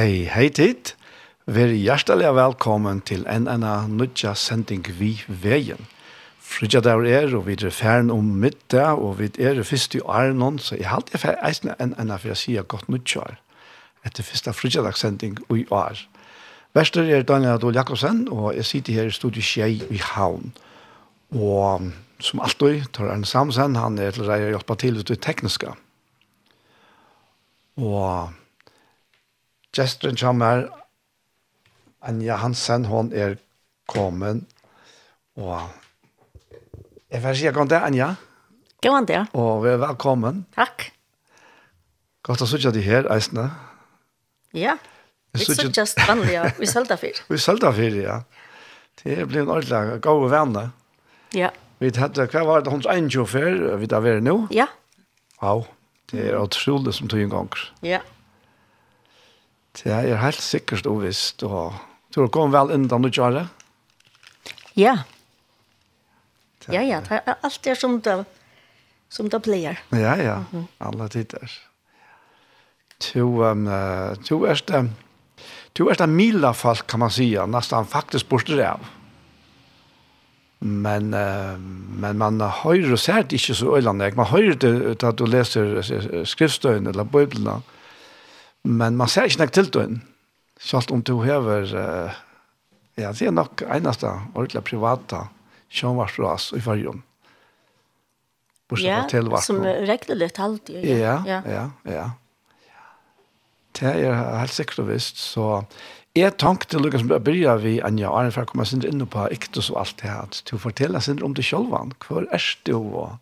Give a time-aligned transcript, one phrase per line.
[0.00, 0.94] Hei, hei tid.
[1.44, 5.82] Vær hjertelig velkommen til en ena nødja sending vi veien.
[6.40, 10.56] Frydja der er, og vi er ferden om middag, og vi er først i Arnon,
[10.58, 13.36] så jeg halte jeg ferdig eisne en ena for jeg sier godt nødja er.
[14.08, 16.00] Etter første frydja dag sending i år.
[16.72, 20.54] Vester er Daniel Adol Jakobsen, og jeg sitter her i studiet Kjei i Havn.
[21.36, 21.92] Og
[22.24, 25.76] som alltid, tar Arne Samsen, han er til å hjelpe til ut i tekniska.
[27.76, 28.39] Og
[29.76, 30.68] Gesteren kommer,
[32.02, 33.36] Anja Hansen, hon er
[33.90, 34.42] kommet,
[35.38, 35.68] og
[37.10, 38.08] jeg vil si god dag, Anja.
[38.82, 39.20] God det.
[39.38, 40.44] Og vi er velkommen.
[40.56, 40.88] Takk.
[42.26, 43.46] Godt å sitte deg her, Eisne.
[44.56, 44.74] Ja,
[45.36, 46.48] vi sitter just vanlig, ja.
[46.58, 47.22] Vi sølta fyr.
[47.30, 48.20] vi sølta fyr, ja.
[49.00, 50.72] Det blir en ordentlig gode venner.
[51.36, 51.52] Ja.
[51.80, 54.34] Vi hadde, hva var det, 121 før, vi da var nå?
[54.52, 54.66] Ja.
[55.40, 55.54] Ja,
[56.10, 57.52] det er utrolig som tog en gang.
[57.86, 58.00] Ja.
[58.00, 58.02] Ja.
[59.78, 61.42] Det er helt sikkert og visst.
[61.46, 61.74] Og,
[62.10, 63.46] tror du kom vel undan og kjøre?
[64.78, 64.96] Ja.
[66.64, 67.00] Det, ja, ja.
[67.06, 68.16] Det er alt det som det,
[69.08, 69.78] som det blir.
[69.92, 70.36] Ja, ja.
[70.36, 70.66] Mm -hmm.
[70.80, 71.60] Alle tider.
[73.00, 73.66] To, um,
[74.24, 74.90] to er det...
[75.78, 78.80] Du er det mila folk, kan man säga, nästan faktiskt borster av.
[80.58, 81.58] Men, uh,
[82.00, 84.16] men man høyre og ser det ikke så øyland.
[84.16, 87.50] Man høyre det da du leser skriftstøyene eller bøyblene.
[87.50, 87.79] Mm
[88.62, 90.00] Men man ser ikke nok til den.
[90.60, 92.18] Selv om du hever, uh,
[93.00, 95.26] ja, det er nok eneste ordentlig privata
[95.72, 97.04] sjønvarsras i fargen.
[98.70, 100.84] Bortsett Ja, som regelrett alltid.
[100.84, 101.70] Ja, ja, ja.
[101.84, 102.10] ja.
[103.80, 105.62] Det er helt sikkert og visst, så
[106.18, 108.82] jeg tenkte til Lukas som jeg begynner vi, Anja, og Arne, for jeg kommer sin
[108.86, 111.70] inn på Iktus og alt det her, til å fortelle sin om det selv,
[112.02, 113.18] Hvor er det jo, og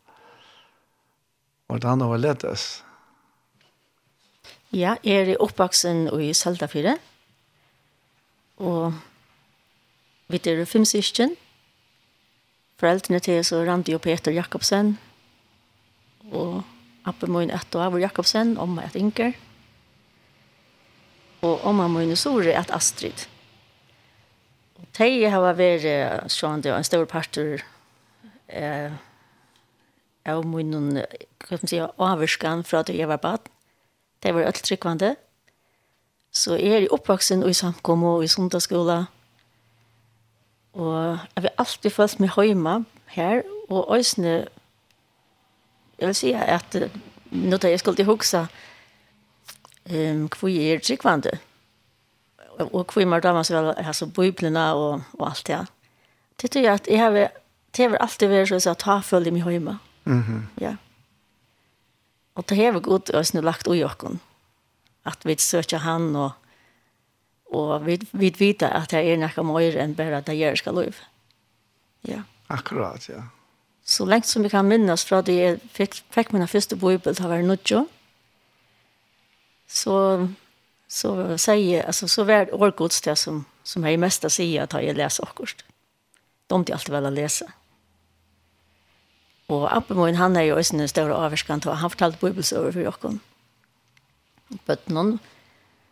[1.69, 2.83] hvordan det var ledes.
[4.69, 6.99] Ja, jeg er oppvaksen i Saldafire.
[8.61, 8.93] Og
[10.29, 11.33] vi er fem syskjen.
[12.77, 14.99] Foreldrene til så Randi og Peter Jakobsen.
[16.29, 16.61] Og
[17.09, 19.33] appe min ett og Avor Jakobsen, omma et Inger.
[21.41, 23.25] Og omma min sore et Astrid.
[24.77, 27.65] Og de har vært sånn det var en stor parter
[28.53, 28.93] eh,
[30.29, 33.55] av min, hva skal man si, avvurskan fra det jeg var baden
[34.23, 35.17] det var alt tryggvande.
[36.33, 39.05] Så jeg er oppvaksen og i samkom og i sundagsskola.
[40.79, 42.85] Og jeg har alltid følt meg hjemme
[43.15, 44.47] her, og øsne,
[45.99, 46.77] jeg vil si at
[47.31, 48.47] nå da jeg skulle huske
[49.91, 51.39] um, hvor jeg er tryggvande,
[52.59, 55.67] og hvor jeg må damer så vel, altså biblene og, og alt det.
[56.43, 57.11] Det tror jeg at jeg har,
[57.77, 59.79] det har alltid vært så at ta følge meg hjemme.
[60.05, 60.61] Mm -hmm.
[60.61, 60.67] Ja.
[60.67, 60.77] Yeah.
[62.39, 64.21] Og det har vi godt og snu lagt ui okken.
[65.09, 66.31] At vi søker han og,
[67.51, 71.03] og vi, vi vet at det er nekka mer enn bare det gjør skal lov.
[72.07, 72.23] Ja.
[72.49, 73.27] Akkurat, ja.
[73.85, 77.31] Så lengt som vi kan minnes fra det jeg fikk, fikk min første bibel, å
[77.31, 77.87] være nødjo.
[79.69, 79.97] Så,
[80.89, 84.97] så, sier, altså, så var det årgods det som, som jeg mest sier at jeg
[84.97, 85.65] leser akkurat.
[86.49, 87.49] De er alltid vel å lese.
[87.49, 87.68] Ja
[89.49, 93.21] Og Abbemoen, han er jo også en større avvarskant, og han fortalte bibelsøver for jokken.
[94.67, 95.15] Bøttenen,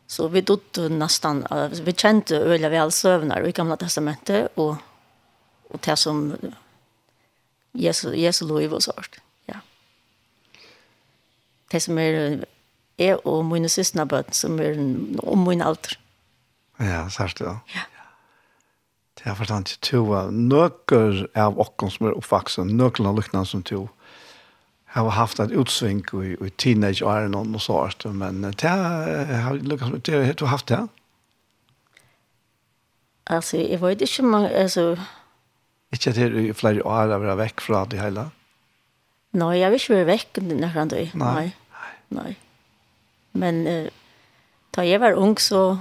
[0.09, 1.43] så vi dotte nesten,
[1.85, 4.77] vi kjente øyla vel søvner i gamla testamentet, og,
[5.71, 6.21] og det som
[7.77, 9.19] Jesu, Jesu lov og sånt.
[9.49, 9.61] Ja.
[11.73, 12.45] Det som er,
[12.99, 14.77] jeg og mine søsne bøtten, som er
[15.25, 15.97] om min alder.
[16.81, 17.59] Ja, særlig, ja.
[17.75, 17.89] Ja
[19.27, 23.89] jeg forstand ikke to av nøkker av åkken som er oppvaksen, nøkkerne lykkene som to.
[24.95, 30.07] Har haft et utsving i, i teenage-åren og noe sånt, men det har lykkes med
[30.07, 30.23] det.
[30.29, 30.85] Har du haft det?
[33.27, 34.97] Altså, jeg vet ikke om man, altså...
[35.93, 38.29] Ikke at det er flere år å være vekk fra det hele?
[39.37, 41.35] Nei, jeg vil ikke være vekk når jeg Nei.
[41.35, 41.49] Nei.
[42.15, 42.33] Nei.
[43.37, 43.89] Men uh,
[44.77, 45.79] da jeg var ung, så,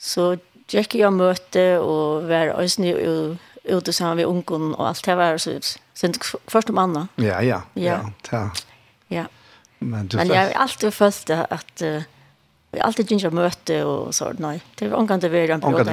[0.00, 0.32] så
[0.70, 3.38] Gikk jeg og møte og var øyne
[3.70, 5.58] ute sammen med ungen og alt det var så
[5.94, 6.18] sent
[6.48, 7.06] først om Anna.
[7.18, 7.98] Ja, ja, ja.
[8.32, 8.44] ja,
[9.10, 9.26] ja.
[9.80, 12.02] Men, du, Men jeg har alltid følt det at uh,
[12.70, 14.60] Vi har alltid gynner møte og så, nei.
[14.78, 15.90] Det var omgang til å være en periode.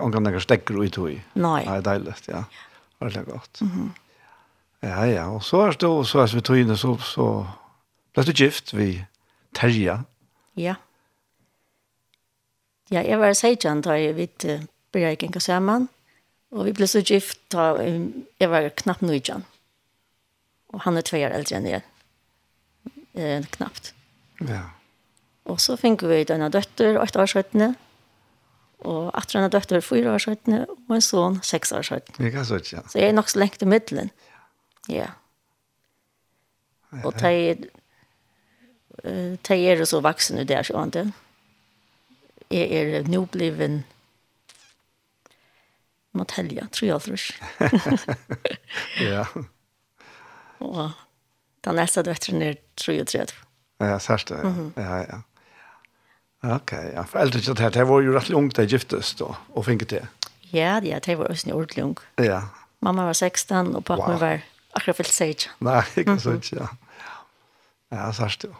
[0.00, 1.18] Omgang til å stekke ut i.
[1.36, 1.58] Nei.
[1.66, 2.46] Nei, deilig, ja.
[3.04, 3.60] Det er godt.
[4.80, 5.26] Ja, ja.
[5.28, 7.26] Og så er det, og så er vi tog inn, så, så
[8.16, 8.88] ble du gift vi
[9.54, 9.98] Terja.
[10.56, 10.78] Ja.
[12.92, 15.88] Ja, jeg var seitjan da jeg vidt uh, byrja jeg genka saman,
[16.54, 18.10] og vi ble så gift da um,
[18.40, 19.46] jeg var knapt nøyjan.
[20.74, 21.84] Og han er tvei år eldre enn jeg,
[23.14, 23.92] eh, knapt.
[24.42, 24.64] Ja.
[25.46, 27.68] Og så fikk vi denne døtter, åtte år skjøttene,
[28.84, 32.32] og at denne døtter, 4 år skjøttene, og en son, seks år skjøttene.
[32.32, 32.82] Ja, så ja.
[32.90, 34.10] Så jeg er nok så lengt i middelen.
[34.90, 35.12] Ja.
[37.02, 37.70] Og de,
[39.04, 41.14] de er jo så vaksne der, skjønner du.
[42.54, 43.82] Jeg er nå bliven
[46.14, 47.16] Matelja, tror jeg aldri.
[49.10, 49.24] ja.
[50.62, 50.92] Og
[51.66, 53.34] den eldste døtteren er 33.
[53.82, 54.38] Ja, særst det.
[54.78, 55.18] Ja, ja.
[56.54, 57.02] Ok, ja.
[57.08, 59.90] For eldre ikke det her, det var jo rett ungt det giftes da, og finket
[59.96, 60.04] det.
[60.52, 61.98] Ja, ja, det var også ordentlig ung.
[62.22, 62.44] Ja.
[62.84, 64.20] Mamma var 16, og pappa wow.
[64.20, 64.44] var
[64.76, 65.54] akkurat fyllt seg ikke.
[65.64, 66.68] Nei, ikke sant, ja.
[67.90, 68.52] Ja, særst det.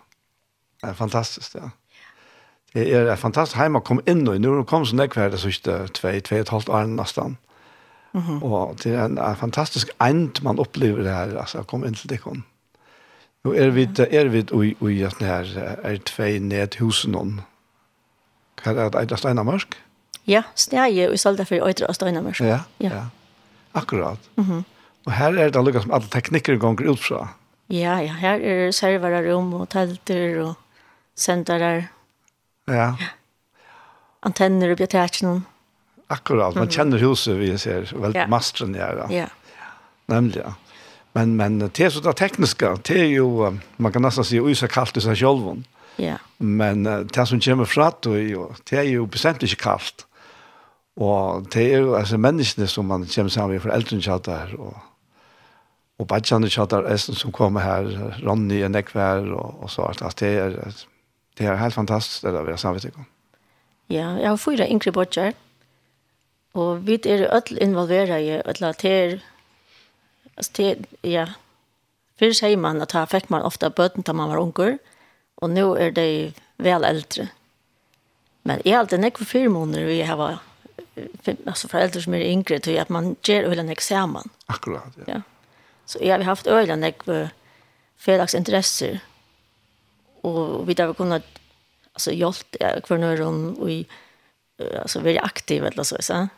[0.80, 1.70] Det er fantastisk, ja
[2.74, 6.20] er er fantastisk heim å komme inn og nå kom så nekk det siste 2
[6.20, 7.36] 2 et halvt år nesten.
[8.12, 8.42] Mm -hmm.
[8.42, 11.94] Og det er en, en fantastisk end man opplever det her, altså å komme inn
[11.94, 12.44] til det kom.
[13.44, 15.44] Nå er vi er vi i i at her
[15.82, 17.40] er tvei ned husen om.
[18.62, 19.76] Hva er det er steina mørk?
[20.26, 22.40] Ja, snæje og salda for øytre og steina mørk.
[22.40, 22.60] Ja.
[22.80, 23.04] Ja.
[23.74, 24.18] Akkurat.
[24.36, 24.54] Mhm.
[24.54, 24.64] Mm
[25.04, 27.34] og her er det lukka som alle teknikker gonger ut fra.
[27.72, 30.54] Ja, ja, her er serverar rom og telter og
[31.16, 31.90] sendarar.
[32.66, 32.94] Ja.
[34.22, 35.40] Antenner og i.
[36.08, 38.26] Akkurat, man kjenner huset vi ser väldigt ja.
[38.26, 39.06] mastren ja.
[39.10, 39.26] Ja.
[40.06, 40.54] Nämligen.
[41.12, 44.68] Men men det är så där tekniska, det är ju man kan nästan se ojsa
[44.68, 45.62] kallt i seg själv.
[45.96, 46.16] Ja.
[46.36, 47.92] Men det som kommer från
[48.70, 50.06] det är ju bestemt ikke kallt.
[50.96, 54.76] Og det er jo altså menneskene som man kommer sammen med foreldrene kjattar, og,
[55.98, 57.88] og badjane kjattar, Esten som kommer her,
[58.22, 60.20] Ronny og Nekvær, og, og så alt.
[60.20, 60.54] Det er,
[61.38, 63.06] Det er helt fantastisk det der vi har samvittig om.
[63.90, 65.32] Ja, jeg har fyra yngre bortjer,
[66.54, 69.22] og vi er alle involveret i alle til,
[70.36, 71.26] altså ja,
[72.18, 74.78] før sier man at her fikk man ofte bøten da man var unger,
[75.36, 76.32] og nå er de
[76.62, 77.28] vel eldre.
[78.44, 80.40] Men jeg har alltid nekve fire måneder vi har
[81.46, 84.30] altså foreldre som er yngre til at man gjør øyne en sammen.
[84.48, 85.04] Akkurat, ja.
[85.14, 85.20] ja.
[85.86, 86.84] Så jeg har haft öl en
[87.96, 89.00] felaktiga intresser
[90.24, 91.22] och vi där vi kunde
[91.92, 93.86] alltså hjälpt kvar någon och i
[94.82, 96.28] alltså väldigt aktiv eller så så.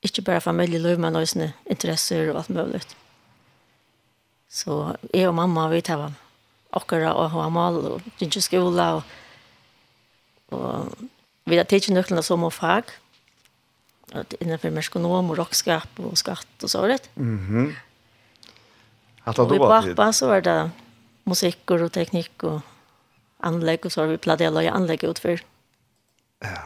[0.00, 2.96] Inte bara familjeliv men också intresser och allt möjligt.
[4.48, 6.12] Så jag och mamma vi tar
[6.70, 9.02] akkurat och ha mal och gick skola och
[10.50, 10.84] och
[11.44, 12.84] vi har tagit nycklarna som och fag
[14.12, 17.10] att innanför merskonom och rockskap och skatt och så rätt.
[17.14, 17.48] Mhm.
[17.48, 17.76] Mm
[19.28, 19.94] att då var det.
[19.94, 20.70] Pappa så var det
[21.28, 22.60] musikker og teknikk og
[23.44, 25.42] anlegg, og så har vi pleide å lage anlegg utfor.
[26.44, 26.58] Ja.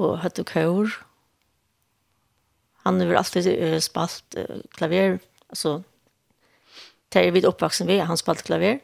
[0.00, 0.96] Og høtt og kår.
[2.86, 5.20] Han har alltid uh, spalt uh, klaver,
[5.52, 5.80] altså,
[7.12, 8.80] det er vidt oppvaksen vi, han spalt klaver.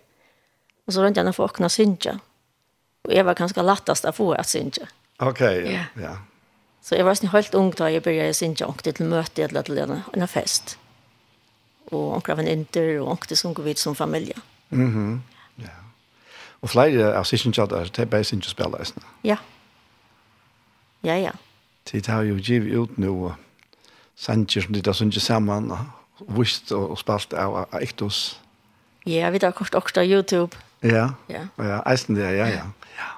[0.87, 2.19] Og så rundt han for åkna synsja.
[3.09, 4.87] Og jeg var ganske lattast av få at synsja.
[5.25, 5.65] Ok, ja.
[5.65, 5.89] Yeah.
[5.99, 6.13] ja.
[6.85, 9.81] Så jeg var sånn helt ung da jeg begynte synsja, og til møte eller til
[9.81, 10.77] en fest.
[11.89, 14.37] Og omkring av en inter, og omkring som går vidt som familie.
[14.37, 14.58] Ja.
[14.71, 15.23] Mhm.
[15.59, 15.75] Ja.
[16.63, 18.85] Og flere av sysselkjøtter, det er bare sysselkjøspillere.
[19.25, 19.37] Ja.
[21.05, 21.31] Ja, ja.
[21.93, 23.35] Det har jo givet ut noe
[24.17, 28.41] sanger som de da synger sammen, og vist og spalt av Ektos.
[29.07, 30.57] Ja, vi tar kort også YouTube.
[30.83, 32.67] Ja, ja, ja, eisen det, ja, ja.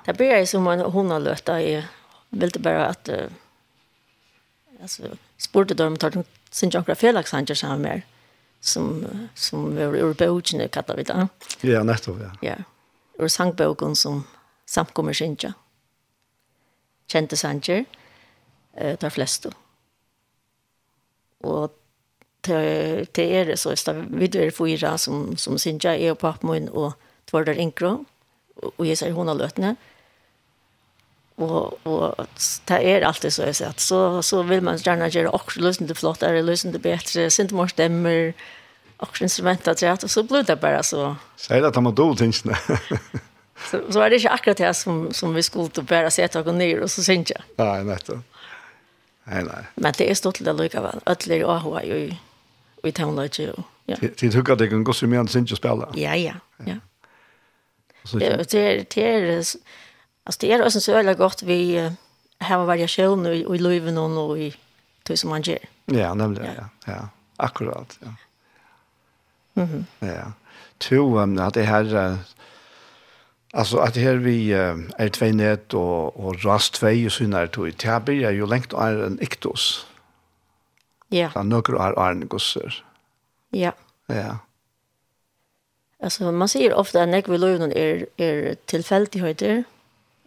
[0.07, 1.85] Det blir jeg som en hund har løtt, jeg
[2.31, 8.01] ville bare at, uh, altså, spurte dem, tar de sin jankra felaksanger sammen med
[8.61, 11.29] som som var ur bogen kallar vi det.
[11.61, 12.31] Ja, nettopp ja.
[12.41, 12.55] Ja.
[13.19, 14.25] Ur sangboken som
[14.67, 15.55] samkommer synja.
[17.07, 17.85] Kjente sanger
[18.77, 19.51] eh tar flest då.
[21.49, 21.77] Och
[22.41, 26.93] till till det så är det är fyra som som synja är på min och
[27.25, 28.05] två där inkro
[28.77, 29.67] och jag säger hon har lötne.
[29.67, 29.77] Mm
[31.35, 32.27] och och
[32.65, 35.95] det är alltid så så att så så vill man gärna göra också lyssna det
[35.95, 38.35] flott är lösen det bättre sent mer stämmer
[38.97, 41.17] och instrument att rätt och så blir det bara så.
[41.37, 42.59] Säg att man då tänks det
[43.71, 46.55] så så är det inte akkurat det som som vi skulle då bara sätta och
[46.55, 48.21] ner och så syns jag nej netto
[49.25, 52.15] nej nej men det är stort det lukar väl öll är och ju
[52.83, 53.53] vi tar ju
[53.87, 53.97] ja.
[54.01, 56.75] Det tycker det kan gå så mycket syns spela ja ja ja.
[58.13, 59.45] Det är det är
[60.25, 61.91] Alltså det är också så jävla gott vi
[62.39, 64.57] har variation i, i livet och i
[65.03, 65.59] det som man gör.
[65.85, 66.55] Ja, nämligen.
[66.57, 66.69] Ja.
[66.87, 66.93] ja.
[66.93, 67.09] ja.
[67.37, 68.15] Akkurat, ja.
[69.55, 70.15] Mm -hmm.
[70.15, 70.33] Ja.
[70.79, 72.19] Tro um, att det här
[73.53, 77.69] Alltså att här vi är två nät och, och rast två ju så när det
[77.69, 79.87] i här blir ju längt är en iktos.
[81.09, 81.31] Ja.
[81.33, 82.85] Så några är en gosser.
[83.51, 83.73] Ja.
[84.07, 84.39] Ja.
[86.03, 89.51] Alltså man säger ofta att när vi lever är är tillfälligheter.
[89.51, 89.65] Mm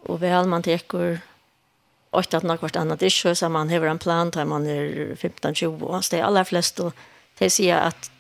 [0.03, 1.19] Og vel man tekur
[2.13, 5.55] åtta att något annat det kör så man har en plan där man är 15
[5.55, 6.01] 20 år.
[6.01, 6.95] Så Det är alla flest och
[7.37, 8.11] det säger att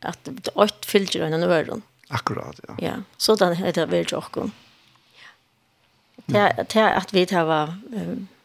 [0.00, 1.82] att åt fyller den öron.
[2.08, 2.74] Akkurat ja.
[2.78, 4.52] Ja, så där är det väl jag kom.
[6.26, 6.52] Ja.
[6.68, 7.74] Det är att vi tar var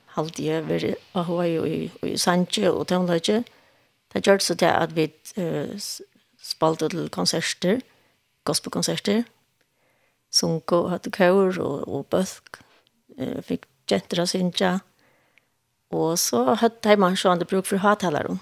[0.06, 3.44] halt ju vi har ju i Sanche och Tonlaje.
[4.12, 5.78] Det gör så det att vi uh,
[6.42, 7.82] spaltar till konserter,
[8.44, 9.24] gospelkonserter
[10.34, 12.60] sunko, hatt kaur og, og bøsk.
[13.17, 14.74] Jeg fikk jenter av synja.
[15.96, 18.38] Og så hatt jeg man sånn det bruk for hattalere.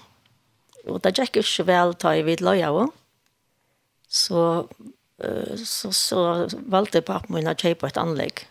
[0.86, 2.92] Og det gikk ikke vel ta i vid løya også.
[4.16, 4.42] Så,
[5.66, 6.20] så, så
[6.70, 8.44] valgte pappen min å kjøpe et anlegg.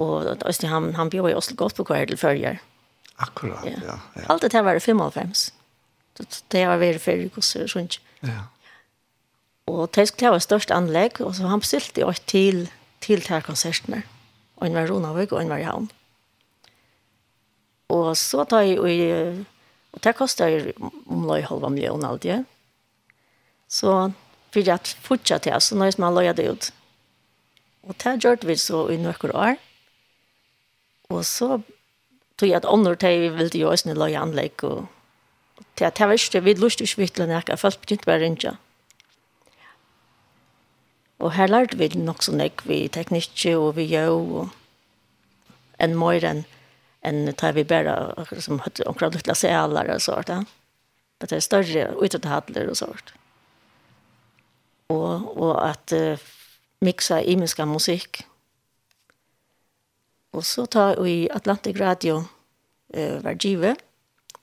[0.00, 2.60] Og Øystein, han, han bjør i Oslo godt på hver til førjer.
[3.18, 3.80] Akkurat, ja.
[3.82, 4.26] ja, ja.
[4.30, 5.48] Alt det var det 55.
[6.52, 7.98] Det var vært før i og sånt.
[8.22, 8.46] Ja.
[9.68, 12.62] Og det skulle være størst anlegg, og så han bestilte jeg til,
[13.04, 14.02] til de her konsertene.
[14.58, 15.90] Og en var i Ronavøk, og en var i Havn.
[17.92, 19.44] Og så tar jeg, og,
[19.92, 20.72] og det koster
[21.08, 22.42] omløy halva million aldri.
[23.68, 24.10] Så
[24.52, 26.70] for jeg fortsatte jeg, så når man løy det ut.
[27.88, 29.56] Og det gjorde vi så i noen år.
[31.12, 31.60] Og så
[32.38, 34.86] tog jeg ånder andre vi ville gjøre sånne løy anlegg, og
[35.78, 38.56] det var ikke, vi lustet ikke vittlen, jeg har følt å være rinja.
[41.18, 44.54] Og her lærte vi nok så nek vi teknikker og vi gjør og
[45.82, 46.44] en mer enn
[47.06, 50.28] en tar vi bare akkurat som hade omkring lilla sälar och sånt.
[50.28, 50.44] Ja.
[51.18, 53.12] det er større utåt og och sånt.
[54.88, 56.18] Og, og at uh,
[56.80, 58.26] mixa imenska musikk.
[60.32, 62.24] Og så tar vi Atlantic Radio
[62.96, 63.76] uh, var givet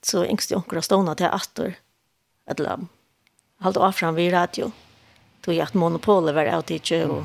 [0.02, 1.74] så ängst jag omkring stona till attor
[2.46, 2.88] eller lam.
[3.58, 4.72] Halt av fram vid radio
[5.46, 7.24] tog jag att monopolet var av tidigt och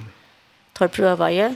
[0.73, 1.55] tar pröva ju.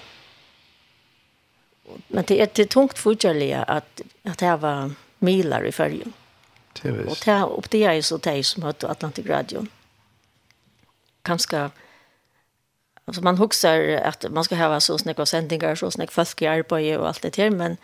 [2.07, 6.13] Men det är det tungt fortfarande att att det var milar i färgen.
[6.81, 7.11] Det visst.
[7.11, 9.65] Och det upp det är så det som hade Atlantic Radio.
[11.21, 11.69] Kanske
[13.05, 16.97] alltså man huxar att man ska ha så snäcka sändningar så snäcka fast i arbete
[16.97, 17.77] och allt det där men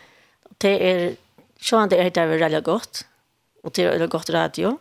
[0.58, 1.16] det är
[1.60, 3.06] så han det är det väldigt gott
[3.62, 4.78] och det är väl gott radio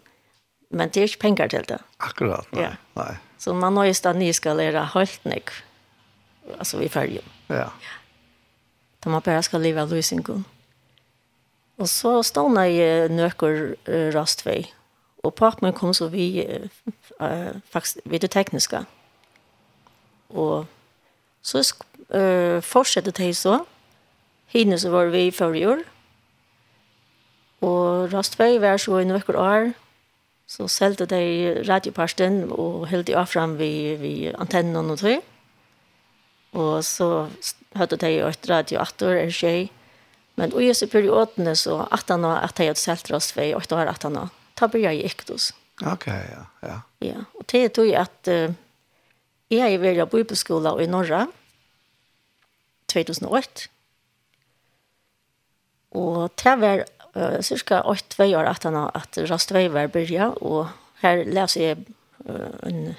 [0.70, 1.80] men det är inte pengar till det.
[1.98, 2.64] Akkurat, nej.
[2.64, 3.04] Ja.
[3.04, 3.16] nej.
[3.42, 5.50] Så man har ju stannat ni ska lära helt nek.
[6.60, 7.24] Alltså vi följer.
[7.48, 7.72] Ja.
[9.00, 10.46] Då man bara ska leva lösningen.
[11.76, 13.76] Och så stannar ju nökor
[14.12, 14.74] rastvej.
[15.24, 16.48] Och pappan kom så vi
[17.20, 18.86] äh, faktiskt vid det tekniska.
[20.28, 20.66] Och
[21.42, 21.58] så
[22.10, 23.66] äh, fortsatte det så.
[24.48, 25.84] Hinner så var vi i förrjor.
[27.60, 29.74] Och rastvei var så i nökor år.
[30.52, 35.22] Så selte de radioparsten og helt de avfram vi, vi antennen og tøy.
[36.60, 37.30] Og så
[37.80, 39.70] hørte de et radioator, en tjej.
[40.36, 43.94] Men i disse periodene så at han at de hadde selt oss ved 8 år
[43.94, 44.20] at han
[44.60, 45.52] Da ble jeg ikke hos.
[45.88, 46.44] Ok, ja.
[46.62, 47.24] Ja, ja.
[47.40, 48.54] og det tog jeg at uh,
[49.50, 51.26] jeg er var på bibelskola i Norra
[52.92, 53.70] 2008.
[55.92, 60.70] Og det var uh, cirka 8-2 år at han at rastvei var byrja, og
[61.02, 61.78] her leser jeg
[62.28, 62.94] uh, en,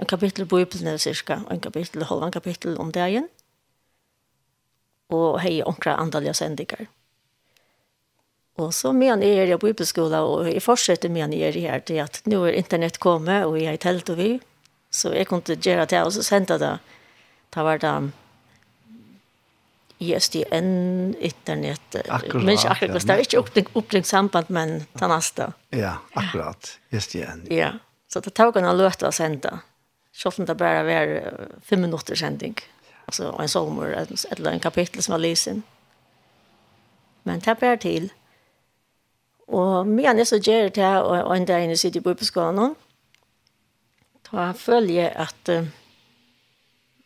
[0.00, 3.28] en kapittel på Bibelen, cirka en kapittel, halvan kapittel om dagen,
[5.12, 6.86] og hei onkra andalige sendinger.
[8.60, 12.02] Og så men jeg er på Bibelskola, og jeg fortsetter men jeg er her til
[12.04, 14.32] at nå er internett kommet, og jeg er telt og vi,
[14.92, 16.74] så jeg kunne gjøre det, og så sendte det,
[17.54, 17.94] da var det
[20.02, 21.96] ISDN, internet.
[22.08, 22.44] Akkurat.
[22.44, 25.52] Men ikke akkurat, ja, det er ikke oppring, oppring samband, men ta neste.
[25.76, 27.46] Ja, akkurat, ISDN.
[27.54, 27.72] Ja,
[28.10, 29.60] så det tar kan løte å sende.
[30.12, 31.12] Selv om det bare var
[31.64, 32.58] fem minutter sending.
[33.06, 35.62] Altså en sommer, et eller en kapittel som var lysen.
[37.24, 38.10] Men det bare til.
[39.52, 42.74] Og mye jeg så gjør det, og en dag inne sitter i bøbeskolen,
[44.32, 45.66] da føler jeg at uh,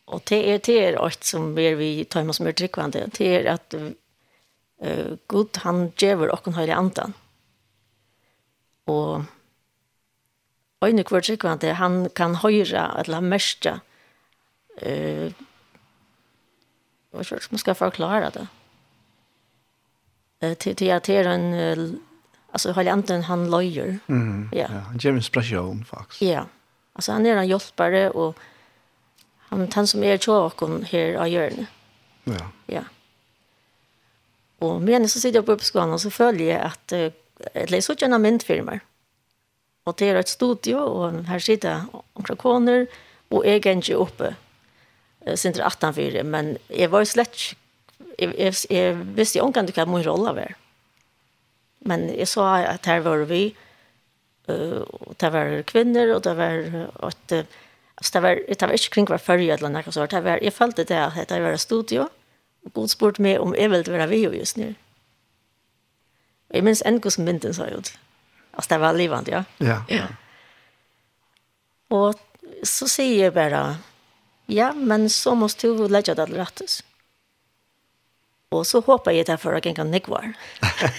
[0.07, 3.09] Og det er det er alt som er vi tar med som är tryggvande.
[3.17, 7.13] Det er at uh, Gud, han ger okken høyre andan.
[8.87, 9.25] Og
[10.85, 13.79] Øyne kvart tryggvande, han kan høyre eller mestja,
[14.77, 15.33] eh,
[17.09, 18.47] hva er det, man skal forklare det.
[20.59, 21.97] Til, til at det er en,
[22.53, 23.97] altså Halianten, han løyer.
[24.07, 24.67] Mm, ja.
[24.69, 26.21] ja, han gjør inspirasjon, faktisk.
[26.21, 26.43] Ja,
[26.95, 28.37] altså han er en hjelpare, og
[29.49, 31.67] han han som är tjockon här av hjørnet.
[32.23, 32.51] Ja.
[32.65, 32.83] Ja.
[34.59, 36.91] Och men så sitter jag på oppskolen, och så följer jag att
[37.53, 38.79] ett läs ut genom myntfirmer.
[39.83, 42.87] Och det är ett studio och här sitter omkring koner
[43.29, 44.35] og jeg er ikke uppe.
[45.35, 47.55] Sen sitter 18 men jeg var ju slett ikke
[48.19, 50.55] jeg, jeg, jeg visste kan du kan min rolle var.
[51.79, 53.55] Men jag sa att her var vi
[54.47, 57.31] eh och det var kvinnor och det var att
[57.97, 60.11] Alltså det var, det var ikke kring hver førje eller noe sånt.
[60.11, 62.07] Det var, jeg følte det at det var en studio.
[62.65, 64.73] og god spurt meg om jeg ville vara video just nu.
[66.49, 67.93] Og jeg minns en som mynden sa ut.
[68.53, 69.43] Altså det var livande, ja.
[69.59, 69.81] Ja.
[69.89, 70.07] ja.
[71.89, 72.19] Og
[72.63, 73.77] så sier jeg bare,
[74.47, 76.83] ja, men så måste du legge det rettes.
[78.51, 80.33] Og så håper jeg det for å gjenge nekvar.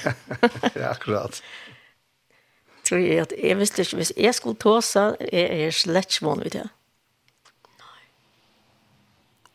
[0.74, 1.42] ja, akkurat
[2.88, 6.44] tror jeg at jeg visste ikke, hvis jeg skulle tåse, jeg er slett ikke vann
[6.44, 6.66] vidt det.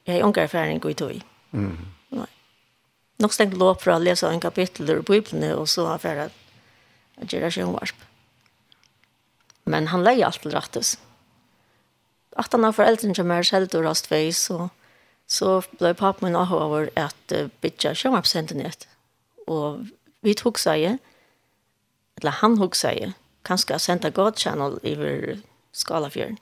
[0.05, 1.21] Jeg har unga erfaring i tog.
[1.51, 1.77] Mm.
[2.17, 2.29] Nei.
[3.23, 6.29] Nok stengt lov for å lese en kapittel ur Bibelen, og så har jeg
[7.21, 7.95] at gjøre sjønvarsp.
[9.65, 10.97] Men han leier alt til rettes.
[12.35, 14.71] At han har foreldrene som er selv til rast vei, så
[15.33, 18.63] så ble pappa min av over at uh, bytja sjønvarpsenten.
[19.47, 19.87] Og
[20.25, 20.99] vi tok seg,
[22.19, 23.13] eller han tok seg,
[23.47, 25.39] kanskje sendte godkjennel over
[25.73, 26.37] Skalafjøren.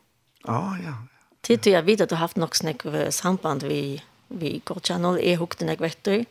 [0.50, 0.96] Ah, ja,
[1.42, 4.02] Tid jag vet att du har haft något snäck samband vi
[4.32, 6.26] vi går channel är hukt den vet du.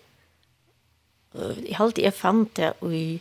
[1.66, 3.20] Jag har alltid fann det i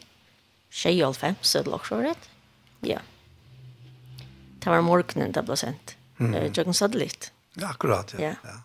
[0.69, 2.29] tjej och fem så det låter rätt.
[2.79, 2.99] Ja.
[4.59, 5.95] Det var morgonen det blev sent.
[6.19, 6.51] Mm.
[6.55, 7.09] Jag kan säga.
[7.53, 8.13] Ja, akkurat.
[8.13, 8.21] Ja.
[8.21, 8.33] ja.
[8.43, 8.61] ja.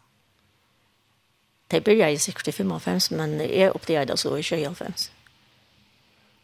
[1.66, 4.92] Det började i sikkert i 55, men jeg oppdaget så i 25.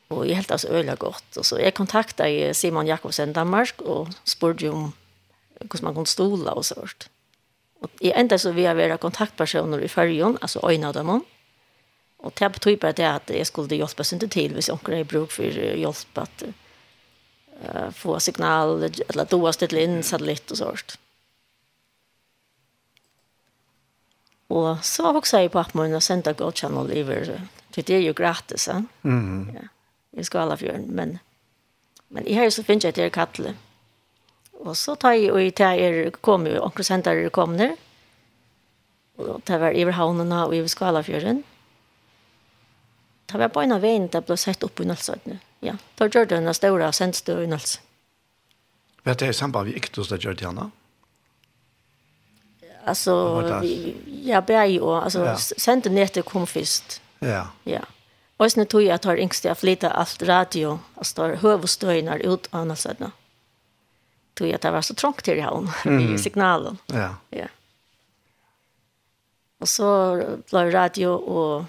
[0.09, 1.37] Og jeg helt altså øyla godt.
[1.37, 4.93] Og så jeg kontaktet Simon Jakobsen i Danmark og spurte om
[5.61, 7.09] hur man kan stola och vart.
[7.81, 11.25] Och i enda så vi har våra kontaktpersoner i färjan, alltså öjna dem.
[12.17, 15.05] Och det betyder bara det att jag skulle hjälpa sig inte till hvis jag har
[15.05, 20.99] bruk för hjälp att uh, få signal eller doa har in satellit och vart.
[24.47, 27.43] Och så har också på att man har sänt en god channel över.
[27.75, 28.69] Det är ju gratis.
[28.69, 28.81] Eh?
[29.03, 29.51] Mm.
[29.55, 29.69] Ja.
[30.11, 31.19] Jag ska alla fjärn, men,
[32.09, 33.39] men i här så finns jag det kallt.
[33.39, 33.55] Mm
[34.61, 37.77] Og så tar jeg og til jeg kom jo, og senter kom der.
[39.21, 41.45] Og det var i havnene og i Skalafjøren.
[43.31, 45.39] Det var på en av veien det ble sett opp i Nølsøtene.
[45.63, 47.79] Ja, da gjør det en større sendstø i Nølsø.
[49.05, 50.67] Vet du, er samband vi ikke hos det gjør det, Anna?
[52.89, 53.15] Altså,
[54.25, 55.37] ja, bare jo, altså, ja.
[55.37, 57.01] sendte ned til kom først.
[57.23, 57.47] Ja.
[57.69, 57.85] Ja.
[58.41, 62.67] Og så tog jeg at tar yngste, jeg flyttet alt radio, altså, høvestøyene ut av
[62.67, 63.13] Nølsøtene
[64.35, 66.15] tog jag det var så trångt i havn mm.
[66.15, 66.79] i signalen.
[66.87, 67.17] Ja.
[67.31, 67.47] ja.
[69.59, 70.17] Och så
[70.51, 71.65] blev radio och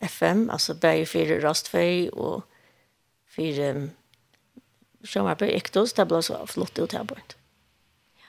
[0.00, 2.44] FM, alltså bägge fyra rastfej och
[3.36, 3.88] fyra
[5.04, 7.36] sommarbe Ektos, det blev så flott ut här bort.
[8.16, 8.26] Ja.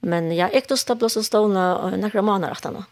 [0.00, 2.84] Men ja, Ektos det blev så stående några månader efter nu.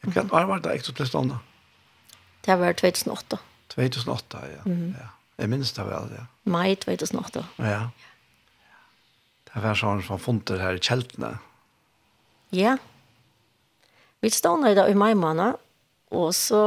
[0.00, 1.38] Jag kan det Ektos blev stående.
[2.40, 3.38] Det var 2008.
[3.68, 4.70] 2008, ja.
[4.70, 4.94] Mm.
[5.00, 5.08] ja.
[5.36, 6.26] Jeg minns det vel, ja.
[6.48, 7.44] Mai 2008.
[7.60, 7.80] Ja.
[9.50, 11.36] Det var sånn som funter her i kjeltene.
[12.56, 12.76] Ja.
[14.24, 15.58] Vi stod nå i dag i mai måned,
[16.16, 16.62] og så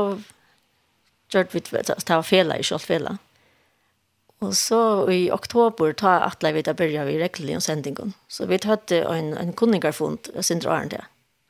[1.33, 3.17] gjør vi det var fela i kjøltfela.
[4.39, 4.79] Og så
[5.11, 8.13] i oktober ta atle vi da börja vi rekkelig om sendingen.
[8.31, 11.05] Så vi hadde en, en kunningarfond, Sindre Arne,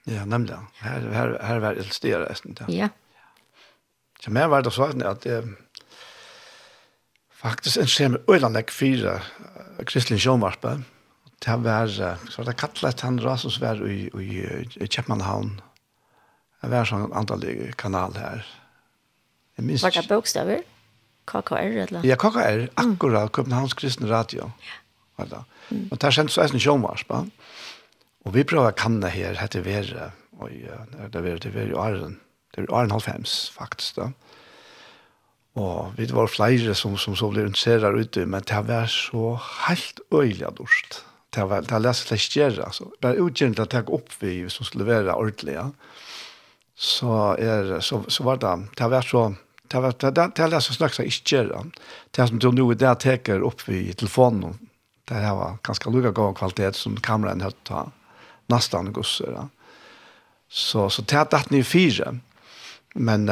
[0.10, 0.56] Ja, nemlig.
[0.82, 2.56] Her, her, her var det styrre, nesten.
[2.68, 2.88] Ja.
[2.88, 2.90] ja.
[4.24, 5.52] Så mer var det sånn at jeg,
[7.40, 9.20] faktisk en skjer med Øylandek 4,
[9.88, 10.80] kristelig Sjånvarpe.
[11.46, 14.40] Det var, så var det kattlet han rasen som var i, i,
[14.76, 15.54] i Kjeppmannhavn.
[16.60, 17.46] Det var sånn antall
[17.80, 18.44] kanal her.
[19.56, 19.86] Jeg minns...
[19.86, 20.66] Var det bokstaver?
[21.30, 22.04] KKR eller?
[22.04, 23.34] Ja, KKR, akkurat, mm.
[23.38, 24.52] Københavns Kristne Radio.
[25.20, 25.30] Ja.
[25.30, 25.44] Yeah.
[25.70, 25.90] Mm.
[25.92, 27.26] Og er kjent så eisen Sjånvarpe.
[28.28, 31.56] Og vi prøver å kanne her, hette Vere, og ja, det er Vere, det er
[31.56, 32.18] Vere i Arren.
[32.56, 34.12] Det er Arren 95, faktisk da.
[34.12, 34.29] Mm
[35.60, 39.34] Og vi var flere som, som så ble interesseret ute, men det var så
[39.66, 41.02] helt øyelig av dårst.
[41.36, 42.88] Det var det lest til å gjøre, altså.
[43.04, 45.68] Bare utgjørende til å ta opp vi som skulle være ordentlig, ja.
[46.80, 49.26] Så, er, så, så var det, det var så,
[49.68, 51.64] det var det, det, det lest slags ikke gjøre.
[52.16, 54.56] Det som du nå i det teker opp i telefonen,
[55.10, 57.88] det her var ganske lukket god kvalitet som kameran hadde ta,
[58.50, 59.48] nesten gusser, ja.
[60.50, 62.16] Så, så det er datt ni fire,
[62.98, 63.28] men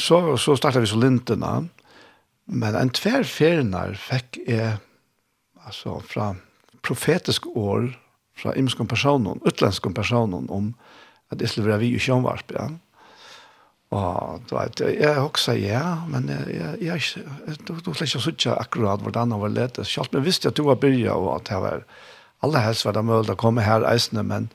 [0.00, 1.68] så, så startet vi så lintene,
[2.46, 4.76] men en tverrferner fikk jeg,
[5.66, 6.32] altså fra
[6.86, 7.90] profetisk år,
[8.36, 10.74] fra imenske personer, utlenske personer, om
[11.32, 12.68] at jeg skulle være vi i Kjønvarp, ja.
[13.94, 17.02] Og du vet, jeg også, ja, men jeg, jeg,
[17.46, 19.78] jeg, du, du slett ikke sitte akkurat hvordan det var lett.
[19.86, 21.84] Selv men visste at du var bygget, og at jeg var,
[22.42, 24.50] alle helst var det mulig å komme her eisene, men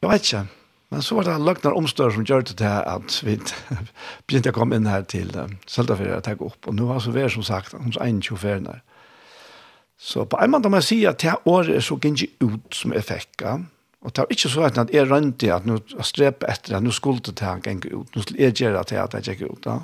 [0.00, 0.44] jeg vet ikke,
[0.88, 3.36] Men så var det en løgner omstør som gjør det til at vi
[4.26, 6.60] begynte å komme inn her til um, Søltafjøret og tenke opp.
[6.64, 8.78] Og nå har så vært som sagt hos 21 feriene.
[9.98, 12.94] Så på en måte må jeg si at det året er så gikk ut som
[12.96, 13.44] jeg fikk.
[13.44, 17.20] Og det var ikke så at jeg rønte at nå strepe etter at nå skulle
[17.26, 18.14] det til han gikk ut.
[18.14, 19.60] Nå skulle jeg gjøre til at jeg gikk ut.
[19.66, 19.80] Da.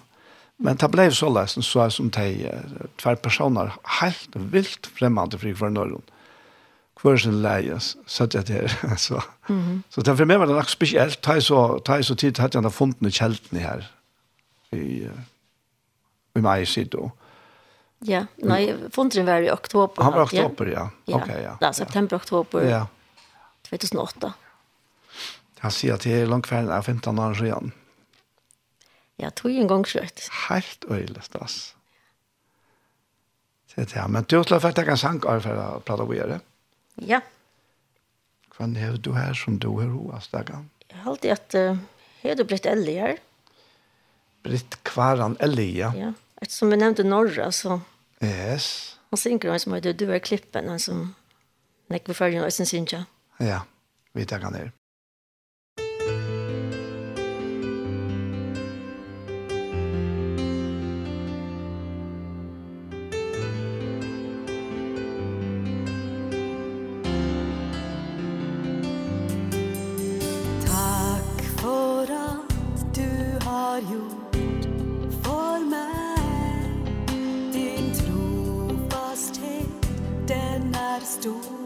[0.64, 2.48] Men det ble så løsende så som de
[3.02, 6.13] tver personer helt vilt fremmede fri for Norrland
[7.04, 8.70] Hvor kvørsen leies, satt jeg til.
[8.96, 9.80] så, mm -hmm.
[9.90, 11.22] så det for meg var det nok spesielt.
[11.22, 13.82] Ta så, ta så tid hadde jeg da funnet kjeltene her
[14.72, 15.08] i,
[16.36, 17.12] i meg siden.
[18.06, 20.02] Ja, nei, funnet var i oktober.
[20.02, 20.88] Han var i oktober, ja.
[21.06, 21.16] ja.
[21.16, 21.56] Ok, ja.
[21.60, 22.86] Da, september, oktober ja.
[23.68, 24.32] 2008.
[25.58, 27.72] Han sier at det er langt ferdig, 15 år siden.
[29.20, 30.28] Ja, tog en gang sløtt.
[30.48, 31.74] Helt øyelig, stas.
[33.74, 35.80] Det er det, men du har slått for at jeg kan sanke av for å
[35.80, 36.40] prate om å gjøre det.
[37.02, 37.20] Ja.
[38.54, 40.68] Hva er du her som du er roast, Dagan?
[40.90, 41.80] Jeg har alltid at uh,
[42.22, 43.18] her du blitt Ellie her.
[44.44, 45.90] Britt Kvaran Ellie, ja.
[45.96, 47.80] Ja, ettersom vi nevnte Norra, så...
[48.22, 48.96] Yes.
[49.10, 51.02] Han synker han som heter Du er klippen, han som
[51.92, 53.08] nekker for førjen og sin synger.
[53.42, 53.64] Ja,
[54.14, 54.70] vi tar han her.
[73.74, 74.66] har gjort
[75.24, 76.18] for meg.
[77.52, 79.68] Din trofasthet,
[80.28, 81.63] den er stor.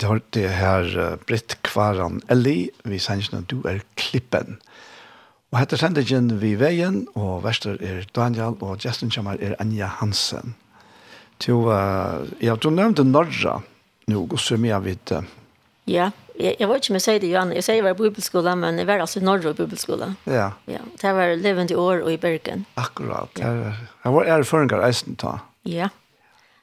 [0.00, 4.58] Vi det her Britt Kvaran Elli, vi sender du er klippen.
[5.50, 10.54] Og hette sendingen vi veien, og verster er Daniel, og Justin kommer er Anja Hansen.
[11.42, 13.58] Til, uh, ja, du nevnte Norra,
[14.06, 15.12] nå går så mye vidt.
[15.90, 17.54] Ja, jeg, jeg vet ikke om jeg sier det, Johan.
[17.56, 20.14] Jeg sier jeg var i bibelskolen, men jeg var altså i Norra bibelskolen.
[20.30, 20.52] Ja.
[20.70, 20.84] ja.
[21.02, 22.64] Det var levende år og i Bergen.
[22.80, 23.42] Akkurat.
[23.42, 23.74] Ja.
[24.04, 25.40] Jeg var erfaringer eisen ta.
[25.66, 25.90] Ja.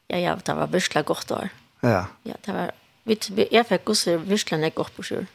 [0.08, 1.52] Ja, ja, det var virkelig godt år.
[1.84, 2.06] Ja.
[2.24, 2.72] Ja, det var
[3.08, 5.28] vi, jeg fikk også virkelig ikke opp på sjøl.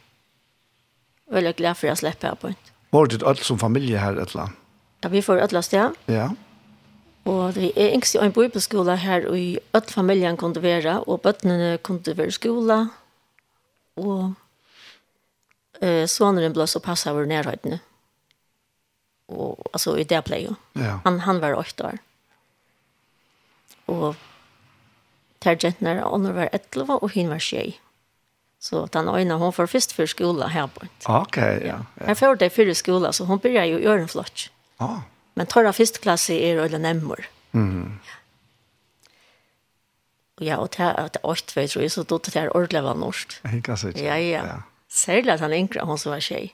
[1.33, 2.59] Veldig er glad for jeg slipper her på en.
[2.93, 4.59] Var det alt som familie her et eller annet?
[5.03, 5.79] Ja, vi får et sted.
[6.09, 6.13] ja.
[6.13, 6.31] Ja.
[7.25, 11.21] Og det er yngst i en bibelskole her, og i alt familien kunne være, og
[11.23, 12.33] bøttene kunne være i
[13.97, 14.35] og
[15.81, 17.79] eh, soneren ble så passet over nærhøydene.
[19.29, 20.55] Og altså, i det ble jo.
[20.75, 20.99] Ja.
[21.05, 22.01] Han, han var åtte år.
[23.87, 24.17] Og
[25.45, 27.79] der jentene er ånden var 11 og hun var 6.
[28.63, 30.87] Så den øyne, hun får først for skolen her på.
[31.11, 31.81] Ok, ja.
[32.01, 32.07] ja.
[32.07, 34.45] Her får det før skolen, så hun begynner jo å gjøre en flott.
[34.79, 35.01] Ah.
[35.35, 37.27] Men tar av første klasse er øyne nemmer.
[37.53, 37.99] Mm.
[40.43, 43.41] Ja, og det er åkt, vet jeg, så da det er ordentlig var norsk.
[43.43, 44.47] Jeg kan Ja, ja.
[44.47, 44.57] ja.
[44.89, 46.53] Særlig at han yngre, hun som var tjej.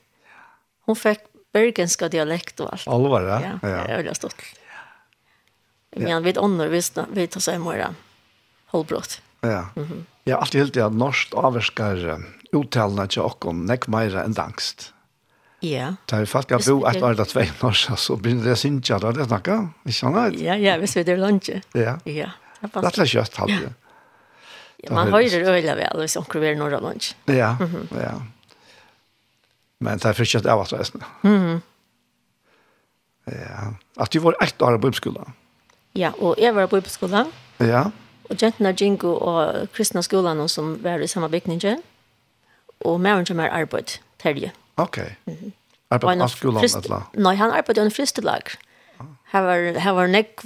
[0.87, 2.89] Hun fikk bergenska dialekt og alt.
[2.89, 3.39] Alvar, ja.
[3.45, 4.41] Ja, det er øyne stått.
[5.97, 7.97] Men vi ånder, vi tar seg i morgen
[8.71, 9.21] hållbrott.
[9.41, 9.49] Ja.
[9.77, 10.05] Mm -hmm.
[10.25, 14.93] Jag har alltid helt jag norskt avverskar uttalna till och om näck mera än angst.
[15.61, 15.95] Ja.
[16.07, 19.25] Da Tar fast jag bo år vara två norsk, så begynner det synja där det
[19.25, 19.69] snacka.
[19.85, 20.45] Ikke känner det.
[20.45, 21.63] Ja, ja, hvis vi er lunge.
[21.75, 21.99] Ja.
[22.05, 22.31] Ja.
[22.61, 23.75] Det er lätt just hade.
[24.77, 27.17] Ja, man har ju det öliga väl och så kommer vi några lunch.
[27.25, 27.57] Ja.
[27.91, 28.23] Ja.
[29.81, 31.05] Men det er jag av at reisende.
[31.23, 31.61] Mhm.
[33.25, 33.75] Ja.
[33.97, 35.33] At du var ett år på skolan.
[35.93, 37.33] Ja, och jag var på skolan.
[37.59, 37.91] Ja.
[38.29, 41.83] Og jentene Jingo og kristne skolene som var i samme bygningen.
[42.81, 44.53] Og mer som er arbeid, terje.
[44.77, 44.99] Ok.
[45.27, 45.53] Mm -hmm.
[45.91, 46.77] Arbeid av skolen frist...
[46.77, 47.11] eller?
[47.15, 48.43] Nei, han arbeidde i en fristelag.
[49.33, 50.45] Her var, her var nekv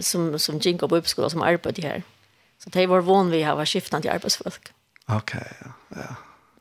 [0.00, 2.02] som, som Jingo på uppskolan som arbeidde her.
[2.58, 4.72] Så det var van vi var skiftende arbeidsfolk.
[5.08, 5.72] Ok, ja.
[5.96, 6.14] ja.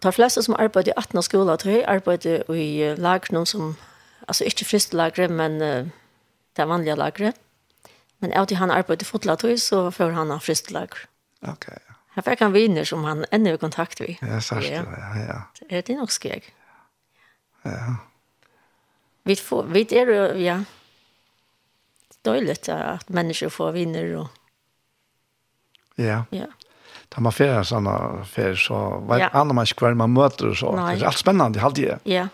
[0.03, 3.75] De fleste som arbeidde i 18 skolen, tror jeg arbeidde i lagene som,
[4.27, 5.89] altså ikke fristelagre, men uh,
[6.57, 7.35] det vanlige lagret.
[8.19, 11.05] Men av til han arbeidde i fotlatøy, så får han av fristelager.
[11.45, 11.97] Ok, ja.
[12.17, 14.15] Her fikk han viner som han enda i kontakt vi.
[14.25, 15.09] Ja, sørst det, ja.
[15.21, 15.41] ja.
[15.69, 16.47] Er det nok skjeg?
[17.61, 17.99] Ja.
[19.27, 20.55] Vi, får, vi er jo, ja,
[22.25, 24.31] døylet at mennesker får viner og...
[25.97, 26.23] Ja.
[26.33, 26.49] Ja.
[27.13, 27.93] Da man fer sånne
[28.27, 29.29] fer, så hver ja.
[29.37, 30.95] annen man ikke hver man møter, så Nei.
[30.97, 31.99] det er alt spennende, halvdige.
[32.09, 32.27] Ja.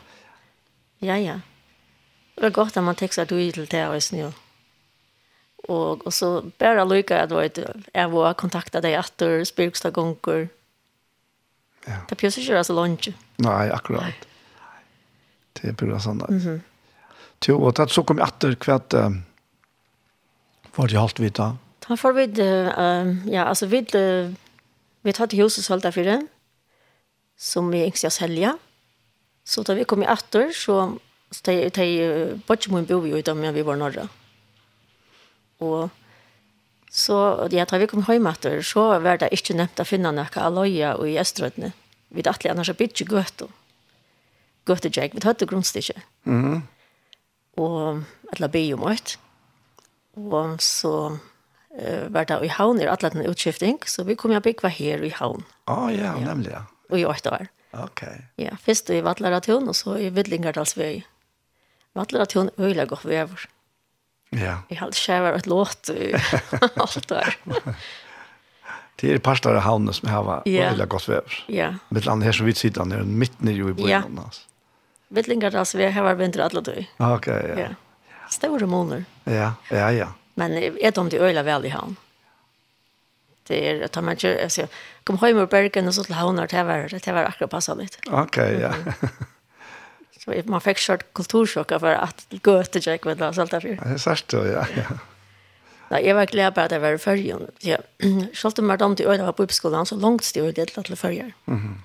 [1.04, 1.42] Ja, ja.
[2.40, 4.34] Det er godt at man tekster du til det, og snur.
[5.68, 7.60] Og, och så bara lycka jag då att
[7.94, 9.46] jag var kontakta dig etter,
[9.84, 10.50] du gonger.
[11.86, 11.98] Ja.
[12.10, 13.08] Det pjøs ikke göra så långt.
[13.38, 14.28] Nej, akkurat.
[15.54, 16.22] Det er bare sånn.
[16.30, 16.60] Mm -hmm.
[17.48, 19.10] Jo, og det så kom jag att kvart äh,
[20.76, 21.58] var det halt vita.
[21.86, 24.34] Han får vid, äh, ja, alltså vid, äh,
[25.02, 26.28] vi tar til huset sålt därför det,
[27.38, 28.58] som vi ikke skal sälja.
[29.46, 30.08] Så då vi kom i
[30.54, 30.98] så
[31.32, 34.08] steg, de bort som hon bor i utan men vi var norra.
[35.62, 35.90] Og
[36.94, 37.18] så,
[37.52, 40.94] ja, da vi kom hjem etter, så var det ikke nevnt å finne noe aløya
[41.02, 41.74] i Østrødene.
[42.14, 43.54] Vi hadde alltid annars bygget gøtt og
[44.70, 46.04] gøtt og jeg, vi hadde grunnstykket.
[46.30, 46.62] Mm.
[47.60, 49.16] Og alle bygget om alt.
[50.14, 54.44] Og så uh, var det i havn, i alle den utskifting, så vi kom jo
[54.44, 55.42] bygge her i havn.
[55.66, 56.64] Å oh, ja, nemlig, ja.
[56.92, 57.50] Og i åtte år.
[57.74, 58.06] Ok.
[58.38, 61.02] Ja, først i Vattlaratun, og så i Vidlingartalsvei.
[61.98, 63.48] Vattleratun, øyelig godt vever.
[64.40, 64.56] Ja.
[64.70, 66.10] Jeg hadde ikke vært et låt i
[66.84, 67.38] alt der.
[69.02, 70.72] Det er parter av havnet som har vært yeah.
[70.72, 71.38] veldig godt vever.
[71.48, 71.56] Ja.
[71.56, 71.80] Yeah.
[71.96, 73.90] Mitt land her som vi sitter er midt nede i bøyene.
[73.90, 74.04] Ja.
[74.06, 74.42] Yeah.
[75.14, 76.86] Mitt land her som vi har vært vinter alle døy.
[77.04, 77.58] Ok, ja.
[77.68, 77.72] ja.
[78.34, 79.04] Store måneder.
[79.30, 80.10] Ja, ja, ja.
[80.40, 81.98] Men er de det øyla vel i havn?
[83.48, 86.16] Det er, jeg tar meg ikke, jeg sier, kom hjem og bergen og så til
[86.16, 87.98] havner, det var, det var akkurat passet litt.
[88.08, 88.72] Ok, ja.
[88.72, 89.26] Mm -hmm.
[90.24, 93.76] Så man fikk kjørt kultursjokka for at gå till Jack med oss allt därför.
[93.76, 94.66] Det er sant ja.
[94.76, 95.00] ja.
[95.92, 97.50] Nej, jeg var glad at jeg var i förrjun.
[97.62, 97.78] Ja.
[98.00, 101.34] Selv Skolte mer dem till öra på oppskolen, så langt stod det till til förrjun.
[101.46, 101.82] Mhm.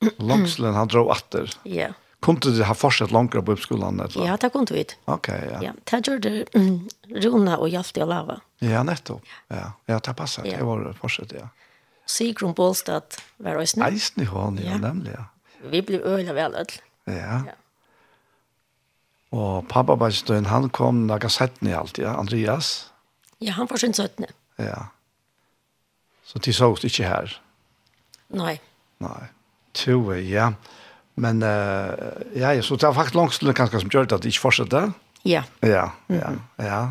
[0.18, 1.50] Långslen han dro atter.
[1.64, 1.92] Ja.
[2.20, 4.26] Kom du ha fortsatt langere på uppskolan eller?
[4.26, 4.84] Ja, det kunne vi.
[5.04, 5.60] Ok, ja.
[5.62, 8.40] Ja, det gjør gjorde Rona og Hjalte og Lava.
[8.60, 9.24] Ja, nettopp.
[9.48, 10.44] Ja, ja det passar.
[10.44, 11.48] Det var fortsatt, ja.
[12.06, 13.84] Sigrun Bålstad var også nu.
[13.86, 15.24] Eisen i hon, ja, Ja.
[15.62, 16.72] Vi blev öliga väl öll.
[17.04, 17.42] Ja.
[17.46, 17.54] ja.
[19.30, 21.28] Og pappa Bajstøyen, han kom några
[21.60, 22.16] i alt, ja?
[22.18, 22.90] Andreas.
[23.38, 24.30] Ja, han var sin sättning.
[24.56, 24.90] Ja.
[26.24, 27.40] Så till sågs ikke her?
[28.28, 28.60] Nei.
[28.98, 29.30] Nei.
[29.72, 30.52] To, ja.
[31.14, 31.94] Men uh,
[32.34, 34.92] ja, ja, så det var faktisk långt stund kanske som det at de ikke fortsatte.
[35.22, 35.42] Ja.
[35.60, 36.64] Ja, ja, mm -hmm.
[36.64, 36.88] ja.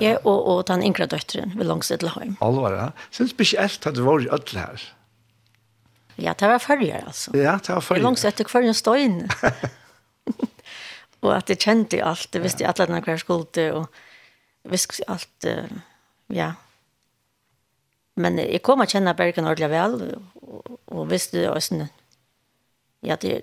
[0.00, 2.36] Ja, og, og den yngre døtteren vil langt til heim.
[2.40, 2.88] Alvar, ja.
[3.10, 4.94] Synes spesielt at det var i ødel her.
[6.24, 7.36] Ja, det var förrjar alltså.
[7.36, 8.02] Ja, det var förrjar.
[8.02, 9.28] Långt efter en ståin.
[11.20, 13.90] och att det kände allt, det visste alla när jag skulle och
[14.62, 15.44] visste allt
[16.26, 16.52] ja.
[18.14, 21.74] Men jag kom att känna Bergen ordentligt väl och, och visste också
[23.00, 23.42] ja, det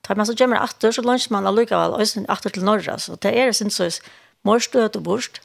[0.00, 3.16] tar man så gömmer åter så lunch man allukar väl alltså åter till norra så
[3.20, 3.90] det är sen så
[4.72, 5.40] du och borst.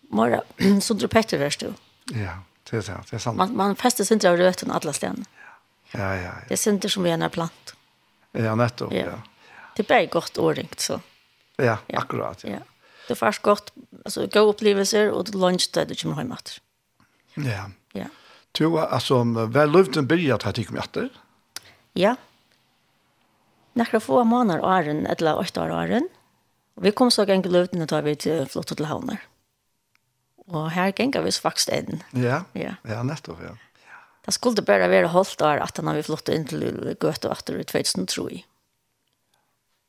[0.00, 0.42] Mora
[0.80, 1.72] sundre petter du.
[2.20, 2.38] Ja,
[2.70, 3.36] det är sant, det är sant.
[3.36, 5.24] Man man fäster sig inte av röten alla ställen.
[5.96, 6.46] Ja, ja, ja.
[6.48, 7.74] Det synder som vi er plant.
[8.36, 9.14] Ja, nettopp, ja.
[9.16, 9.62] ja.
[9.76, 11.00] Det er bare godt åringt, så.
[11.56, 12.00] Ja, ja.
[12.00, 12.58] akkurat, ja.
[12.58, 12.62] ja.
[13.08, 13.72] Du får godt,
[14.04, 16.60] altså, gode opplevelser, og du lunsj der du kommer hjemme etter.
[17.44, 17.66] Ja.
[17.96, 18.08] Ja.
[18.56, 21.10] Du, altså, hva løvden byrja til at jeg kom etter?
[21.96, 22.16] Ja.
[23.76, 26.08] Nekker få måneder åren, eller åtte år åren.
[26.80, 29.20] Vi kom så gang løvden, og da vi til flott til havner.
[30.46, 32.02] Og her ganger vi faktisk inn.
[32.14, 33.54] Ja, ja, ja nettopp, ja.
[34.26, 36.64] Det skulle bare være holdt der at han har flott inn til
[36.98, 38.42] Gøte og etter i 2003.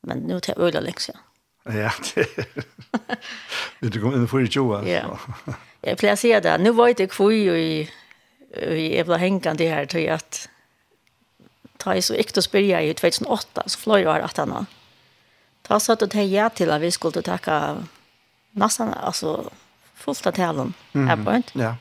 [0.07, 1.23] Men nå tar jeg øyla lenge siden.
[1.67, 2.27] Ja, det
[3.81, 4.83] er du kom inn for i tjoa.
[4.87, 5.17] Ja,
[5.83, 6.53] jeg pleier å si det.
[6.61, 10.45] Nå var det kvøy og jeg ble hengende her til at
[11.81, 14.53] ta jeg så ikke til å spørre i 2008, så fløy jeg her at han
[14.55, 14.69] har.
[15.67, 17.57] Ta så at jeg ja til at vi skulle takke
[18.57, 19.49] nesten, altså
[19.97, 20.73] fullt av talen.
[20.93, 21.43] Mm -hmm.
[21.59, 21.75] Ja,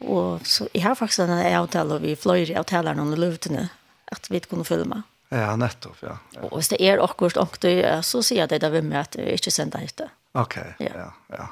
[0.00, 3.68] Og så jeg har faktisk en avtale, og vi fløyer avtaler noen løvtene,
[4.12, 5.02] at vi kunne filme.
[5.30, 6.16] Ja, nettopp, ja.
[6.34, 6.42] ja.
[6.48, 9.38] Og hvis det er akkurat ångtøy, så sier jeg det der ved meg at jeg
[9.38, 9.96] ikke sender hit.
[10.00, 10.08] det.
[10.34, 11.10] Ok, ja, ja.
[11.36, 11.46] ja.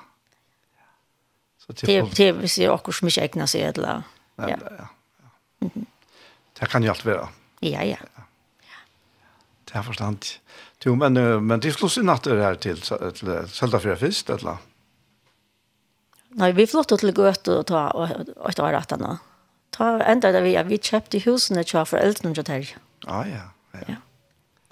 [1.63, 4.03] Så til det vil si akkurat som ikke egner seg, eller...
[4.39, 4.59] Ja, ja.
[4.81, 4.89] ja.
[5.69, 5.85] ja.
[6.59, 7.29] Det kan jo alt være.
[7.63, 8.01] Ja, ja.
[9.69, 10.27] Det er forstand.
[10.87, 14.63] Jo, men, men de slås i natt det her til, til Sølda først, Fist, eller?
[16.39, 19.17] Nei, vi flyttet til Gøte og ta og år etter nå.
[19.75, 22.83] Ta enda det vi, vi kjøpte husene til foreldrene til Terje.
[23.07, 23.83] Ah, ja, ja.
[23.89, 23.97] ja.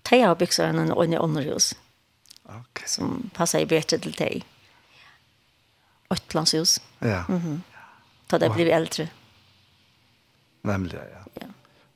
[0.06, 1.74] Terje har bygd seg en underhus.
[2.46, 2.84] Ok.
[2.86, 4.44] Som passer bedre til Terje.
[6.10, 6.78] Øtlandshus.
[7.02, 7.24] Ja.
[7.28, 7.58] Mm -hmm.
[8.28, 9.08] Ta det blir eldre.
[10.62, 11.42] Nemlig, ja.
[11.42, 11.46] ja.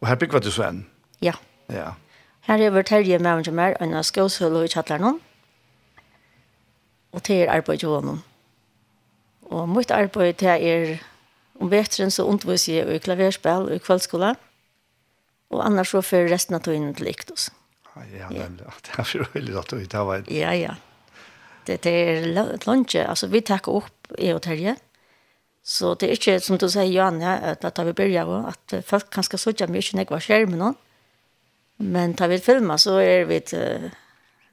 [0.00, 0.86] Og her bygger du så en?
[1.22, 1.32] Ja.
[1.68, 1.90] Ja.
[2.40, 5.20] Her er vi Terje med meg og meg, og en skåshøl og i kjattler noen.
[7.12, 8.22] Og til arbeid jo noen.
[9.50, 10.92] Og mitt arbeid til er
[11.60, 14.34] om vetren så underviser jeg i klaverspill og i kveldskola.
[15.50, 17.48] Og annars så fører resten av togene til Iktus.
[18.14, 18.70] Ja, nemlig.
[18.86, 20.76] Det er for veldig at du tar var Ja, ja.
[21.66, 22.28] Det, det er
[22.64, 23.02] lunsje.
[23.04, 24.76] Altså, vi takker opp i og terje.
[25.62, 29.10] Så det er ikke, som du sier, Johanna, at da vi begynner jo, at folk
[29.12, 30.70] kan skal sørge mye ikke nekva skjermen nå.
[31.84, 33.90] Men da vi filmer, så er vi til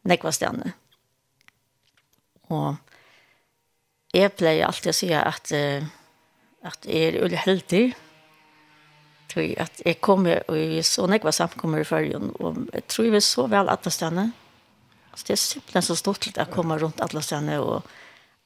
[0.08, 0.74] nekva stjerne.
[2.52, 2.76] Og
[4.18, 7.86] jeg pleier alltid å si at, at jeg er veldig heldig,
[9.32, 13.48] tror at jeg kommer og så nekva samkommer i følgen, og jeg tror vi så
[13.52, 14.28] vel alle stedene.
[15.12, 17.88] Altså, det er simpelthen så stort til å komme rundt alle stedene, og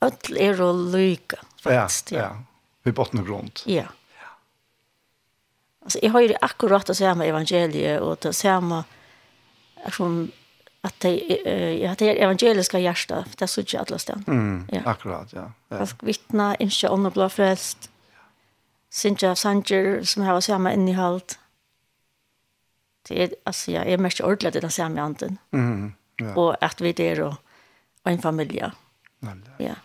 [0.02, 2.16] alt er å lykke, faktisk.
[2.16, 2.32] Ja, ja.
[2.82, 3.64] Vi bottner rundt.
[3.70, 3.92] Ja.
[5.86, 8.84] Altså, jeg har jo akkurat det samme evangeliet og det samme,
[9.94, 10.24] som
[10.82, 14.24] at det eh ja, det evangeliska hjärta det såg jag alla stan.
[14.28, 14.82] Mm, ja.
[14.86, 15.52] Akkurat, ja.
[15.70, 15.78] ja.
[15.78, 17.90] Fast vittna inte om blå frälst.
[18.90, 21.40] Sinja Sanger som har samma innehållt.
[23.10, 25.38] Det är alltså jag är mest ordentligt den samma anden.
[25.52, 25.94] Mm.
[26.16, 26.36] Ja.
[26.36, 27.36] Och att vi det då
[28.04, 28.58] en familj.
[28.58, 28.72] Ja.
[29.58, 29.76] Ja.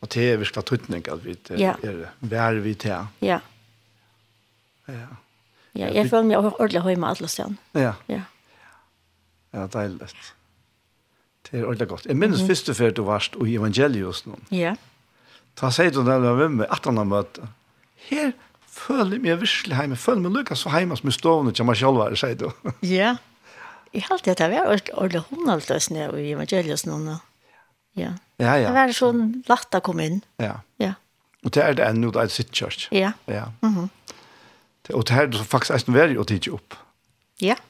[0.00, 1.74] Och det är verkligen tutning att vi det ja.
[1.82, 2.90] är vär vi till.
[3.18, 3.40] Ja.
[4.86, 5.08] Ja.
[5.72, 7.56] Ja, jag føler meg ordentlig hjemme alle stedene.
[7.72, 7.94] Ja.
[8.06, 8.22] Ja.
[9.54, 10.10] Ja, deilig.
[11.48, 12.06] Det er ordentlig godt.
[12.06, 12.48] Jeg minnes mm.
[12.50, 14.36] første før du varst i evangeliet nå.
[14.52, 14.74] Ja.
[15.58, 17.40] Da sier du nemlig med meg at han har møtt.
[18.08, 18.34] Her
[18.68, 19.96] føler jeg meg virkelig hjemme.
[19.96, 22.50] Føler meg lykke så hjemme som i stående til meg selv, sier du.
[22.84, 23.16] Ja.
[23.94, 27.16] Jeg har alltid at det var ordentlig hundaltøsene i evangeliet nå.
[27.96, 28.12] Ja.
[28.38, 28.68] Ja, ja.
[28.68, 30.18] Det var sånn latt å komme inn.
[30.42, 30.58] Ja.
[30.78, 30.92] Ja.
[31.46, 32.90] Og det er det ennå, det er sitt kjørt.
[32.92, 33.14] Ja.
[33.26, 33.48] Ja.
[33.62, 33.88] Mm -hmm.
[34.94, 36.74] Og det er det faktisk er som veldig å tidse opp.
[37.40, 37.48] Ja.
[37.48, 37.67] Ja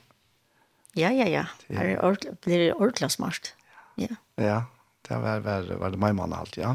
[0.99, 1.45] Ja, ja, ja.
[1.69, 3.53] Det ord, blir ordentlig smart.
[3.99, 4.17] Ja.
[4.39, 4.59] Ja,
[5.09, 6.75] det var, var, var det meg mann alt, ja.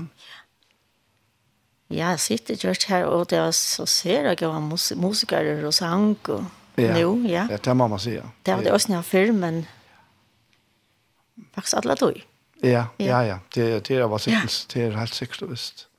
[1.93, 5.73] Ja, jeg sitter just her, og det var så ser jeg var mus musikere og
[5.75, 6.45] sang og
[6.79, 6.93] ja.
[6.95, 7.45] nå, ja.
[7.51, 8.23] Ja, det er mamma sier.
[8.23, 8.29] ja.
[8.45, 9.65] Det var det også når før, men
[11.53, 12.21] faktisk alle tog.
[12.63, 13.39] Ja, ja, ja.
[13.53, 15.85] Det, det var sikkert, det er helt sikkert og visst.
[15.85, 15.92] Ja.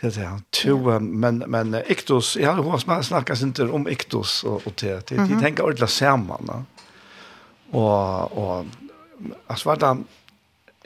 [0.00, 4.66] Det är han två men men Iktos jag har hört snackas inte om Iktos och
[4.66, 6.64] och det det de tänker ordla samman va.
[7.70, 8.66] Och och
[9.46, 9.96] as var där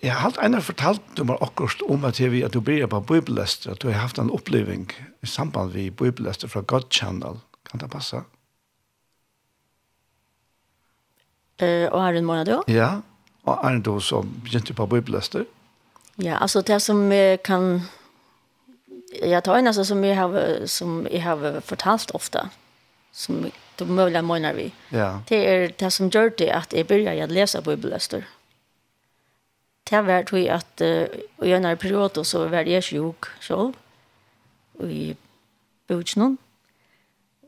[0.02, 3.00] jag har halt einer fortalt du mal akkurat om att vi att du blir på
[3.00, 7.38] bibelläst att du har haft en upplevelse i samband med bibelläst från God Channel.
[7.70, 8.24] Kan det passa?
[11.57, 12.64] Eh och har en månad då?
[12.66, 13.00] Ja.
[13.42, 15.34] Och är då så begynte på bibelläst.
[16.16, 17.12] Ja, alltså det som
[17.44, 17.82] kan
[19.22, 22.50] jag tar en alltså som jag har som jag har fortalt ofta
[23.16, 24.72] som de möjliga menar vi.
[24.88, 25.22] Ja.
[25.28, 28.24] Det är det som gör det att jag började läsa bibelläster.
[29.90, 31.06] Det var tror jag att uh,
[31.42, 33.72] i när period så var jag sjuk själv.
[34.80, 35.16] I
[35.88, 36.36] Bojnon.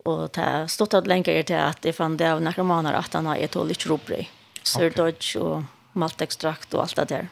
[0.05, 3.27] Och det stod att länka er till att jeg fann det av narkomaner att han
[3.27, 4.29] har ett litt ropbry.
[4.63, 5.63] Surdodge och
[5.93, 7.29] maltekstrakt og allt det där.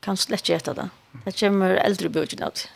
[0.00, 0.88] Kan slett ikke äta det.
[1.24, 2.68] Det kommer äldre bojnon ut.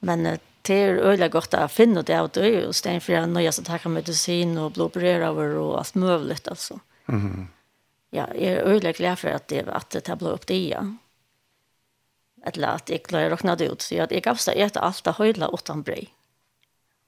[0.00, 0.26] Men
[0.66, 3.68] det er øyelig godt å finne det av det, og stedet for jeg nøye seg
[3.68, 6.80] takke medisin og blodbrøver og alt mulig, altså.
[7.06, 7.48] Mm.
[8.14, 10.82] Ja, jeg er øyelig glad for at det, at det ble opp det, ja.
[12.46, 15.02] Eller at jeg klarer å råkne det ut, så jeg, jeg gavs det etter alt
[15.06, 16.06] det høyla utan brei.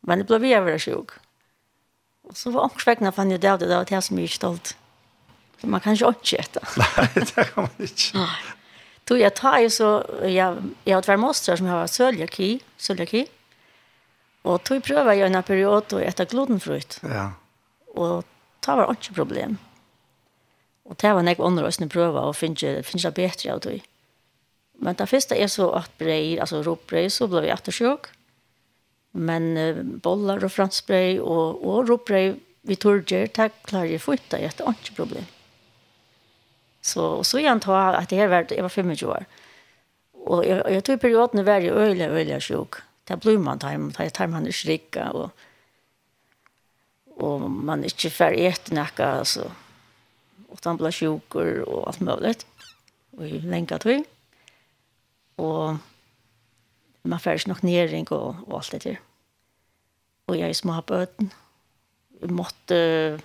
[0.07, 1.17] Men det ble vi over sjuk.
[2.29, 4.37] Og så var omkring fann jeg det av det, det var det som jeg er
[4.37, 4.75] stolt.
[5.67, 6.63] Man kan ikke åndsjette.
[6.79, 8.21] Nei, det kan man ikke.
[8.21, 8.58] Nei.
[9.09, 13.27] Då jag tar ju så jag jag har två mostrar som har cøliaki, cøliaki.
[14.43, 17.01] Och då prövar jag en period då äta glutenfritt.
[17.03, 17.33] Ja.
[17.87, 18.25] Och
[18.61, 19.59] tar var inte problem.
[20.83, 23.81] Och det var näck andra ösnen pröva och finna, det det bättre av det.
[24.79, 28.07] Men det första är så att brei, alltså ropbrei så blev jag eftersjuk.
[29.11, 33.99] Men uh, bollar och fransbrei och och ropbrei vi torger tack klarar ju
[34.57, 35.25] det är inte problem.
[36.89, 39.25] Så, og så igjen ta att det här var, jag var 25 år.
[40.13, 42.83] Och jag jag tog perioden var jeg øyelig, øyelig sjuk.
[43.09, 45.31] Det blev man time, det er time man skrika och
[47.17, 49.51] och og man inte för ett noe, alltså.
[50.49, 52.47] Och han blev sjuk och allt möjligt.
[53.11, 54.05] Och i länka tog.
[55.37, 55.77] Och
[57.03, 58.97] man fer ikke nok næring og, och allt det där.
[60.27, 61.33] Och jag är små på øden.
[62.21, 63.21] Jeg måtte,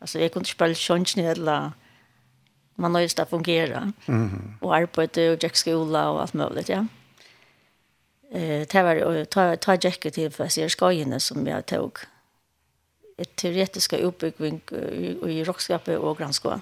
[0.00, 1.72] altså jeg kunne ikke bare kjønnsnedla, og
[2.74, 3.92] man har just att fungera.
[4.06, 4.54] Mm.
[4.60, 6.86] Och arbete och jack skola och allt möjligt, ja.
[8.30, 11.98] Eh, det var ta ta jacket till för sig skojen som jag tog.
[13.16, 16.60] Ett teoretiska uppbyggning i i rockskapet och grannskolan.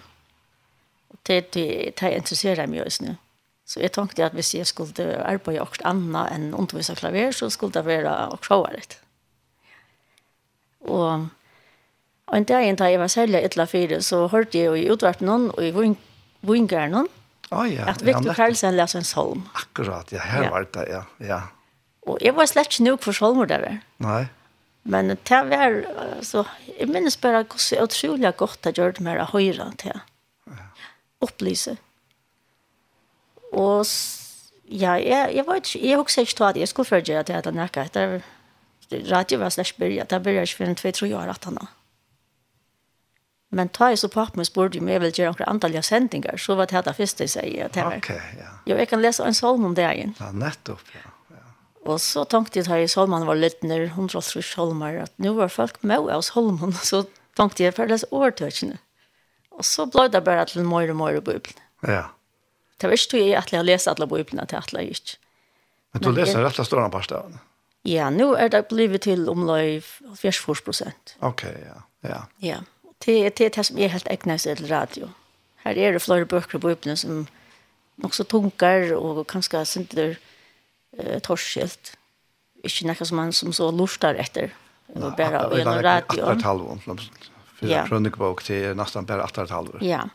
[1.08, 3.16] Och det det det intresserar mig just nu.
[3.64, 7.72] Så jag tänkte att hvis jag skulle arbeta också anna än undervisa klaver så skulle
[7.72, 9.00] det vara också roligt.
[10.78, 11.20] Och
[12.32, 14.86] Og en dag da jeg var særlig et eller fire, så hørte jeg jo i
[14.90, 15.72] utvart noen, og i
[16.48, 17.08] vingeren noen,
[17.52, 17.84] oh, ja.
[17.92, 19.42] at Victor ja, Karlsen leser en solm.
[19.54, 20.52] Akkurat, ja, her ja.
[20.54, 21.02] var det, ja.
[21.20, 21.40] ja.
[22.08, 23.66] Og jeg var slett ikke nok for solmer der.
[24.02, 24.22] Nei.
[24.88, 25.76] Men det var,
[26.16, 26.46] altså,
[26.78, 30.64] jeg minnes bare hvordan utrolig godt jeg gjør det mer av høyre til ja.
[31.20, 31.76] opplyse.
[33.52, 33.84] Og
[34.72, 37.42] ja, jeg, jeg var ikke, jeg husker ikke at jeg skulle følge det at jeg
[37.42, 37.94] hadde nækket.
[37.94, 41.60] Det radio var slett byrja, det byrja ikke for en 2-3 år at han.
[43.52, 46.56] Men ta jeg så papp med spurte om jeg vil gjøre noen antallige sendinger, så
[46.56, 47.74] var det her det første jeg sier.
[47.84, 48.52] Ok, ja.
[48.64, 50.14] Jo, jeg kan lese en salm om det dagen.
[50.20, 51.04] Ja, nettopp, ja.
[51.34, 51.42] ja.
[51.84, 55.52] Og så tenkte jeg at salmene var litt nær, hundra og salmer, at nå var
[55.52, 57.04] folk med oss salmene, så
[57.36, 58.80] tenkte jeg for å lese overtøkene.
[59.52, 61.60] Og så ble det bare til mer og mer i Bibelen.
[61.84, 62.06] Ja.
[62.80, 65.18] Det var ikke tog jeg at jeg lese alle Bibelene til at jeg ikke.
[65.92, 67.42] Men du Men leser rett og slett av parstavene?
[67.84, 69.82] Ja, nå er det blivet til omløy
[70.16, 71.16] 40 prosent.
[71.20, 71.82] Ok, ja.
[72.06, 72.20] Ja.
[72.42, 72.60] ja.
[73.04, 75.08] Det det det som er helt ägnas till radio.
[75.56, 77.26] Här är det flere bøker på öppna som
[78.02, 80.18] också tunkar och kanske synter
[80.98, 81.96] eh torskilt.
[82.64, 84.50] Inte noe som man som så lustar efter.
[84.94, 85.82] Og bare bara radio.
[85.82, 86.32] radio.
[86.32, 86.98] Ett om.
[87.60, 87.86] Ja.
[87.86, 89.82] Krönikbok till nästan bara ett halvår.
[89.82, 90.08] Ja.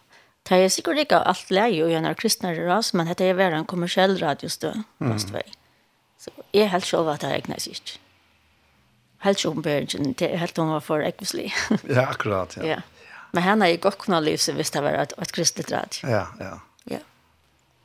[0.49, 3.65] Det er sikkert ikke allt läge och gjennom kristne ras, men det er väl en
[3.65, 4.73] kommersiell radiostö.
[5.01, 5.19] Mm.
[5.19, 7.99] Så jeg är helt själv att det egnet seg ikke
[9.25, 11.51] helt oppenbæringen, det er helt hun var for ekvislig.
[11.95, 12.65] ja, akkurat, ja.
[12.65, 12.79] ja.
[13.33, 16.09] Men henne er jo godt kunnet lyse hvis det var et, et kristelig radio.
[16.09, 16.53] Ja, ja.
[16.89, 17.01] ja.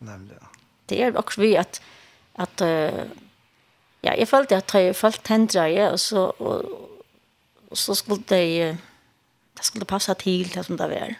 [0.00, 0.46] Nemlig, ja.
[0.88, 1.80] Det er også vi at,
[2.34, 3.08] at uh,
[4.02, 6.64] ja, jeg følte at jeg følte hendra, ja, og så, og,
[7.70, 8.78] og så skulle det,
[9.56, 11.14] det skulle passe til det som det var.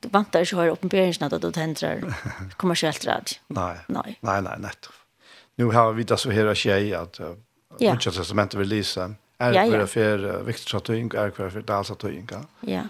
[0.00, 2.06] Du vant ikke å høre oppenbæringen at du tendrer
[2.60, 3.36] kommersielt rad.
[3.48, 4.96] Nei, nei, nei, nei, nettopp.
[5.60, 6.46] Nu har vi det så här
[6.94, 7.34] at uh,
[7.80, 7.94] ja.
[7.94, 9.14] just testamentet vill läsa.
[9.38, 9.86] Är ja, ja.
[9.86, 12.28] för växtsatöjning, är för dalsatöjning.
[12.60, 12.82] Ja.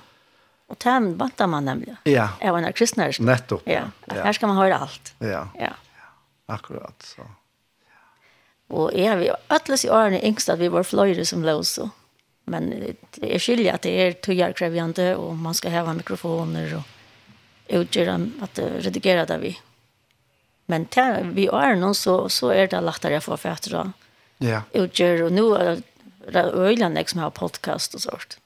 [0.67, 1.97] Och tam bantar man nämligen.
[2.05, 2.29] Ja.
[2.41, 3.63] Är när kristna är Nettopp.
[3.65, 3.83] Ja.
[4.05, 4.15] ja.
[4.15, 5.15] Här ska man höra allt.
[5.19, 5.49] Ja.
[5.59, 5.71] Ja.
[6.47, 7.23] Akkurat så.
[8.69, 11.91] Och är vi alltså i åren yngst att vi var flöjre som lås så.
[12.45, 16.83] Men det är skilja att det är tugarkrävjande och man ska ha mikrofoner och
[17.69, 19.59] utgöra att redigera där vi.
[20.67, 23.93] Men där vi är någon så, så är det lättare att få fötter
[24.43, 24.63] Ja.
[24.73, 25.83] Utgör och nu är
[26.33, 28.39] det öjlan som har podcast och sånt.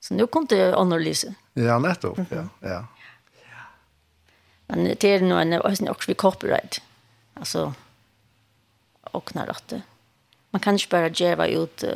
[0.00, 1.34] Så nu kom det analysen.
[1.52, 2.18] Ja, nettopp.
[2.18, 2.48] Mm -hmm.
[2.60, 2.86] Ja, ja.
[4.66, 6.82] Men det är nog en ösn också vi copyright.
[7.34, 7.74] Alltså
[9.00, 9.82] och när det.
[10.50, 11.90] Man kan inte bara geva ut uh,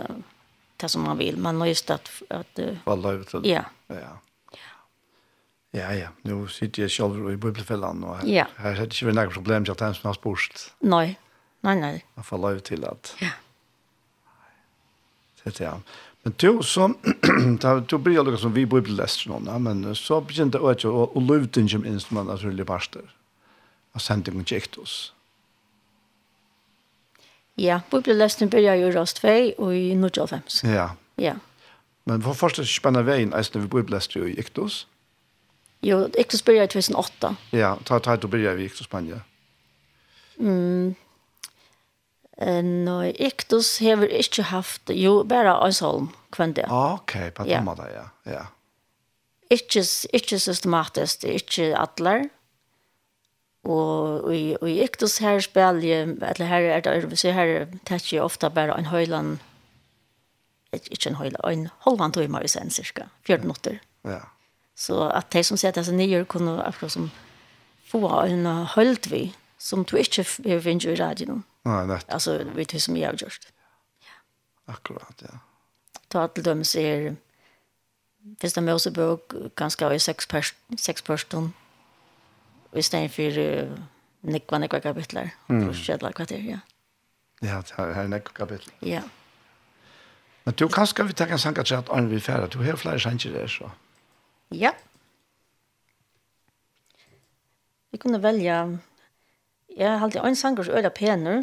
[0.76, 1.36] det som man vill.
[1.36, 3.48] Man måste just att att uh, valla ut det.
[3.48, 3.64] Ja.
[3.86, 4.20] Ja.
[5.70, 6.08] Ja, ja.
[6.22, 8.46] Nu sitter jag själv i bubbelfällan och här, ja.
[8.56, 10.72] här är det inte några problem att han har spurst.
[10.78, 11.18] Nej.
[11.64, 12.04] Nei, nei.
[12.14, 13.14] Man får lov till att...
[13.20, 13.30] Ja.
[15.44, 15.80] Det er det.
[16.22, 16.96] Men du som,
[17.88, 19.06] du blir ju som vi bor i
[19.46, 23.02] ja, men så blir det inte och lövten som instrument av rulliga parster.
[23.92, 25.12] Och sen det går inte oss.
[27.54, 30.64] Ja, Bibellästern börjar ju rast två og i Nordjolfems.
[30.64, 30.90] Ja.
[31.16, 31.34] Ja.
[32.04, 34.86] Men vad først er spennende veien, är när vi Bibellästern i ektos.
[35.80, 37.36] Jo, Iktos i 2008.
[37.50, 39.20] Ja, ta ta då börjar i ektos Spanien.
[40.38, 40.94] Mm,
[42.42, 48.08] Nei, Iktus hever ikke haft, jo, bare Øysholm, kvendt Ah, Ok, på den måten, ja.
[48.26, 48.44] ja.
[49.50, 52.24] Ikke, ikke systematisk, ikke atler.
[53.64, 58.50] Og, og, og i Iktus her spiller, eller her er det, her tar jeg ofte
[58.50, 59.38] bare en høyland,
[60.72, 63.78] ikke en høyland, en halvan timme i sen, cirka, 14 minutter.
[64.04, 64.18] Ja.
[64.76, 67.10] Så at de som sier at disse nye kunne akkurat som
[67.88, 69.28] få en høylt vi,
[69.58, 71.44] som du ikke finner i radioen.
[71.64, 72.10] Nei, nett.
[72.12, 73.46] Alltså vi tar som jag har gjort.
[74.00, 74.72] Ja.
[74.74, 75.38] Akkurat, ja.
[76.08, 77.16] Ta til dem så är
[78.40, 81.52] Fyrsta Mosebok ganske av sex, pers sex person
[82.72, 83.74] i stedet for uh,
[84.22, 85.34] nekva, nekva kapitler.
[85.48, 85.72] Mm.
[85.74, 86.62] Kjedla kvarter, ja.
[87.42, 88.74] Ja, det er nekva kapitler.
[88.80, 89.02] Ja.
[90.44, 92.48] Men du kan skal vi tenke sanka til at Arne vil fære.
[92.48, 93.70] Du har flere sanger der, så.
[94.50, 94.72] Ja.
[97.92, 98.78] Vi kunne velge...
[99.76, 101.42] Jeg har alltid en sanger som øyla pener,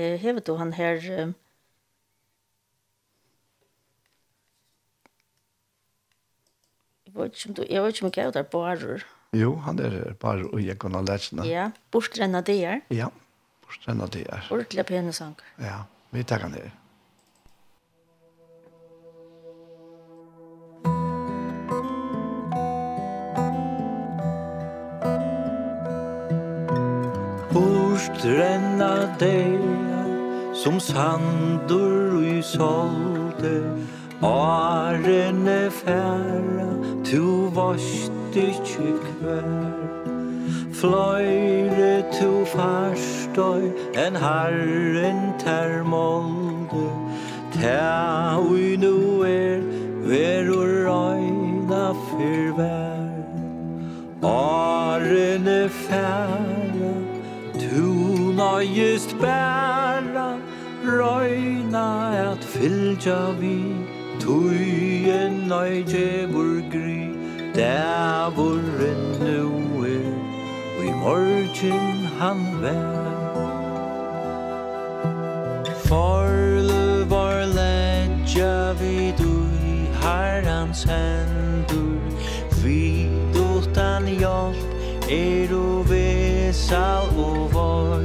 [0.00, 0.96] eh, hever du han her...
[0.96, 1.32] Eh,
[7.06, 9.00] jeg vet ikke om du, jeg vet ikke om jeg er bare.
[9.32, 11.46] Jo, han er bare og jeg kunne lese lært.
[11.46, 12.80] Ja, bortrenna det er.
[12.90, 13.06] Ja,
[13.62, 14.46] bortrenna det er.
[14.50, 15.46] Ordentlig pene sanger.
[15.58, 16.70] Ja, vi tar han her.
[27.52, 28.90] Bortrenna
[29.20, 29.79] det er
[30.60, 33.64] Som sandur i solde
[34.22, 36.68] Arene færa
[37.04, 39.70] Tu varst ikkje kvær
[40.76, 43.72] Fløyre tu farstøy
[44.04, 46.84] En herren ter molde
[47.56, 49.64] Ta ui nu er
[50.04, 53.08] Verur røyna fyrvær
[54.28, 56.94] Arene færa
[57.56, 57.88] Tu
[58.36, 60.39] nøyest bæra
[60.98, 61.86] røyna
[62.32, 63.58] at fylgja vi.
[64.20, 67.08] Tui en nøyje burgri
[67.54, 70.12] Dævuren nu er.
[70.78, 73.10] Og i morgen han vær.
[75.90, 81.98] Forlu var ledja vi dui Harrans hendur
[82.64, 88.04] Vi utan hjelp Er og vesal og vår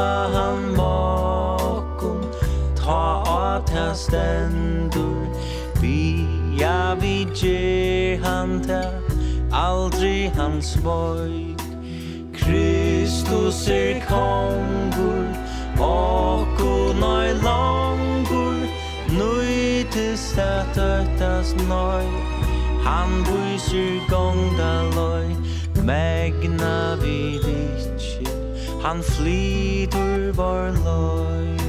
[0.00, 2.20] hjelpa han bakom
[2.76, 3.22] Ta
[3.56, 5.26] at han stendur
[5.80, 8.82] Via vi ger han ta
[9.52, 11.60] Aldri hans void
[12.32, 15.26] Kristus er kongur.
[15.78, 16.60] Och
[17.00, 18.68] noi langur
[19.08, 22.06] Nui tis at ötas noi
[22.84, 25.36] Han buisir gongda loi
[25.84, 28.39] Megna vid ikkje
[28.82, 31.59] Han flytur var loj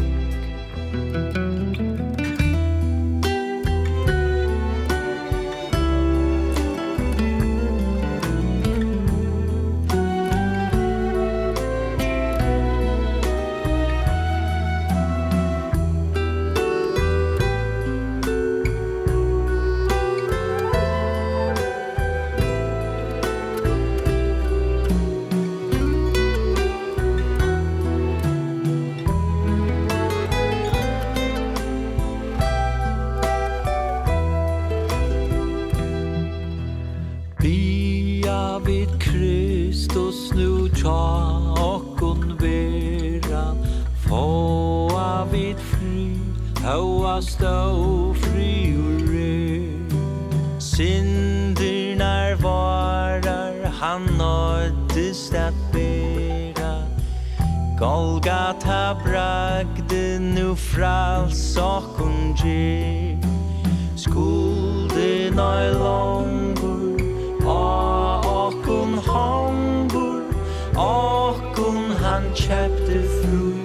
[58.52, 63.18] at bragde nu frals och unge
[63.95, 66.99] Skulde nøy longur
[67.47, 70.24] A okkun hongur
[70.76, 73.56] Okkun han kjepte fru.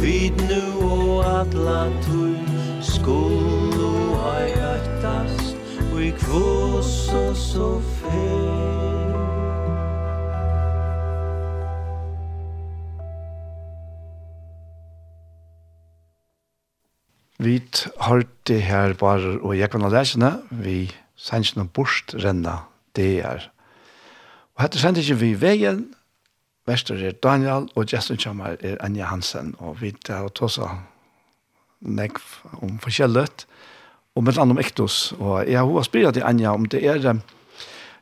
[0.00, 2.40] Vid nu og atla tui
[2.80, 5.56] Skulu hai öttast
[5.92, 7.89] Og i kvoss og sof
[18.10, 22.64] hørte her bare, og jeg kan lese vi sendte noen bort bortrenna
[22.96, 23.50] det er.
[24.56, 25.88] Og dette sendte ikke vi veien,
[26.68, 30.68] Vester er Daniel, og Justin Kjammer er Anja Hansen, og vi tar og tåsa
[31.80, 32.20] nekv
[32.60, 33.46] om forskjellet,
[34.14, 37.00] og med land om ektos, og jeg har spyrt til Anja om det er,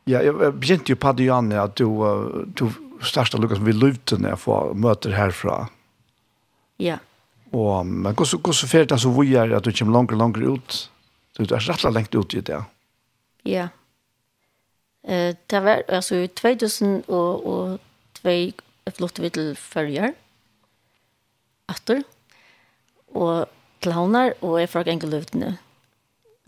[0.05, 1.87] ja, jeg begynte jo på det, Janne, at du,
[2.59, 2.67] du
[3.01, 5.61] startet lukket som vi løvde når jeg får møter herfra.
[6.79, 6.97] Ja.
[6.97, 7.08] Yeah.
[7.51, 10.79] Og, men hvordan, hvordan fer det så vi er at du kommer långt og ut?
[11.37, 12.59] Du er rett og lengt ut i det.
[13.47, 13.69] Ja.
[15.03, 17.79] Eh, det var, altså, i 2002
[18.89, 20.13] flyttet vi til Førjer.
[21.69, 22.03] Atter.
[23.15, 23.47] Og
[23.81, 25.57] til Havnar, og jeg fra Engeløvdene.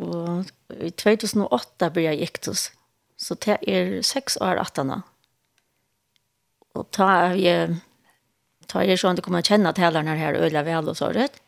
[0.01, 0.45] Og
[0.81, 2.69] i 2008 ble jeg giktus.
[3.17, 5.01] Så det er seks år atterne.
[6.75, 7.81] Og da er jeg
[8.71, 11.41] tar jag sånt att kommer känna tälarna här öliga väl och så rätt.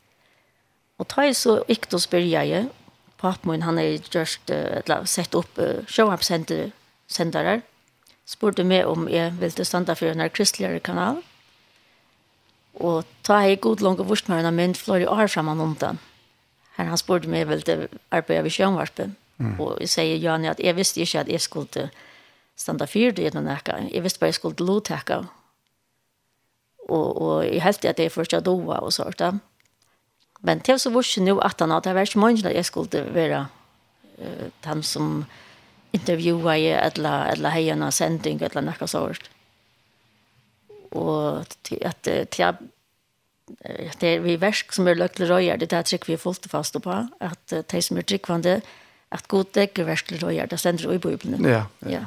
[0.97, 2.65] Och ta jag så ikt och spyrja jag.
[3.17, 6.71] Pappmun han är just uh, sett upp show up center
[7.07, 7.61] sendare.
[8.25, 11.21] Spurte meg om jeg ville standa for en här kanal.
[12.73, 15.99] Og ta jag god langt och vurst med en mynd flori år framan om den.
[16.75, 19.15] Her han spurte meg om jeg ville arbeta vid sjönvarpen.
[19.37, 19.59] Mm.
[19.59, 21.89] Og jeg sier, Janne at jeg visste ikke at jeg skulle
[22.57, 23.23] standa for det.
[23.23, 23.77] gjennom nækka.
[23.93, 25.23] Jeg visste bare att jag skulle lotäcka
[26.89, 29.31] og og i helt at det är första doa og sånt da.
[30.41, 33.47] Men till så vars nu at han att det var så många jag skulle være
[34.19, 35.25] uh, han som
[35.93, 39.29] intervjua i eller alla hejarna sending eller noe sånt.
[40.91, 42.53] Og til at til till
[44.01, 46.81] det er vi versk som är lökle røyer, det där trykk vi er fullt fast
[46.81, 48.61] på at uh, de som er trykkvande,
[49.11, 51.45] at god däcker verkle røyer, det ständer i Bibelen.
[51.45, 51.65] Ja.
[51.89, 52.05] Ja.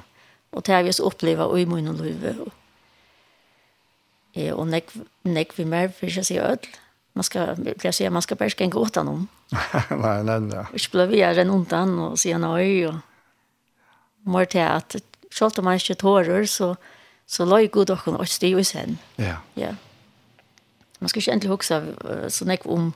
[0.53, 2.53] Og det har vi så uppleva i munnen och
[4.37, 4.93] eh, og nek,
[5.25, 6.77] nek vi mer, for ikke å si ødel.
[7.17, 9.25] Man skal, jeg pleier si, man skal bare ikke gå utan om.
[10.05, 10.65] Nej, nej, nej.
[10.77, 14.99] Ikke ble vi gjøre en undan og si nøy, og mer til at
[15.33, 16.75] selv om man ikke tårer, så,
[17.27, 18.99] så la jeg god dere og styr i sen.
[19.23, 19.39] Ja.
[19.57, 19.73] ja.
[21.01, 21.81] Man skal ikke endelig huske
[22.33, 22.91] så nek om,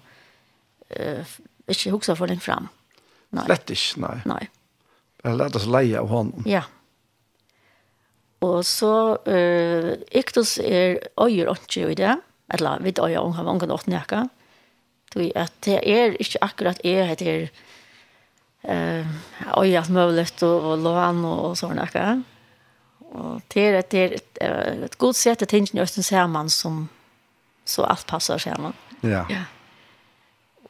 [0.97, 1.35] uh,
[1.69, 2.69] ikke huske for den fram.
[3.37, 3.47] Nei.
[3.47, 4.21] Slett ikke, Nej.
[4.27, 4.43] Nei.
[5.21, 6.45] Jeg lærte oss leie av honom.
[6.49, 6.65] Ja.
[6.65, 6.80] Ja.
[8.41, 12.15] Og så uh, iktus er øyer ikke i det,
[12.55, 14.25] eller vi øyer om unga vanga nått nekka,
[15.13, 17.51] tog at det er ikke akkurat jeg heter
[18.65, 19.07] uh,
[19.61, 22.21] øyer alt mulig og, og lån og, og sånn nekka.
[23.11, 24.43] Og det er, det er et,
[24.87, 26.89] et godt sett til tingene østen ser man som
[27.67, 28.73] så alt passer sammen.
[29.03, 29.25] Ja.
[29.29, 29.45] ja.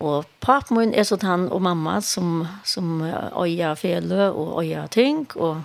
[0.01, 5.27] Og papen min er sånn han og mamma som, som øyer fele og øyer ting
[5.37, 5.61] og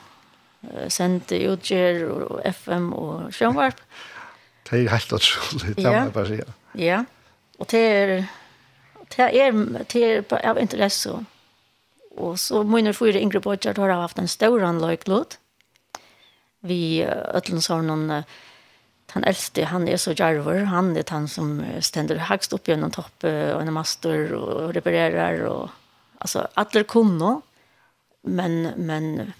[0.93, 3.79] sendte utgjør og FM og sjønvarp.
[4.65, 6.39] Det er helt utrolig, det må jeg bare si.
[6.81, 7.03] Ja,
[7.59, 8.13] og det er,
[9.15, 9.61] det er,
[9.93, 11.19] det er av interesse.
[12.15, 15.37] Og så mine fyra yngre bortgjørt har haft en stor anløyklod.
[16.65, 18.23] Vi øtlensåren,
[19.13, 23.53] han eldste, han er så jarver, han er han som stender hagst opp gjennom toppet
[23.53, 25.69] og en master og reparerer og
[26.19, 27.37] altså, alle kunne,
[28.25, 29.33] men, men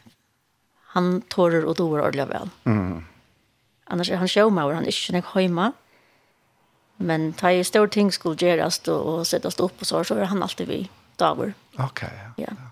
[0.96, 2.52] han tårer og doer ordentlig vel.
[2.64, 3.04] Mm.
[3.91, 5.72] Annars er han sjåmauer, han er ikke nek høyma,
[6.98, 10.32] men ta i stor ting skulle gjøres og, og settes opp og så, så er
[10.32, 10.80] han alltid vi
[11.20, 11.54] daver.
[11.78, 12.32] Ok, ja.
[12.39, 12.56] ja.
[12.56, 12.72] ja.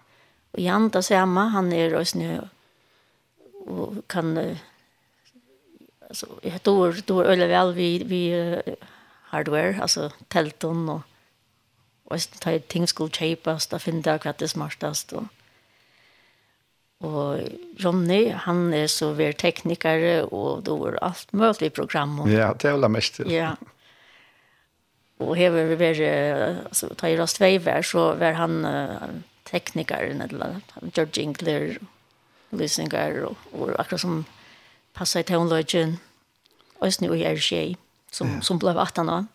[0.54, 2.34] Og Jan, da ser jeg han er også nå,
[3.74, 4.36] og kan,
[6.10, 8.76] altså, jeg tror, tror øyne vel vi, vi uh,
[9.32, 11.02] hardware, altså telton og,
[12.06, 15.28] og ta i ting skulle kjøpes, da finner jeg hva det smartest, og,
[17.04, 17.42] Og
[17.84, 22.22] Ronny, han er så vær teknikere, og då er alt mulig program.
[22.28, 23.32] Ja, det er det mest til.
[23.32, 23.56] Ja.
[25.20, 26.00] Og hever vi vært,
[26.70, 29.10] altså, ta i rast veiver, så var han uh,
[29.46, 31.78] teknikeren, eller han gjør jingler,
[32.52, 34.26] lysinger, og, og akkurat som
[34.96, 36.00] passet i teonløgjen,
[36.80, 37.76] og snu i RG,
[38.12, 38.42] som, ja.
[38.42, 39.28] som ble 18 år.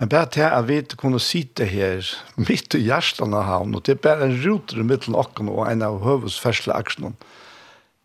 [0.00, 2.04] Men bare til at vi kunne sitte her
[2.36, 5.48] midt i hjertet av havn, og det er bare en ruter i midten av åkken
[5.48, 7.16] og en av høves aksjonen.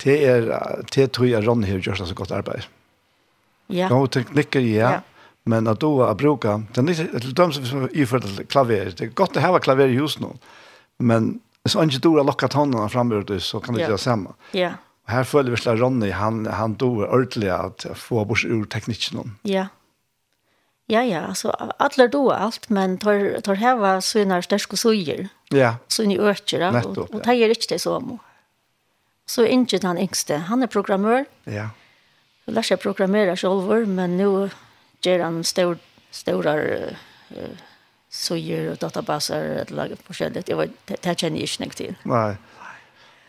[0.02, 0.48] Det er,
[0.96, 2.64] det tror jeg Ronny har gjort så godt arbeid.
[3.68, 3.90] Ja.
[3.92, 4.92] Nå teknikker, ja.
[4.96, 5.02] ja.
[5.44, 8.94] Men at du har bruka, det er ikke til dem som er iført til klaver.
[8.96, 10.32] Det er godt å ha klaver i hus nå.
[11.02, 11.36] Men
[11.66, 14.34] hvis han ikke du har lukket håndene fremrørt, så kan det ikke være samme.
[14.58, 14.76] Ja.
[15.10, 19.36] Og her føler vi slik Ronny, han, han dår ordentlig at få bort ur teknikken.
[19.44, 19.68] Ja.
[19.68, 19.68] Ja
[20.92, 25.30] Ja, ja, altså, alle do alt, men tar, tar heva sånne sterske suger.
[25.56, 25.78] Ja.
[25.92, 28.18] Sånne økjere, og, og, det er ikke det som.
[29.30, 31.24] Så ikke den yngste, han er programmør.
[31.48, 31.70] Ja.
[32.44, 34.50] Så lær seg programmere selv, men nå
[35.06, 35.80] gjør han stor,
[36.12, 36.56] større
[37.32, 37.68] uh,
[38.12, 41.96] suger og databaser, eller forskjellig, det, var, det det kjenner jeg ikke nok til.
[42.12, 42.34] Nei.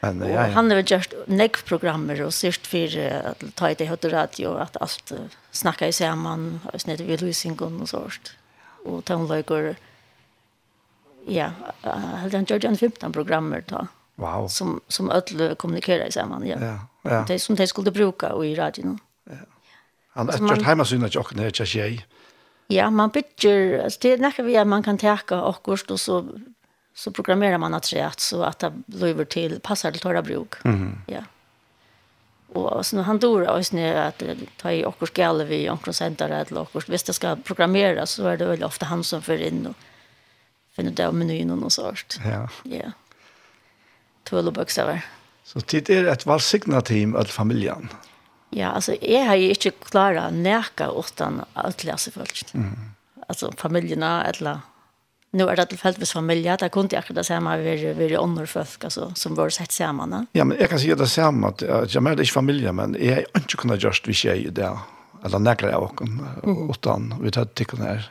[0.02, 0.52] Men, ja, ja.
[0.52, 4.46] Han har väl gjort nekv programmer och syrst för att ta i det hört radio
[4.46, 5.12] och att allt
[5.50, 8.32] snackar i samman och snett vid lysingen och sånt.
[8.84, 9.76] Och tonlöjkor
[11.26, 11.50] ja,
[11.86, 11.90] uh,
[12.32, 13.86] han gjort en 15 programmer då.
[14.14, 14.48] Wow.
[14.48, 16.56] Som, som öll kommunikerar i samman, ja.
[16.60, 17.24] ja, ja.
[17.28, 18.98] Det, som de skulle bruka i radion.
[19.24, 19.32] Ja.
[20.12, 22.06] Han har gjort hemmasynet att ikke jeg?
[22.68, 26.24] Ja, man bygger, alltså det är näkka vi att man kan täcka och så
[26.94, 30.54] så programmerar man att rätt så att det lever till passar till torra bruk.
[30.64, 30.98] Mm.
[31.06, 31.24] Ja.
[32.52, 34.22] Och så när han dör och ni att
[34.56, 38.36] ta i och skalle vi och center eller och visst det ska programmeras så är
[38.36, 39.76] det väl ofta han som för in och
[40.76, 42.18] finner det av menyn och något sånt.
[42.24, 42.48] Ja.
[42.62, 42.92] Ja.
[44.24, 45.04] Två bokstäver.
[45.44, 47.88] Så tid är ett välsignat team all familjen.
[48.50, 52.54] Ja, alltså jag har ju inte klarat näka utan att läsa folk.
[52.54, 52.76] Mm.
[53.28, 54.60] Alltså familjerna eller
[55.32, 58.84] nu är det tillfälligt familj att jag kunde akkurat det samma vi vi andra folk
[58.84, 60.26] alltså som var sett samman.
[60.32, 63.24] Ja men jag kan säga det samma att jag med är familj men jag har
[63.36, 64.78] inte kunnat just vi tjej där
[65.24, 68.10] eller några av oss utan vi tar till här.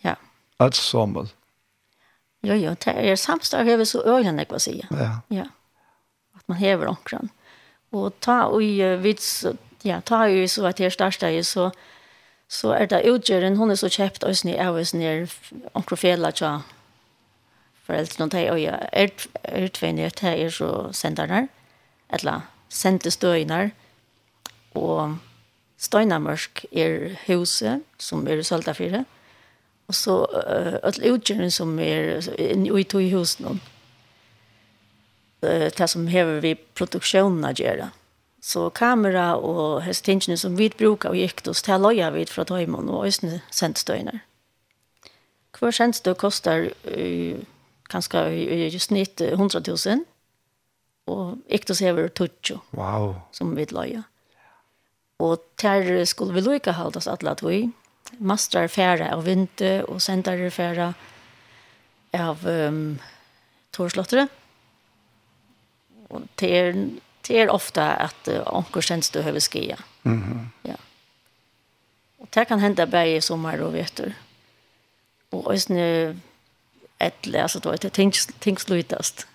[0.00, 0.16] Ja.
[0.56, 1.28] Allt som
[2.42, 4.86] Jo jo, det är samstar har vi så ögonen jag vad säga.
[4.90, 5.20] Ja.
[5.28, 5.44] Ja.
[6.36, 7.28] Att man häver omkring.
[7.90, 9.16] Och ta och vi
[9.82, 11.70] ja, ta ju så att det är största är så
[12.54, 15.34] så er det utgjøren, hun er så kjøpt og snitt, og snitt,
[15.74, 16.52] og krofela tja,
[17.84, 21.48] foreldrene til, og jeg er utvendig at jeg er så sender der,
[22.14, 23.72] eller sendte støyner,
[24.74, 25.16] og
[25.84, 29.02] Støynamørsk er huset, som er solgt av fire,
[29.90, 33.60] og så uh, alle utgjøren som er i to i husen,
[35.42, 38.03] uh, det som hever vi produksjonen av gjøret.
[38.44, 42.90] Så kamera og hestingene som vi brukar og gikk oss til løya vid fra Tøymon
[42.92, 44.20] og Øysene sendstøyner.
[45.56, 47.38] Hver sendstøy koster uh,
[47.88, 50.04] kanskje i, i snitt 100 000
[51.08, 53.14] og gikk oss hever 20 wow.
[53.32, 54.02] som vi løya.
[55.24, 57.70] Og der skulle vi løyka haldas alle tøy.
[58.20, 60.92] Mastrar færa av vinter og sendare færa
[62.12, 62.98] av um,
[63.72, 64.28] torslottere.
[66.10, 69.78] Og det det är ofta att onkel känns du över skia.
[70.02, 70.22] Mhm.
[70.22, 70.76] Mm ja.
[72.18, 74.14] Och det kan hända bäge sommar och vetur.
[75.30, 76.16] Och ösne
[76.98, 79.26] ett alltså då det tänks tänks lutast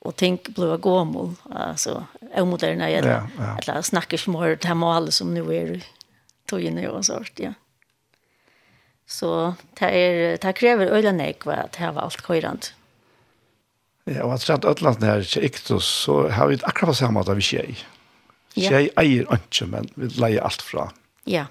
[0.00, 3.58] och tänk blåa gåmol alltså omoderna gäller ja, ja.
[3.58, 5.84] eller snacka smör tamal som nu är
[6.46, 7.54] tog in och sånt ja
[9.06, 12.74] så det är det kräver ölen vad att ha allt kyrant
[14.10, 17.36] Ja, Og at sett Øtland her ikke ikke så har vi akkurat på samme måte
[17.38, 17.82] vi skjer.
[18.56, 18.92] Skjer ja.
[18.98, 20.88] eier ikke, men vi leier alt fra.
[21.30, 21.46] Ja.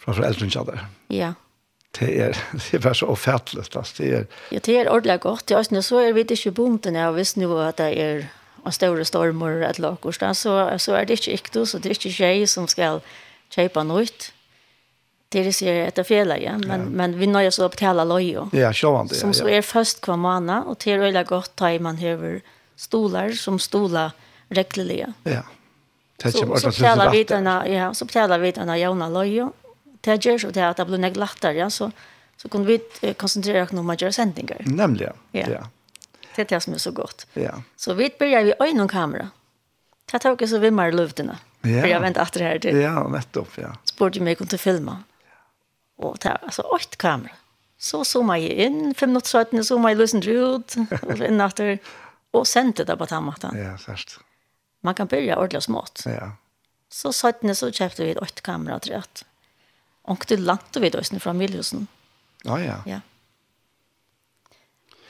[0.00, 0.86] Fra foreldrene der.
[1.12, 1.32] Ja.
[1.98, 3.66] Det er, det er bare så ofattelig.
[3.72, 5.50] Det er, ja, det er ordentlig godt.
[5.50, 8.24] Ja, så er vi ikke bonden av hvis nå at det er
[8.64, 10.22] en større stormer et lakers.
[10.38, 13.02] Så, så er det ikke ikke, så det er ikke skjer som skal
[13.52, 14.32] kjøpe noe ut
[15.32, 16.86] det är ett fel ja men ja.
[16.86, 18.50] men vi nöjer oss att till alla lojo.
[18.52, 19.14] Ja, så var det.
[19.14, 19.40] Som ja, ja.
[19.40, 22.40] så är först kvar månad och till röla gott ta man över
[22.76, 24.10] stolar som stolar
[24.48, 25.12] regelliga.
[25.24, 25.42] Ja.
[26.22, 29.52] Så, så, så betalar vi den ja, så betalar vi den jauna lojo.
[30.00, 31.90] Det gör så det att det blir något lättare ja så
[32.36, 32.80] så kan vi
[33.16, 34.62] koncentrera oss på att göra sändningar.
[34.66, 35.12] Nämligen.
[35.32, 35.46] Ja.
[35.50, 35.68] ja.
[36.34, 37.26] Det är det som är så gott.
[37.32, 37.62] Ja.
[37.76, 39.30] Så vi börjar vi ögon kamera.
[40.06, 41.30] Ta tag också så vimmar luften.
[41.60, 41.82] Ja.
[41.82, 42.76] För jag väntar efter här till.
[42.76, 43.76] Ja, nettopp, ja.
[43.84, 45.02] Sport ju mig kunde filma.
[45.98, 47.36] Og det er altså åtte kamera.
[47.82, 51.80] Så zoomar jeg inn, fem minutter søttene zoomar jeg løsende ut, og inn etter,
[52.32, 53.58] og sendte det på den måten.
[53.58, 54.20] Ja, først.
[54.86, 56.04] Man kan börja ordentlig smått.
[56.06, 56.32] Ja.
[56.92, 59.24] Så søttene så kjøpte vi åtte kamera til rett.
[60.10, 61.88] Og det lante vi døsene fra Milhusen.
[62.44, 62.78] Ja, ja.
[62.86, 63.00] Ja.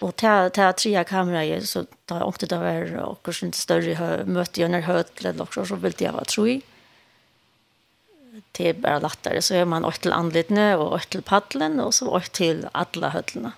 [0.02, 5.12] Og til, til tre kameraer, så da åkte det var akkurat større møte gjennom høyt,
[5.20, 6.58] eller akkurat så ville jeg ha tro i
[8.52, 9.42] det är bara lättare.
[9.42, 13.08] Så är man åt till anledningen och åt till paddeln och så åt till alla
[13.08, 13.52] höllorna.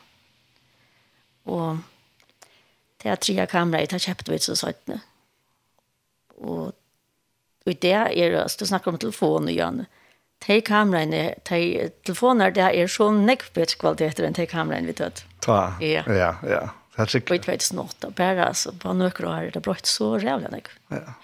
[1.43, 1.77] Och
[3.03, 5.01] det är tre kameror jag köpte vid så sagt nu.
[6.37, 6.73] Och
[7.65, 9.87] i det är det, du snackar om telefon igen.
[10.47, 15.13] De kamerene, de telefoner, det är så nekk bättre kvalitet än de kamerene vi tog.
[15.81, 16.71] Ja, ja, ja.
[16.97, 17.31] Det är sikkert.
[17.31, 20.69] Och det var ett snart, bara alltså, på några år, det har så rävligt.
[20.89, 20.97] Ja.
[21.07, 21.15] ja.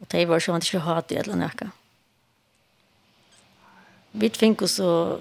[0.00, 1.70] Og det var sånn at han ikke hatt det eller noe.
[4.20, 5.20] Vi fikk oss og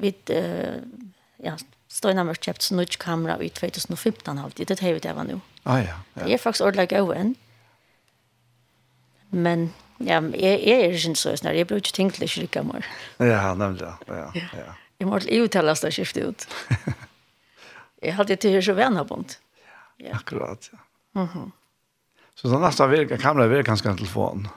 [0.00, 0.80] vi uh,
[1.44, 1.54] ja,
[1.88, 4.68] stod nærmere kjøpt kamera i 2015 alltid.
[4.68, 5.40] Det er det jeg var nå.
[5.64, 6.24] Ah, ja, ja.
[6.24, 7.34] Det er faktisk ordentlig gøy enn.
[9.30, 9.68] Men
[9.98, 11.56] ja, jeg, jeg er ikke så snart.
[11.56, 12.86] Jeg bruker ikke tenkt til ikke mer.
[13.20, 13.88] Ja, nemlig.
[14.08, 14.48] Ja, ja.
[14.56, 14.74] ja.
[15.00, 16.46] Jeg måtte jo til å skifte ut.
[18.02, 19.04] jeg hadde til å være så venner
[20.00, 20.16] Ja.
[20.20, 20.82] Akkurat, ja.
[21.20, 21.46] Mhm.
[21.46, 21.52] Mm
[22.36, 24.48] Så det nästa virka, kamera virka ganska telefon.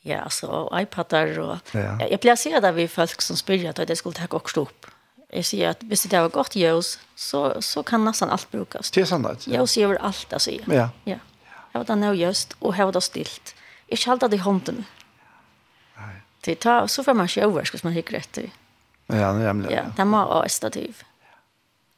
[0.00, 2.06] Ja, så iPadar och ja.
[2.10, 4.86] jag placerar där vi folk som spyr att det skulle ta också upp.
[5.28, 8.90] Jag säger att visst det var gott ljus så så kan nästan allt brukas.
[8.90, 9.46] Det är sant.
[9.46, 10.50] Jag ser över allt alltså.
[10.50, 10.60] Ja.
[10.66, 10.88] Ja.
[11.04, 11.16] ja.
[11.72, 13.54] Jag var där just och här var det stilt.
[13.86, 14.84] Jag skallade i handen.
[15.96, 16.22] Nej.
[16.40, 18.38] Det tar så för man själv ska man hitta rätt.
[19.06, 19.84] Ja, nämligen.
[19.96, 21.02] Ja, det var stativ.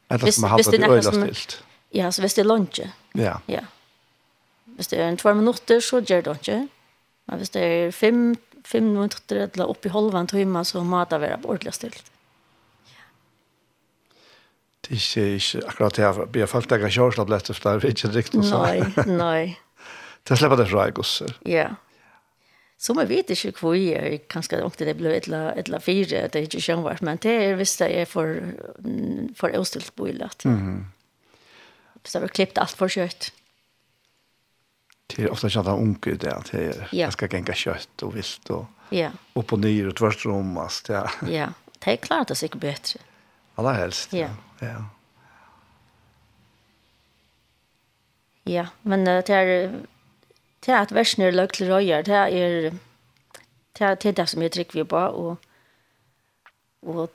[0.09, 1.63] Att man hade det öjla stilt.
[1.95, 2.91] Ja, så hvis det er lunge.
[3.17, 3.39] Ja.
[3.49, 3.65] Ja.
[4.77, 6.59] Hvis det er en tvær minutter, så gjør det ikke.
[7.29, 11.21] Men hvis det er fem, fem minutter, eller opp i halvann timme, så må det
[11.21, 12.13] være ordentlig stilt.
[12.93, 13.09] Ja.
[14.85, 16.23] Det er ikke, ikke akkurat det her.
[16.43, 18.63] Jeg falt ikke kjørstabletter, for det er ikke riktig å.
[18.63, 19.43] Nei, nei.
[20.29, 21.33] det slipper det fra, jeg også.
[21.49, 21.69] Ja.
[22.79, 26.39] Så man vet ikke hvor jeg er, kanskje om det ble et eller fire, det
[26.39, 28.39] er ikke kjønvart, men det er hvis det er for,
[29.35, 30.47] for åstilt boilet.
[30.47, 30.77] Mhm.
[30.77, 30.87] Mm
[32.09, 33.33] så det var klippt alt for kjøtt.
[35.09, 37.11] Det är ofta sådana unga det att det är ja.
[37.11, 39.11] ska gänga kött och vilt och ja.
[39.33, 40.93] upp och ner och tvärs om alltså.
[40.93, 41.11] Ja.
[41.29, 43.01] ja, det er klart att det sikkert bedre.
[43.55, 44.13] Alla helst.
[44.13, 44.29] Ja.
[44.59, 44.85] Ja.
[48.45, 49.73] Ja, men det er,
[50.61, 52.71] det er at versen er løg til røyer, Det er,
[53.95, 55.37] det er det som jeg trykker vi på og,
[56.83, 57.11] og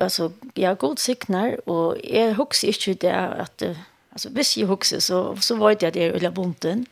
[0.00, 3.62] alltså jag god signar och jag huxar inte det att
[4.10, 6.86] alltså visst jag huxar så så vet jag det är eller bunten.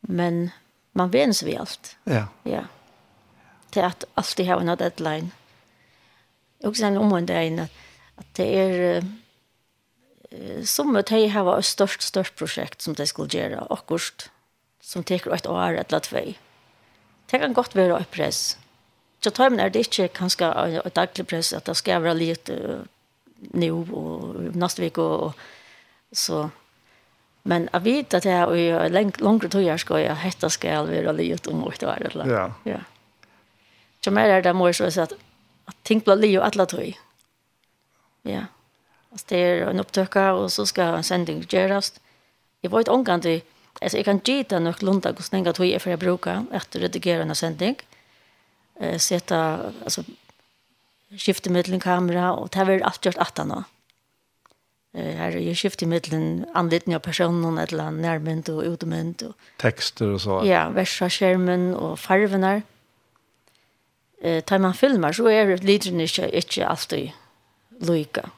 [0.00, 0.50] Men
[0.92, 1.96] man vänjer vi vid allt.
[2.04, 2.26] Ja.
[2.42, 2.64] Ja.
[3.70, 5.30] Det är att alltid har en deadline.
[6.64, 7.70] Och sen om man där inne att,
[8.14, 9.04] att det är
[10.64, 14.30] som att de har ett störst, störst projekt som de skulle göra, akkurst,
[14.80, 16.32] som teker ett år eller två.
[17.30, 18.58] Det kan gott vara ett press.
[19.24, 20.50] Så tar man er det ikke kanskje
[20.84, 22.82] et daglig press at det skal være litt uh,
[23.56, 25.32] nå og neste vik og,
[26.12, 26.42] og så.
[27.48, 31.16] Men jeg vet at jeg i leng, langere tog jeg skal jeg hette skal være
[31.16, 32.26] litt om åkt være.
[32.28, 32.44] Ja.
[32.68, 32.82] ja.
[34.04, 35.16] Så mer er det mer så at,
[35.68, 37.00] at ting blir litt og alle tog.
[38.28, 38.44] Ja.
[39.12, 41.94] Altså det er en opptøkker og så skal en sending gjøres.
[42.62, 43.42] Jeg vet omgang til
[43.82, 47.22] Alltså jag kan ge det lunda och snänga tog jag för jag brukar efter redigera
[47.22, 47.74] en sändning.
[47.74, 47.93] Mm
[48.80, 50.04] eh sätta alltså
[51.18, 53.64] skifte mellan kamera och det har väl allt gjort att han
[54.96, 60.08] Eh här är ju skifte mellan anledning av personen eller närmynt och utomynt och texter
[60.08, 60.42] och så.
[60.44, 62.62] Ja, värsta skärmen och farverna.
[64.22, 67.12] Eh tar man filmer så är det lite inte inte alltid
[67.80, 68.30] lika.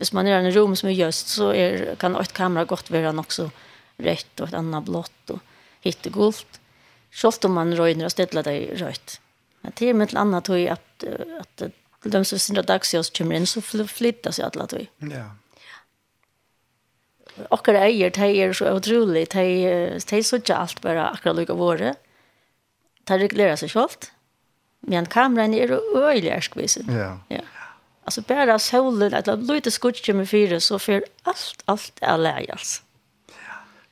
[0.00, 2.90] Hvis man er i en rom som er just så är kan et kamera gott
[2.90, 3.50] nok också
[3.98, 5.40] rätt och ett annat blått och
[5.80, 6.60] hitte gult.
[7.10, 9.20] Självt om man røyner och stedler det rött.
[9.60, 11.04] Men det är med ett annat tog att,
[11.40, 14.86] att, att de som syndrar dagsljus kommer in så flyttas ju alla tog.
[14.98, 15.30] Ja.
[17.48, 19.30] Och det är det är så otroligt.
[19.30, 21.94] Det är, så inte allt bara akkurat lika våre.
[23.04, 23.88] Det reglerar sig själv.
[24.80, 26.86] Men kameran är öjlig ärskvisen.
[26.88, 27.18] Ja.
[27.28, 27.40] ja.
[28.04, 32.82] Alltså bara solen, att lite skutskjer med fyra så för allt, allt är läge alltså.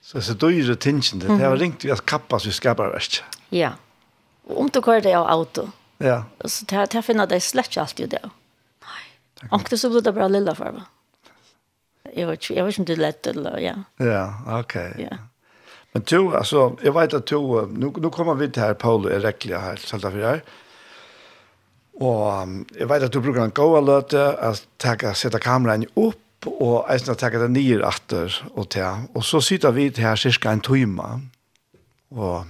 [0.01, 1.27] Så så då ju det tingen det.
[1.27, 3.25] Det har ringt vi att kappas vi skapar värst.
[3.49, 3.73] Ja.
[4.49, 5.68] Og om du kører det av auto.
[5.99, 6.22] Ja.
[6.44, 8.22] Så det det finner det slett ikke alltid det.
[8.22, 9.51] Nej.
[9.51, 10.82] Och det så blir det bare lilla for meg.
[12.14, 13.74] Jag vet, jag vet inte er lett eller, ja.
[13.96, 14.94] Ja, okej.
[15.11, 15.16] Ja.
[15.92, 19.20] Men to, alltså, jag vet att to, nu, nu kommer vi till här, Paul, är
[19.20, 20.42] räckliga här, Salta för här.
[21.99, 24.66] Og um, jeg vet at du bruker en god løte, at
[25.03, 29.09] jeg setter kameraen opp, og jeg skal ta det nye atter og til.
[29.18, 31.09] Og så sitter vi til her cirka en time,
[32.14, 32.46] og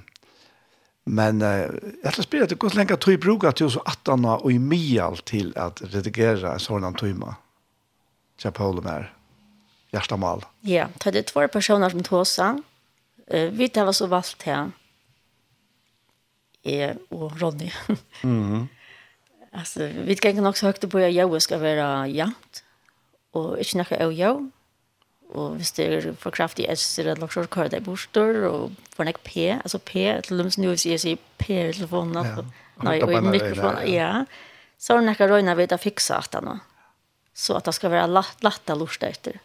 [1.08, 4.58] Men jag jeg vil det til länge lenge tog bruker til så 18 og i
[4.58, 7.36] mial til at redigere en sånn tøyma
[8.38, 9.08] til Paolo med
[9.92, 10.44] hjertemal.
[10.62, 12.60] Ja, det er två personer som tog seg.
[13.28, 14.70] Vi tar så valgt her.
[16.64, 17.70] Jeg og Ronny.
[18.22, 18.66] mm -hmm.
[19.52, 22.64] altså, vi kan ikke nok så høyt på at jeg skal være jant
[23.32, 24.50] og ikke noe å gjøre
[25.36, 28.46] og hvis det er for kraftig S, så er det nok så kører det borster,
[28.48, 32.16] og for nek P, altså P, til dem som jo sier sier P i telefonen,
[32.24, 32.44] ja.
[32.86, 34.08] nei, og i mikrofonen, ja.
[34.24, 34.78] ja.
[34.80, 36.62] Så har nekka røyna vid å fiksa at han,
[37.36, 39.36] så at det skal være latt, latt av lort etter.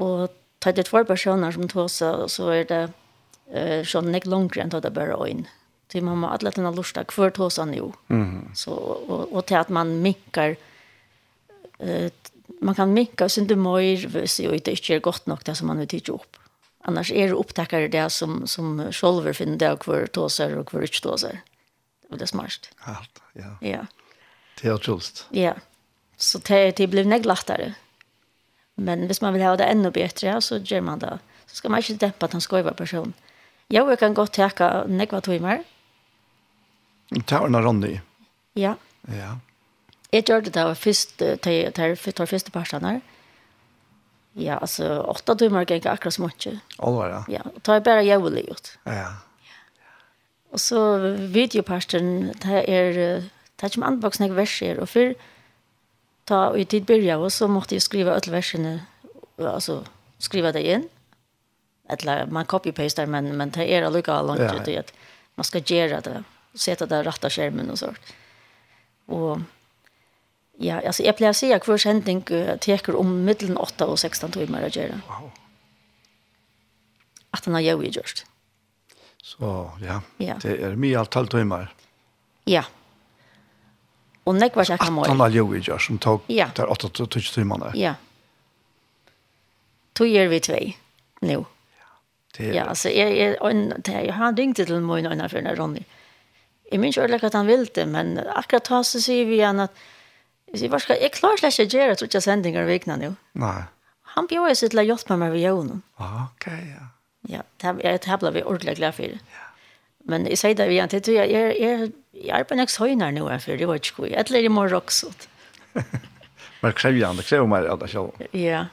[0.00, 0.30] Og
[0.64, 2.82] tar det två personer som tog seg, så er det
[3.52, 5.44] eh, sånn nek langere enn det bare øyn.
[5.90, 7.90] Til man må alle denne lorsta, hver tog seg jo.
[8.08, 8.54] Mm.
[8.56, 10.54] Så, og, og til at man minkar
[11.82, 12.08] eh,
[12.60, 15.78] man kan minka och synda mer vis ju inte är gott nog det som man
[15.78, 16.36] vill tycka upp.
[16.82, 20.82] Annars är det upptäckare det som som själva finner det och kvar tåsar och kvar
[20.82, 21.40] inte tåsar.
[22.10, 22.70] Och det är smart.
[22.78, 23.58] Allt, ja.
[23.60, 23.86] Ja.
[24.60, 25.26] Det är just.
[25.30, 25.54] Ja.
[26.16, 27.74] Så det det blir neglattare.
[28.74, 31.18] Men hvis man vill ha det ännu bättre så gör man det.
[31.46, 33.12] Så ska man inte dämpa att han ska vara person.
[33.66, 35.64] Jag kan gott täcka negva timmar.
[37.26, 38.00] Tar en rond i.
[38.52, 38.74] Ja.
[39.00, 39.38] Ja.
[40.12, 43.00] Jeg gjør det da først, tar første parten her.
[44.38, 46.56] Ja, altså, åtta timer gikk akkurat som ikke.
[46.78, 47.20] Alvar, ja.
[47.38, 48.72] Ja, og tar jeg bare jævlig ut.
[48.86, 49.10] Ja, ja.
[50.50, 50.80] Og så
[51.30, 55.12] videoparten, det er, det er ikke med anbaksen jeg verser, og før,
[56.26, 58.74] ta, i tid byrja, og så måtte jeg skrive alle versene,
[59.38, 59.80] altså,
[60.18, 60.88] skrive det inn.
[61.90, 64.60] Eller, man copy-paster, men, men det er allukka langt ja, ja.
[64.60, 64.92] ut i at
[65.38, 66.20] man skal gjøre det,
[66.54, 68.12] sette det rette skjermen og sånt.
[69.10, 69.42] Og,
[70.62, 72.22] Ja, alltså jag plejer säga kvar händning
[72.60, 74.98] teker om middelen 8 og 16 timer å gjøre.
[75.08, 75.30] Wow.
[77.30, 78.24] At han har ju gjort.
[79.22, 80.34] Så ja, ja.
[80.42, 81.72] det är mye av 12 timmar.
[82.44, 82.64] Ja.
[84.24, 85.08] Og nek var jag kan mål.
[85.08, 86.50] Han har ju gjort som tog ja.
[86.56, 87.72] där 8 till 20 timmar.
[87.74, 87.94] Ja.
[89.92, 90.58] Tog gjør vi två
[91.20, 91.44] nu.
[92.36, 95.84] Ja, ja alltså jag är en jag har ringt till mig någon för när Ronny.
[96.70, 99.72] Jag minns ju att han ville det, men akkurat så säger vi igen att
[100.50, 103.10] Jeg sier, skal, jeg klarer ikke å gjøre trodde sendinger i vikene nå.
[103.38, 103.60] Nei.
[104.16, 105.84] Han bjør seg til å hjelpe meg med jorden.
[106.02, 106.88] Ok, ja.
[107.28, 109.12] Ja, det er det ble vi ordentlig glad for.
[109.12, 109.46] Ja.
[110.08, 113.12] Men jeg sier det igjen, jeg tror jeg, jeg, jeg, jeg er på nästa høyner
[113.14, 114.16] nå, for det var ikke god.
[114.24, 115.12] Eller i morgen også.
[116.62, 118.16] Men krevjande, krever mer av det selv.
[118.36, 118.66] Ja.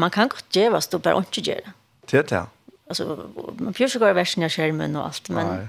[0.00, 1.74] Man kan godt gjøre hvis du bare ikke gjør det.
[2.12, 2.42] Er det.
[2.88, 5.68] Alltså man försöker gå versen av skärmen och allt men nej.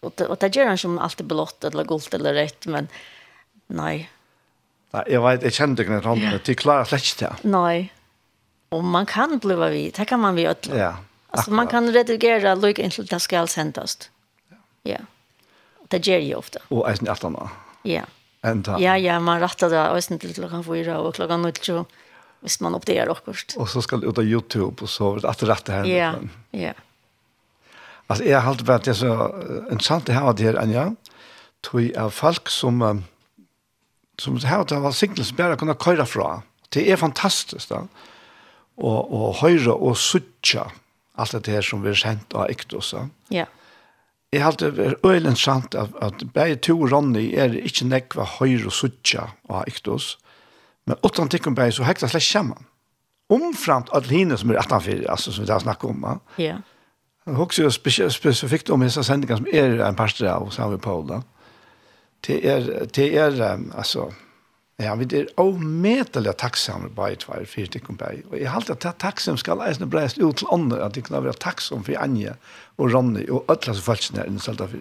[0.00, 2.88] och det, och det gör han som alltid blått eller gult eller rätt, men
[3.66, 4.10] nej
[4.96, 7.50] Nei, jeg vet, jeg kjenner ikke den hånden, de klarer slett ikke det.
[7.52, 7.90] Nei,
[8.72, 10.76] og man kan bli vid, det kan man bli ødelig.
[10.80, 10.94] Ja,
[11.32, 13.98] altså, man kan redigere lykke inntil det skal sendes.
[14.88, 15.02] Ja.
[15.88, 16.62] Det gjør jeg ofte.
[16.72, 17.48] Og eisen etter nå.
[17.88, 18.04] Ja.
[18.46, 18.76] Enda.
[18.78, 21.64] Ja, ja, man rattar det eisen til klokken fyra og klokken nødt
[22.44, 23.56] hvis man oppdager akkurat.
[23.58, 25.88] Og så skal du ut av YouTube, og så er det etter rette her.
[25.90, 26.10] Ja,
[26.54, 26.74] ja.
[28.08, 29.14] Altså, jeg har alltid vært det så
[29.68, 30.84] interessant det her, det her, Anja,
[31.66, 32.82] tog av folk som...
[32.82, 33.02] Um,
[34.20, 36.42] som har det var signals bara kunna köra fra.
[36.68, 37.88] Det är fantastiskt då.
[38.74, 40.70] Och och höra och suttja,
[41.14, 42.94] allt det här som vi har sent av Ektos.
[43.28, 43.46] Ja.
[44.32, 48.68] Jeg har alltid vært øyelig sant at, at begge to Ronny er ikke nekva høyre
[48.68, 50.18] og suttja av Iktos,
[50.86, 52.66] men utan tikkun begge så hekta slett kjemman.
[53.32, 56.04] Omframt at hine som er 18-4, altså som vi har snakket om.
[56.38, 56.58] Ja.
[57.26, 57.70] Jeg husker jo
[58.10, 61.08] spesifikt om disse sendingene som er en pastor av Samuel Paul.
[61.08, 61.22] Ja
[62.26, 63.40] det er, det är
[63.74, 64.12] altså,
[64.78, 68.98] ja vi er omätliga takksomme på ett var för det kommer och jag håller att
[68.98, 72.34] tacksam skal eisne bläst ut til andre, at det kan være tacksam for Anja
[72.78, 74.80] og Ronny og alla som fallt när innen salta för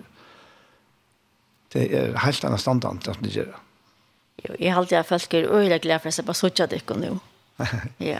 [1.73, 3.55] det er helt annet standard att det gör
[4.45, 7.19] Jo, jeg halte jeg folk er øyelig glad for at jeg bare det dere nå.
[7.99, 8.19] Ja,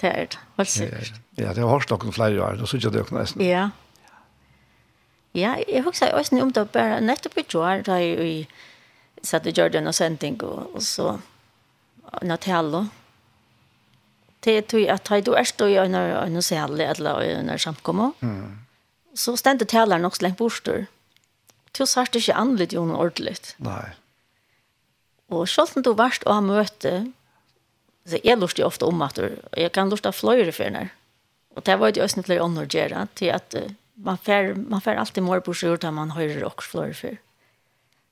[0.00, 0.38] det er det.
[0.58, 1.12] Helt sikkert.
[1.38, 3.40] Ja, det har hørt noen flere år, og suttet dere nesten.
[3.40, 3.70] Ja,
[5.34, 8.46] Ja, jeg husker også om det bare nettopp i år, da jeg
[9.22, 11.16] satt i Jordan og sending, og, og så
[12.22, 12.84] Natello.
[14.44, 18.12] Det er tog at du er stå i en av særlig, eller en av samkommet.
[18.20, 18.60] Mm.
[19.14, 20.86] Så stendte taler nok så lenge borster.
[21.74, 23.54] Du sørte ikke annerledes jo noe ordentlig.
[23.58, 23.94] Nei.
[25.32, 26.92] Og selv om du varst og har møte,
[28.06, 30.90] så jeg lurte jo ofte om at du, jeg kan lurte fløyre for henne.
[31.56, 34.90] Og det var jo også flere ånder gjerne, til at uh, man får, man får
[34.90, 37.16] alltid mer på sig utan man höjer också flöjor för.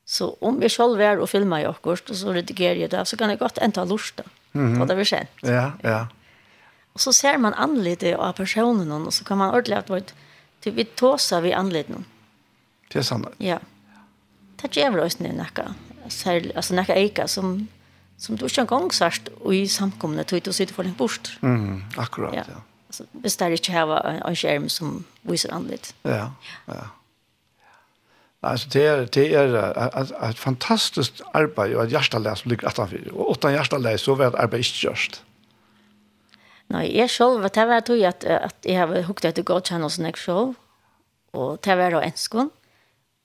[0.05, 3.16] Så om vi själv är och filma i akkurat och så redigerar jag det så
[3.16, 4.22] kan jag gott änta lusta.
[4.53, 4.87] Mm -hmm.
[4.87, 5.30] Det blir känt.
[5.41, 6.09] Ja, ja.
[6.93, 10.01] Och så ser man anledning av personen och så kan man ordentligt att vara
[10.61, 12.05] typ vi tåsar vi anledning.
[12.93, 13.26] Det är sant.
[13.39, 13.59] Ja.
[14.57, 15.74] Det är jävla oss nu näka.
[16.57, 17.68] Alltså näka eka som,
[18.16, 21.39] som du inte en och i samkomna tog du sitter för en bort.
[21.43, 22.43] Mm, akkurat, ja.
[22.49, 22.62] ja.
[22.93, 23.05] Alltså
[23.38, 25.95] det ikke har en skjerm som visar andligt.
[26.03, 26.32] Ja.
[26.66, 26.86] Ja.
[28.40, 33.12] Alltså det är det är ett fantastiskt arbete och ett hjärtaläs som ligger utanför.
[33.14, 35.20] Och utan hjärtaläs så vart arbetet inte gjort.
[36.66, 39.99] Nej, jag själv det var tog att att jag har hukt att gå till oss
[39.99, 40.55] next show.
[41.30, 42.51] Och det var då en skon.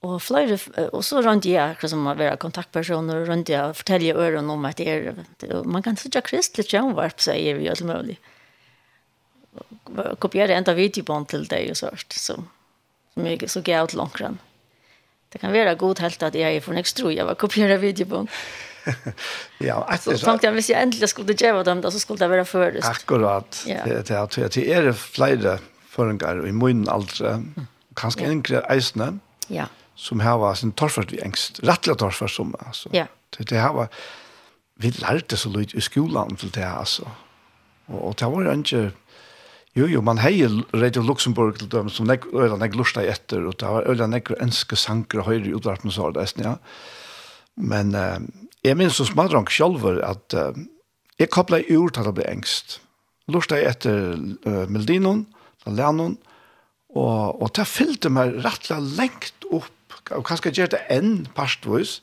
[0.02, 0.58] Och flera
[0.92, 4.90] och så runt jag som var vara kontaktpersoner runt jag fortäljer öron om att det
[4.90, 8.22] är man kan söka kristligt jag var på sig är ju möjligt
[10.20, 14.40] kopiera enda videoband til deg og sånt så, så, mye, så gav åt långrann.
[15.34, 18.32] Det kan være god helt at jeg er for nekst tro, jeg var kopiera videoband.
[19.60, 22.30] ja, alltså så tänkte jeg, hvis jeg endelig skulle det dem da, så skulle det
[22.30, 22.88] være først.
[22.88, 23.64] Akkurat.
[23.68, 23.84] Ja.
[23.84, 27.44] Det det det er flere förringar i mun alltså
[27.96, 29.66] kanskje en eisene, Ja.
[29.96, 32.90] Som har var sin torfart vi engst, rettelig torfart som altså.
[32.94, 33.06] Ja.
[33.38, 33.88] Det det har var
[34.76, 37.04] vi lærte så lite i skolan til det altså.
[37.88, 38.92] Og, og det var inte
[39.78, 40.40] Jo, jo, man hei
[40.74, 44.32] Radio Luxemburg til dem som nek, øyla nek lusta etter, og det var øyla nek
[44.42, 46.56] enske sanker og høyre utvarpen så var det ja.
[47.62, 48.26] Men eh,
[48.66, 50.58] jeg minns som smadrang sjolver at eh,
[51.22, 52.80] jeg kopla i ur til det ble engst.
[53.30, 54.16] Lusta etter
[54.48, 55.26] uh, Meldinon,
[55.68, 56.18] Lanon,
[56.96, 62.00] og, og det fyllte meg rettla lengt opp, og kanskje gjør det enn parstvois,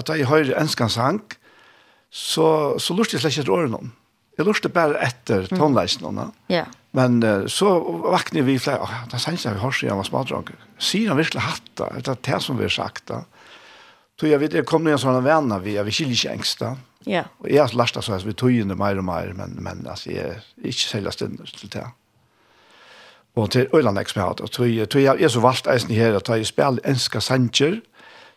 [0.00, 1.36] at jeg høyre enskan sank,
[2.10, 3.92] så, så lurte jeg slett ikke åren om.
[4.38, 6.20] Jeg lurte bare etter tonleisen.
[6.52, 6.64] Ja.
[6.96, 7.72] Men uh, så
[8.04, 10.54] vakne vi flere, oh, det er jeg vi har siden av var smadrag.
[10.80, 11.90] Sier han virkelig hatt da?
[11.96, 13.22] Det er det som vi har sagt da.
[14.20, 16.60] Så jeg vet, jeg kom ned en sånn venner vi, jeg vil ikke ikke engst
[16.62, 16.74] da.
[17.08, 17.24] Ja.
[17.42, 19.82] Og jeg har lært det at vi tog inn det mer og mer, men, men
[19.90, 21.88] altså, jeg er ikke selv stund til det.
[23.34, 26.28] Og til Øyland ekspert, og tog jeg, tog jeg er så valgt eisen her, at
[26.28, 27.80] jeg spiller enska sanger,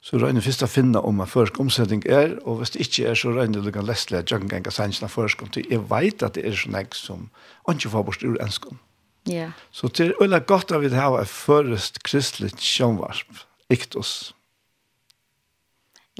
[0.05, 3.15] Så røyner først å finne om en førsk omsetning er, og hvis det ikke er,
[3.17, 5.53] så røyner du kan lese at jeg kan sannsyn av førsk om.
[5.57, 7.23] Jeg vet at det er sånn jeg som
[7.71, 8.77] ikke får bort ur ønsken.
[9.25, 9.47] Ja.
[9.73, 13.39] Så til er godt at vi har et først kristelig sjønvarp,
[13.73, 14.35] iktos.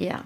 [0.02, 0.24] Ja.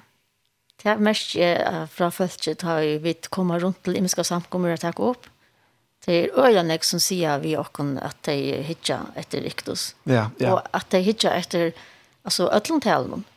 [0.80, 4.80] Det er mest uh, fra følget har vi vidt kommet rundt til imenska samkommer og
[4.80, 5.28] takke opp.
[6.06, 9.98] Det er øyne som sier vi åkken at de hittar etter iktos.
[10.08, 10.54] Ja, ja.
[10.54, 11.74] Og at de hittar etter,
[12.24, 13.28] altså, øtlentalen.
[13.28, 13.36] Ja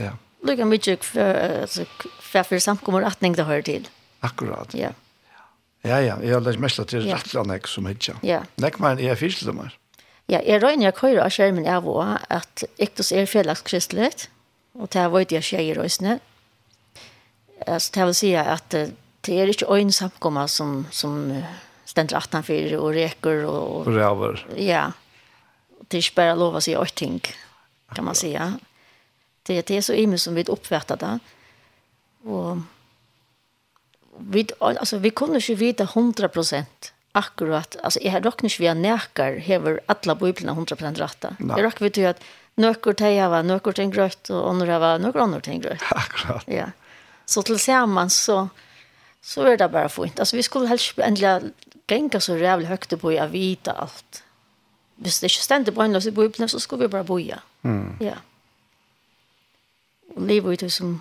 [0.00, 0.12] Ja.
[0.46, 3.88] Lukka mykje hva for samkommer atning det hører til.
[4.26, 4.74] Akkurat.
[4.76, 4.92] Ja.
[5.86, 8.16] Ja, ja, jeg har lært mest at det er rettelig nek som hitja.
[8.26, 8.42] Ja.
[8.62, 9.74] Nek meg er fyrst til meg.
[10.26, 14.26] Ja, jeg røyner jeg køyre av skjermen av også at ektos er fredagskristelighet,
[14.74, 16.16] og det er vøyt jeg skjer i røysene.
[17.66, 21.30] Altså, det vil si at det er ikke øyne samkommer som, som
[21.86, 23.86] stender 18-4 og reker og...
[23.86, 24.42] Og ræver.
[24.58, 24.88] Ja.
[25.86, 27.20] Det er ikke bare lov å si øyting,
[27.94, 28.32] kan man si.
[28.34, 28.56] Ja.
[29.46, 31.18] Det, det er så ime som vi oppfatter det.
[32.24, 32.58] Och
[34.18, 37.76] vi, alltså, vi kunne ikke vite 100 prosent akkurat.
[37.82, 41.36] Alltså, jag räknar ikke vi har näkar hever alla bøyblene 100 procent rätta.
[41.38, 42.20] Jeg räknar vi til att
[42.56, 45.82] nøkker til jeg var nøkker till en gröt och var nøkker andre till en gröt.
[45.90, 46.44] Akkurat.
[46.46, 46.66] Ja.
[47.26, 48.48] Så tillsammans så
[49.22, 50.20] så är det bara fint.
[50.20, 51.52] Alltså vi skulle helst endelig
[51.88, 54.22] gänga så jävligt høyt på å vita allt.
[54.96, 57.40] Hvis det ikke stender på en løs i bøyblene, så skulle vi bare boja.
[57.62, 57.96] Mm.
[58.00, 58.16] Ja
[60.14, 61.00] og leva i som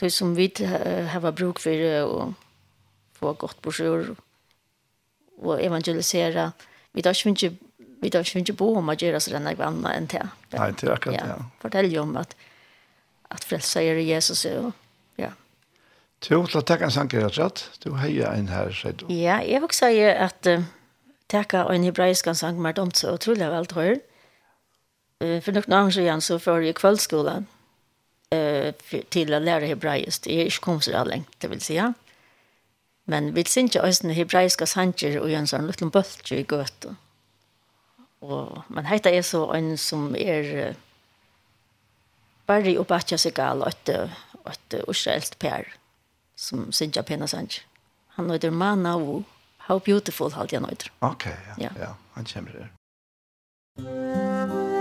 [0.00, 2.34] det som vi har bruk for og
[3.18, 4.14] få godt brosjur
[5.40, 6.52] og evangelisere.
[6.92, 7.56] vi tar ikke
[8.00, 10.30] vi tar ikke bo om å gjøre sånn enn jeg vannet enn til.
[10.54, 11.36] Nei, det er akkurat, ja.
[11.60, 12.34] Fortell jo om at
[13.30, 14.72] at frelsa er Jesus og
[15.20, 15.32] ja
[16.26, 19.62] Du har takk en sanker rett rett du heier en her sier du Ja, jeg
[19.62, 20.66] vil si at uh,
[21.30, 24.00] takk en hebraisk sang mer dumt så utrolig vel tror
[25.20, 27.46] for noen annen siden så får jeg kveldskolen
[28.34, 28.72] eh,
[29.10, 30.24] til å lære hebraisk.
[30.24, 31.76] Det er ikke kommet så lenge, det vil si.
[31.78, 31.92] Ja.
[33.10, 36.94] Men vi synes ikke også hebraiske sanger og en sånn liten bølge i gøte.
[38.20, 40.74] Og, men heter er så en som er
[42.46, 43.88] bare och Batja seg gal att
[44.44, 45.64] at Israels per
[46.36, 47.60] som synes jeg pena sanger.
[48.16, 49.24] Han heter Manau.
[49.68, 50.90] How beautiful, halt jeg nøyder.
[51.00, 51.70] Ok, ja, ja.
[51.78, 51.94] ja.
[52.14, 52.68] Han kommer der.
[53.76, 54.79] Thank.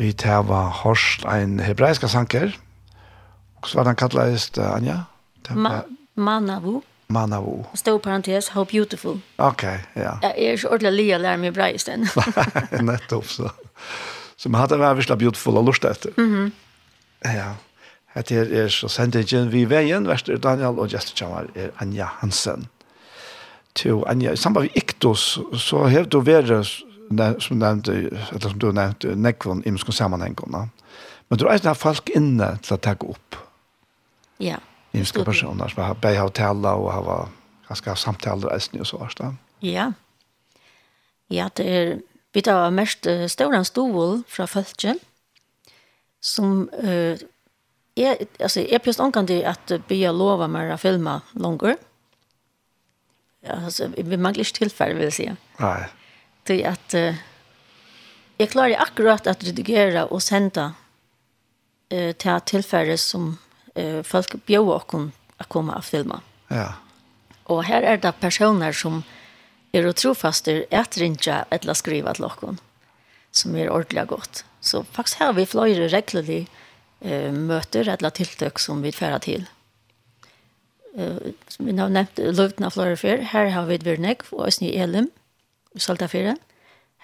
[0.00, 2.54] Vi tæva hørst en hebraiska sanker.
[3.60, 4.96] Hvordan var den kattleist, Anja?
[5.50, 5.80] Ma
[6.14, 6.82] Manavu.
[7.08, 7.66] Manavu.
[7.74, 9.20] Stå parentes, how beautiful.
[9.38, 9.62] Ok,
[9.96, 10.12] ja.
[10.22, 12.08] Jeg er ikke ordentlig lia lærer meg hebraisk den.
[12.88, 13.50] Nettopp, så.
[14.36, 16.10] Så man hadde vært virkelig beautiful og lust etter.
[16.16, 16.50] Mm -hmm.
[17.24, 17.52] Ja.
[18.14, 22.68] Hette er så sendingen vi veien, verster Daniel og gestekjammer er Anja Hansen.
[23.74, 26.82] Til Anja, i samband med Iktos, så har du vært
[27.42, 30.68] som nevnte, eller som du nevnte, nekvån i muskene sammenhengene.
[31.28, 33.38] Men du har ikke folk inne til å ta opp.
[34.42, 34.58] Ja.
[34.96, 37.28] Imske personer som har bæg av tala og har
[37.68, 39.34] ganske samtaler og så videre.
[39.62, 39.92] Ja.
[41.30, 41.98] Ja, det er
[42.34, 44.98] vi tar mest stående stovål fra følgen
[46.22, 47.18] som uh,
[47.96, 51.78] er, altså, jeg pløst omkring at bya lova meg å filme langer.
[53.42, 55.26] Ja, altså, vi mangler ikke tilfelle, vil jeg si.
[55.60, 55.88] Nei
[56.50, 57.18] alltid at uh,
[58.40, 60.72] jeg klarer akkurat at redigere og sende
[61.92, 63.38] uh, til tilfelle som
[63.78, 64.94] uh, folk bjør oss
[65.40, 66.20] å komme og filma.
[66.50, 66.74] Ja.
[67.46, 69.02] Og her er det personer som
[69.72, 72.58] er og trofaster at rinja eller skriva til oss,
[73.32, 74.44] som er ordentlig godt.
[74.60, 76.48] Så faktisk har vi flere reglerlige
[77.00, 79.46] eh, møter eller tiltøk som vi fører til.
[80.98, 84.74] Eh, som vi har nevnt, løvdene av flere før, her har vi Virnek og Øsny
[84.74, 85.08] Elim,
[85.74, 86.36] i Saltafire.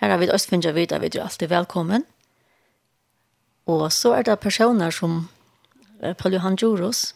[0.00, 2.04] Her har vi også finnet vidt at vi er alltid velkommen.
[3.66, 5.28] Og så er det personer som
[6.18, 7.14] Paul Johan Djuros.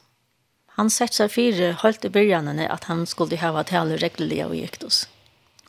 [0.79, 4.57] Han sett seg fire helt i begynnelsen at han skulle ha vært hele reglerlige og
[4.57, 5.05] giktos.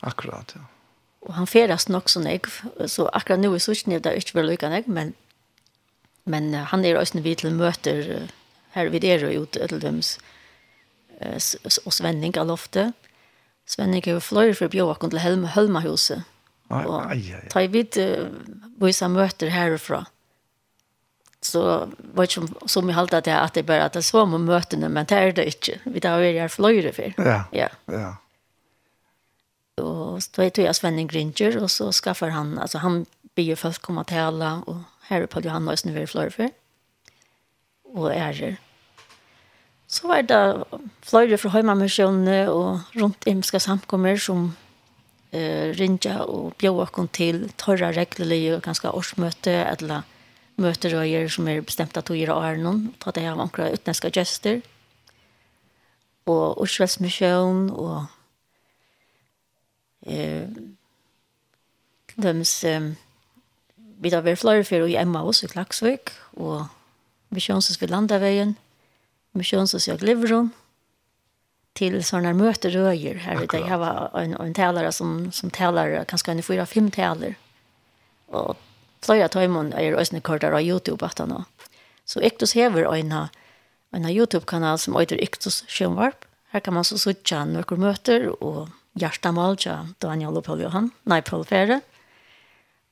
[0.02, 0.66] Akkurat, ja.
[1.22, 2.48] Og han ferast nok som jeg,
[2.90, 5.12] så akkurat nå i sånn at det ikke vel lykke jeg, men,
[6.26, 8.26] men han er også vidt til møter
[8.74, 10.16] her vi er ute til dems
[11.22, 12.96] og svenning av loftet.
[13.68, 16.24] Svenne har fløyre for å bjøre oss til Helma, Helmahuset.
[16.72, 17.12] Og
[17.52, 17.98] ta i vidt
[18.80, 20.06] vise møter herfra.
[21.42, 21.62] Så
[22.14, 24.88] var ikke som jeg halte at jeg at det bare at det så med møtene,
[24.88, 25.80] men det er det ikke.
[25.84, 27.16] Vi tar jo her fløyre for.
[27.18, 27.68] Ja, ja.
[27.90, 28.12] ja.
[29.82, 34.04] Og så tog jeg Svenning Gringer, og så skaffar han, altså han blir folk komme
[34.06, 36.52] til alle, og her er på Johanna og Snøver fløyre for.
[37.92, 38.54] Og ærer.
[38.54, 38.71] Er
[39.92, 40.40] Så var det
[41.04, 44.46] flere fra Høymamersjonene og rundt imska samkommer som
[45.36, 50.08] eh, rinja og bjøa kom til torra reglerlige og ganske årsmøte eller
[50.60, 54.62] møterøyer som er bestemt at å gjøre åren og ta det av ankra utenlandske gester
[56.30, 58.06] og Osvelsmisjon og
[60.08, 60.48] eh,
[62.16, 62.92] dems eh,
[64.02, 66.64] vi da var flere for i Emma også i Klaksvik og
[67.32, 68.56] misjonsens ved Landaveien
[69.32, 70.50] missionssocialt livrum
[71.72, 76.32] till såna möter röjer här Det jag var en, en talare som, som talar kanske
[76.32, 77.34] en fyra, fem talar
[78.26, 78.56] och
[79.00, 81.44] flera tajmon är ösna kortar av Youtube att han
[82.04, 83.28] så Ektos hever en
[83.90, 89.56] en Youtube-kanal som heter Ektos Sjönvarp här kan man så sitta några möter och Jarsta
[89.64, 91.80] ja, Daniel og Paul Johan, nei, Paul Fere,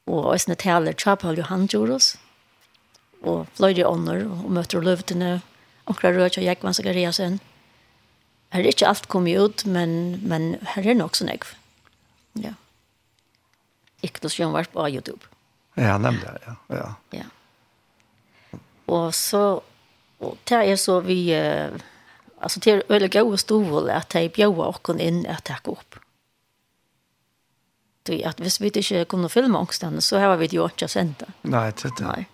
[0.08, 2.16] og Øsne Taler, ja, Paul Johan Joros,
[3.22, 5.40] og Fløyre Ånder, og møter og løvdene,
[5.90, 7.40] onkra rød og Jekvan Zakariasen.
[8.50, 11.44] Her er ikke alt kommet ut, men, men her er nok sånn jeg.
[12.40, 12.54] Ja.
[14.02, 15.22] Ikke noe som på YouTube.
[15.78, 16.56] Ja, nemlig, ja.
[16.74, 16.88] Ja.
[17.14, 17.28] ja.
[18.90, 19.60] Og så,
[20.20, 21.70] og det er så vi, uh,
[22.42, 26.00] altså det er veldig gode stovål at de bjøver oss inn at det går opp.
[28.08, 31.20] Det at hvis vi ikke kunne filme ångstene, så har vi det jo ikke sendt
[31.20, 31.30] det.
[31.42, 32.06] Nei, det er det.
[32.08, 32.26] Nei.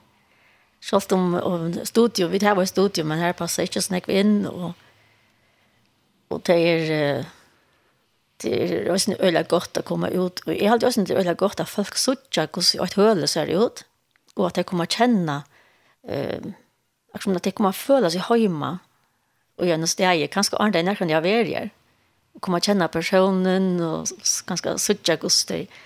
[0.86, 4.76] Sjalt om, om studio, vi har vår studio, men her passer ikke snakk inn, og,
[6.30, 7.24] og det er,
[8.44, 11.64] det er også øyelig godt å komme ut, og jeg har også det øyelig godt
[11.64, 13.82] at folk sørger hvordan et høle ser ut,
[14.36, 15.40] og at jeg kommer kjenne,
[16.06, 16.52] eh,
[17.16, 18.76] akkurat at jeg kommer føle seg hjemme,
[19.56, 21.74] og gjøre noe steg, kanskje andre enn jeg kan jeg være her,
[22.36, 24.14] og kommer kjenne personen, og
[24.46, 25.84] kanskje sørger hvordan det er,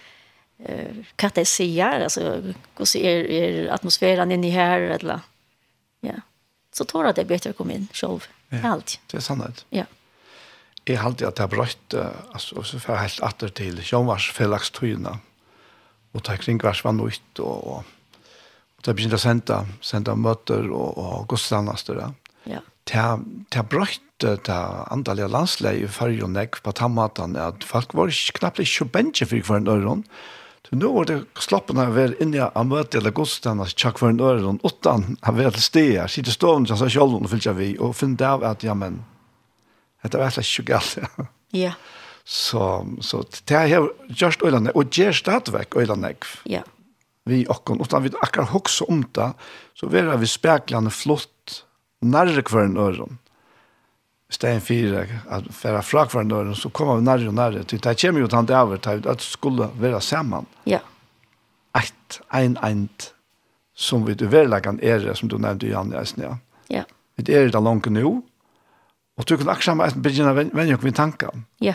[1.16, 2.04] kan det säga?
[2.04, 5.20] Alltså hur ser er atmosfären inne här eller
[6.00, 6.20] ja.
[6.72, 8.26] Så tror jag det är bättre att komma in själv.
[8.48, 8.68] Ja.
[8.68, 9.00] allt.
[9.06, 9.64] det är sant.
[9.70, 9.84] Ja.
[10.88, 11.94] Jeg halte at det er brøtt,
[12.34, 15.12] altså, så får jeg helt atter til Sjønvars fellagstøyene,
[16.10, 17.84] og ta kringvers var nøyt, og, og,
[18.78, 22.00] og det begynte å sende, sende møter og, og godstannaster.
[22.48, 22.64] Ja.
[22.90, 24.56] Det er brøtt det
[24.90, 30.02] andalige landsleie i Færgjønnek på Tammatan, at folk var knappt ikke bensje for hver nøyron,
[30.68, 34.12] Så nå var det slappen av å være inne av møte eller gostarna tjack for
[34.12, 37.78] en öre och åttan av til sted, sitte stående så här själv og fylte vi
[37.78, 39.04] og finne det av at, ja men
[40.02, 40.98] dette var slett ikke galt.
[40.98, 41.26] Ja.
[41.50, 41.72] ja.
[42.24, 46.14] Så så det här just øyne, og gjør stadigvæk øyne,
[46.44, 46.62] Ja.
[47.24, 49.32] Vi och utan vi akkar också om det
[49.74, 51.64] så vill vi speglarna flott
[52.00, 53.18] nærre kvar en öron
[54.30, 58.00] stein fyra att färra frak en dörren så kommer vi närmare och närmare till det
[58.00, 60.46] kommer ju att han det över att skulle vara samman.
[60.64, 60.80] Ja.
[61.78, 62.88] Ett ein, ein,
[63.74, 66.24] som vi överlag kan är som du nämnde ju Janne Esne.
[66.24, 66.38] Ja.
[66.66, 66.84] ja.
[67.16, 68.04] Vi är det långt nu.
[69.16, 71.44] Och du kan akkurat sammen begynne å vende vänja med tanken.
[71.58, 71.74] Ja.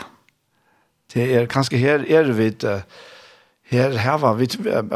[1.12, 2.54] Det är kanske här är vi
[3.68, 4.48] här här var vi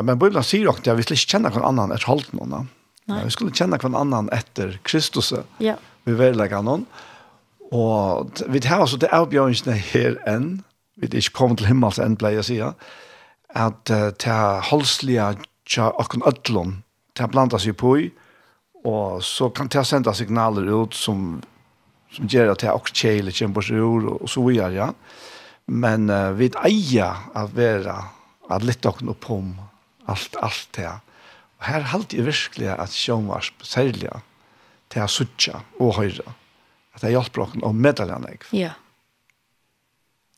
[0.03, 2.51] men Bibeln säger också att vi skulle känna någon annan ett noen.
[2.51, 2.67] Nei.
[3.05, 3.25] Nej.
[3.25, 5.33] Vi skulle känna hvem annan efter Kristus.
[5.59, 5.75] Ja.
[6.05, 6.87] Vi vill lägga någon.
[6.87, 7.10] Ja
[7.71, 10.61] Og vi har altså det avbjørnsene her enn,
[10.99, 12.75] vi er ikke kommet til himmels enn, pleier jeg sier,
[13.57, 15.29] at uh, til holdslige
[15.71, 16.81] tja okken ødlån,
[17.15, 18.09] til er blandet seg på i,
[18.87, 21.41] og så kan det sende signaler ut som,
[22.11, 24.91] som gjør at til er kjele kjæle, kjemper seg ur, og så videre, ja.
[25.71, 27.95] Men uh, vi eier at være,
[28.51, 29.55] at litt okken opp om
[30.11, 30.91] alt, alt det.
[31.61, 34.11] Og her halte jeg virkelig at sjånvarsp, særlig,
[34.91, 36.40] til å suttje og høyre
[37.01, 38.37] at jeg hjelper dere å medle henne.
[38.57, 38.77] Ja.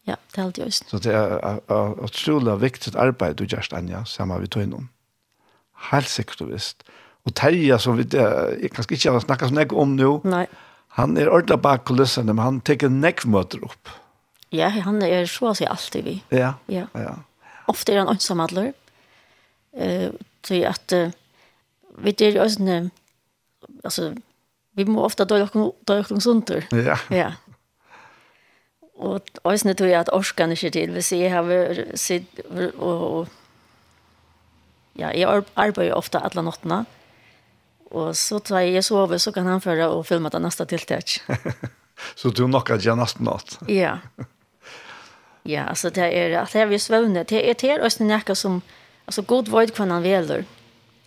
[0.07, 0.89] Ja, det er alt just.
[0.91, 1.61] Så det er
[2.03, 4.87] utrolig viktig arbeid du gjør, Anja, sammen med tøyene.
[5.91, 6.83] Helt sikkert og visst.
[7.27, 10.47] Og Terje, som vi jeg kanskje ikke har snakket så nek om nå, Nei.
[10.99, 13.93] han er ordentlig bak kulissene, men han tenker nekkmøter opp.
[14.53, 16.17] Ja, han er så å si alltid vi.
[16.35, 16.89] Ja, ja.
[16.99, 17.15] ja.
[17.71, 18.73] Ofte er han ønsom adler.
[19.73, 20.11] Uh,
[20.45, 21.15] til at uh,
[22.03, 22.91] vi er jo sånn,
[23.87, 24.11] altså,
[24.78, 26.66] vi må ofta døy okkur sundur.
[26.73, 26.97] Ja.
[27.12, 27.31] Ja.
[29.03, 30.93] Og òsne tror jeg at orskan er ikke til.
[30.94, 31.49] Hvis jeg har
[31.99, 32.43] sitt
[32.78, 33.28] og
[34.99, 35.24] ja, jeg
[35.57, 36.85] arbeider ofte alle nottene.
[37.93, 41.19] Og så tar jeg sover, så kan han føre og filme det neste tiltak.
[42.20, 43.59] så du nok at jeg nesten natt.
[43.69, 43.99] ja.
[45.43, 47.24] Ja, altså det er at jeg vil svøvne.
[47.27, 48.61] Det er til oss nekka som,
[49.11, 50.44] altså god void hva han veler.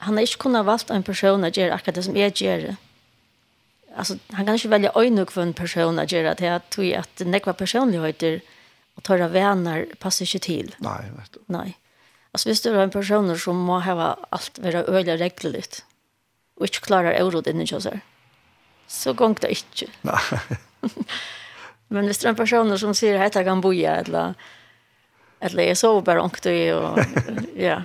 [0.03, 2.73] Han har ikke kunnet valgt en person å gjøre akkurat det som jeg gjør
[3.95, 7.19] alltså han kan ju välja öjne för en person att göra det att tog att
[7.19, 8.41] nekva personligheter
[8.95, 10.76] och tåra vänner passar inte till.
[10.77, 11.39] Nej, vet du.
[11.45, 11.77] Nej.
[12.31, 15.85] Alltså visst du har en person som må ha allt vara öliga reglerligt
[16.55, 17.99] och inte klarar eurod den jag säger.
[18.88, 19.91] Så gång det inte.
[20.01, 20.39] Nej.
[21.88, 24.34] Men visst du har en person som säger att jag kan boja eller
[25.39, 26.51] eller jag sover bara ångt och
[27.55, 27.81] ja.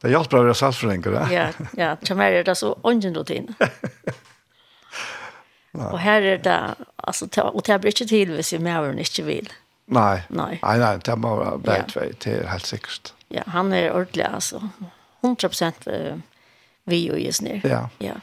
[0.00, 1.34] Det hjälper att vara saltförlängare.
[1.34, 1.96] Ja, ja.
[2.02, 3.54] Tja mer är det så ången rutin.
[5.80, 9.24] Og her er det altså, ta, og det blir ikke til hvis ju mer ikke
[9.24, 9.50] vil.
[9.86, 10.22] Nei.
[10.28, 13.12] Nei, nei, nei det må være var bara två till helt sikkert.
[13.28, 14.62] Ja, han er ordentlig altså.
[15.20, 16.22] 100%
[16.84, 17.60] vi och just nu.
[17.64, 17.88] Ja.
[17.98, 18.14] Ja.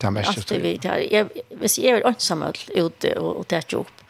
[0.00, 1.12] Det er mest det vi där.
[1.12, 2.42] Jag vis jag är ensam
[2.74, 4.02] ute og, og täcka upp.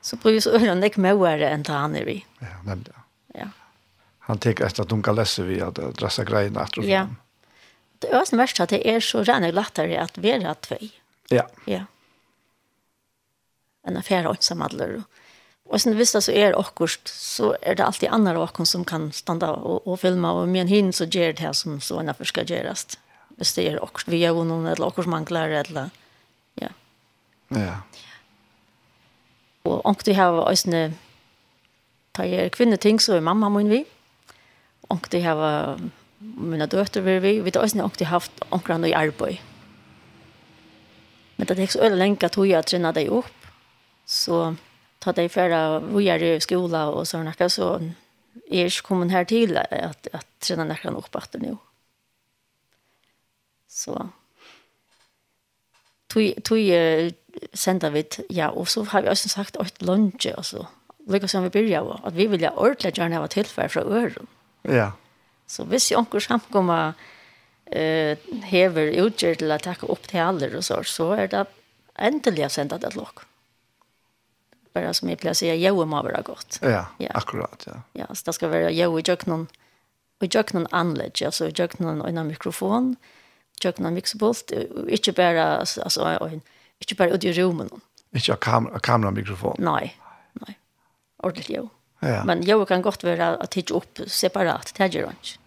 [0.00, 2.24] Så blir vi så öron ikke mer än det han er vi.
[2.40, 2.92] Ja, nemlig.
[3.34, 3.40] ja.
[3.40, 3.48] Ja.
[4.18, 7.06] Han etter at hun kan lese vi att drassa grejerna att Ja.
[7.98, 10.76] Det er også mest at det er så rena lättare att vara två.
[11.28, 11.48] Ja.
[11.64, 11.84] Ja.
[13.82, 15.02] En affär och samhäller.
[15.64, 16.56] Och sen visst så är det
[17.08, 20.92] så är det alltid andra åkor som kan stanna och, och filma och men hin
[20.92, 22.98] så ger det här som så en affär ska göras.
[23.28, 25.90] Visst det är också vi gör någon eller åkor som manglar eller
[26.54, 26.68] ja.
[27.48, 27.80] Ja.
[29.62, 30.92] Och och det har också
[32.12, 33.84] tar jag kvinna ting så är mamma min vi.
[34.80, 35.78] Och det har
[36.18, 39.38] mina döttrar vi vi vet ösne och det haft onkran i arbete
[41.38, 43.46] Men det är så öle länka att jag träna dig upp.
[44.04, 44.56] Så
[44.98, 47.80] ta dig förra och gör i skola och sådana saker så
[48.50, 51.56] är jag kommen här till att, att träna näkan upp att nu.
[53.68, 54.08] Så
[56.06, 56.58] tog, tog
[57.52, 60.66] sender vi ja, og så har vi også sagt åt lunch og så.
[61.08, 64.26] Lika som vi byrja var, at vi vilja ordentlig gjerne ha tilfær fra øren.
[64.64, 64.90] Ja.
[65.46, 66.92] Så hvis jeg anker samkommer
[67.70, 68.18] eh
[68.48, 71.46] hever utger til å takke opp til alle og så, så er det
[71.98, 73.26] endelig å sende det til dere.
[74.74, 76.60] Bare som jeg pleier å si, jo må være godt.
[76.62, 77.12] Ja, ja.
[77.14, 77.80] akkurat, ja.
[77.98, 79.48] Ja, så det skal være jo i jøkken
[80.18, 82.96] og jøkken anlegg, altså jøkken og en mikrofon,
[83.62, 83.98] jøkken og
[84.88, 86.42] ikke bare, altså, en,
[86.80, 87.72] ikke bare ut i rommet.
[88.16, 89.58] Ikke av kam kameramikrofon?
[89.62, 89.92] Nei,
[90.40, 90.54] nei.
[91.22, 91.68] Ordentlig jo.
[92.00, 92.22] Ja.
[92.24, 95.38] Men jo kan godt være at det ikke opp separat, det er ikke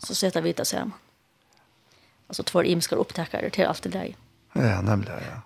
[0.00, 0.94] Så setter vi det sammen
[2.30, 4.16] alltså två imskar upptäckare till allt det där.
[4.52, 5.42] Ja, nämligen, ja.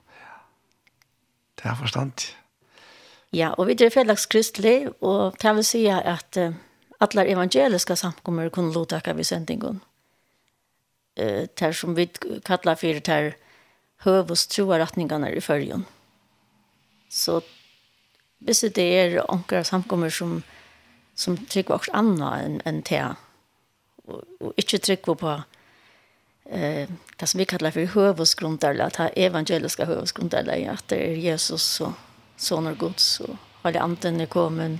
[1.54, 2.36] Det har förstått.
[3.30, 6.52] Ja, och vi drev fredagskristley och kan vi säga att uh,
[6.98, 9.80] alla evangeliska samkommer kunde låta vid sändningen.
[11.16, 12.06] Eh, uh, där som vi
[12.42, 13.36] kallar för där
[13.96, 15.84] hövus troarattningarna i följen.
[17.08, 17.40] Så
[18.38, 20.42] hvis det är onkra samkommer som
[21.14, 23.14] som trycker også annet enn än det
[24.04, 25.42] och, og inte trycker på
[26.50, 31.80] eh det som vi kallar för hövosgrundarla att ha evangeliska hövosgrundarla att det är Jesus
[31.80, 31.92] och
[32.36, 34.78] son Guds så har anden är kommen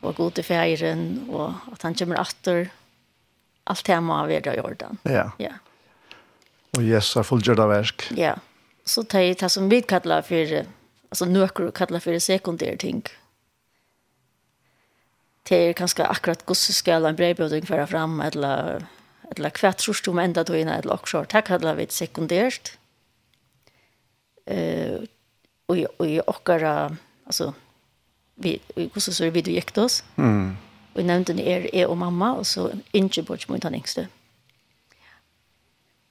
[0.00, 2.70] och god till färgen och att han kommer åter
[3.64, 4.98] allt det må vi göra Jordan.
[5.02, 5.32] Ja.
[5.36, 5.52] Ja.
[6.76, 8.10] Och Jesus har fullgjort verk.
[8.16, 8.36] Ja.
[8.84, 10.66] Så det är som vi kallar för
[11.08, 13.02] alltså nökor kallar för sekundär ting.
[15.42, 18.86] Det är ganska akkurat gosse skall en brevbjudning föra fram eller
[19.30, 22.74] eller hva tror du om enda døgnet, eller også, det hadde vi sekundært.
[24.50, 25.06] Uh,
[25.70, 26.90] og, og i okkara,
[27.26, 27.52] altså,
[28.42, 30.00] vi, hvordan så er vi du gikk til oss.
[30.16, 30.56] Mm.
[30.90, 34.08] Og jeg nevnte er jeg og mamma, og så Ingeborg mot han yngste.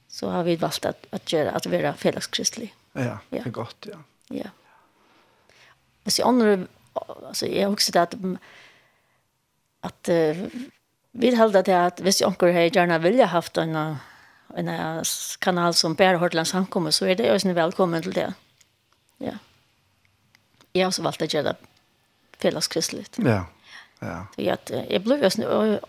[0.09, 2.71] Så har vi valgt at, at, gjøre, at være felleskristelig.
[2.95, 3.99] Ja, ja, det er godt, ja.
[4.31, 4.49] Ja.
[6.05, 6.67] Altså, andre,
[7.27, 8.15] altså, jeg har også det at,
[9.83, 10.45] at uh,
[11.19, 13.75] Vi helder til at hvis onker har gjerne vilja haft en,
[14.55, 14.69] en
[15.43, 18.29] kanal som bærer Hortland samkommer, så er det også velkommen til det.
[19.19, 19.35] Ja.
[20.73, 21.57] Jeg har også valgt å gjøre det
[22.39, 23.07] felleskristelig.
[23.19, 23.43] Ja,
[24.01, 24.19] ja.
[24.35, 25.79] Så jeg, jeg ble jo sånn,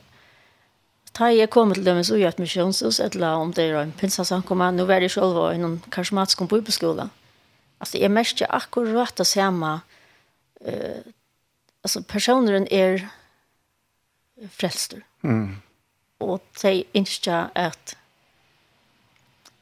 [1.11, 4.69] Ta jeg kom til dem så gjør jeg misjonshus, eller om det er en pinsasamkomma,
[4.71, 7.09] nå var jeg selv i innom karismatisk bibelskola.
[7.83, 9.81] Altså, jeg merker akkurat det samme.
[10.63, 11.03] Uh,
[11.83, 13.03] altså, personen er
[14.49, 15.01] frelster.
[15.23, 15.57] Mm.
[16.21, 17.97] Og de ønsker at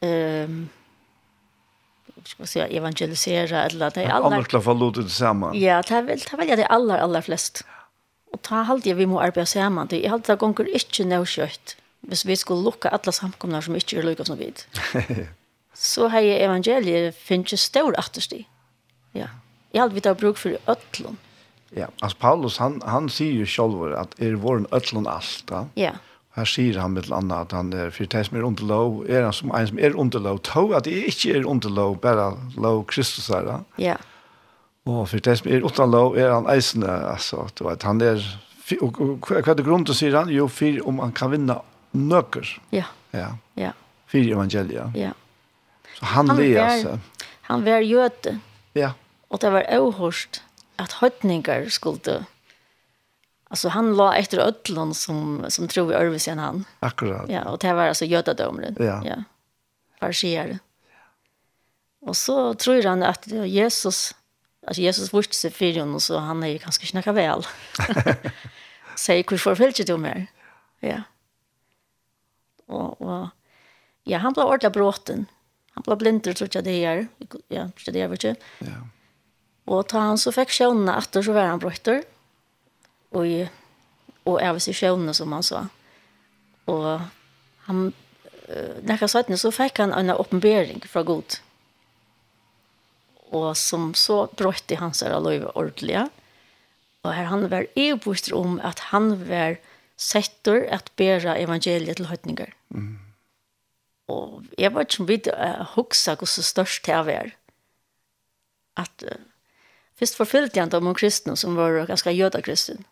[0.02, 0.68] um,
[2.24, 5.54] ska si, evangelisere eller det är alla alla ska få låta det samma.
[5.54, 7.62] Ja, det er vel, det er vel ja, det aller, aller flest.
[8.32, 9.86] Og ta halte jeg vi må arbeide sammen.
[9.86, 11.76] Det är alltid gånger inte nå skött.
[12.00, 14.52] Hvis vi skulle lukke alle samkomnar som ikke er lykke som vi.
[15.74, 18.46] Så har jeg evangeliet finnes stor attersti.
[19.14, 19.28] Ja.
[19.72, 21.18] Jeg halte vi tar bruk for ødlån.
[21.76, 25.64] Ja, altså Paulus han han sier jo selv at er våren øtlån alt, da.
[25.76, 25.92] Ja.
[26.38, 29.26] Her sier han med annat at han er for det som er under lov, er
[29.26, 32.30] han som en som er under lov, tog at det ikke er under lov, bare
[32.56, 33.58] lov Kristus er, da.
[33.78, 33.96] Ja.
[34.88, 38.22] Og for det som er utan lov er han eisende, altså, du vet, han är,
[38.68, 40.30] hva er det grunn til, sier han?
[40.32, 41.58] Jo, for om han kan vinne
[41.92, 42.54] nøkker.
[42.72, 42.86] Ja.
[43.12, 43.32] Ja.
[43.58, 43.74] Ja.
[44.08, 44.88] For evangelia.
[44.96, 45.12] Ja.
[45.98, 47.00] Så han, han leser.
[47.50, 48.38] Han var jöte.
[48.76, 48.94] Ja.
[49.28, 50.42] Og det var ohorst
[50.78, 52.24] att høytninger skulle
[53.50, 56.64] Alltså han la efter ödlon som som tror vi örvis än han.
[56.80, 57.30] Akkurat.
[57.30, 58.76] Ja, och det var alltså judadomen.
[58.78, 59.02] Ja.
[59.04, 59.24] Ja.
[60.00, 60.58] Farsier.
[62.00, 64.14] Och så tror han att Jesus
[64.66, 67.42] alltså Jesus visste sig för honom så han är ju ganska snacka väl.
[68.96, 70.26] Säg hur förfällt du mer.
[70.80, 71.02] Ja.
[72.66, 73.28] Och och
[74.04, 75.26] ja, han blev ordla bråten.
[75.70, 77.08] Han blev blind tror jag det är.
[77.48, 78.34] Ja, det är väl inte.
[78.58, 78.88] Ja.
[79.68, 82.02] Og ta han så fikk sjøvnene etter så var han brøtter.
[83.12, 83.26] Og,
[84.28, 85.64] og jeg vil si sjøvnene som han sa.
[86.68, 86.88] Og
[87.68, 87.90] han,
[88.88, 91.40] nekka sattene så fikk han en oppenbering fra god.
[93.36, 96.06] Og som så brøyte hans er lov ordelig.
[97.04, 99.58] Og her han var i bostad om at han var
[99.98, 102.52] setter at bæra evangeliet til høytninger.
[102.70, 102.98] Mm.
[104.08, 107.32] Og jeg var ikke om vi uh, hvordan størst det var.
[108.78, 109.18] At uh,
[109.98, 112.84] Först förföljde han om kristna som var ganska jödakristen.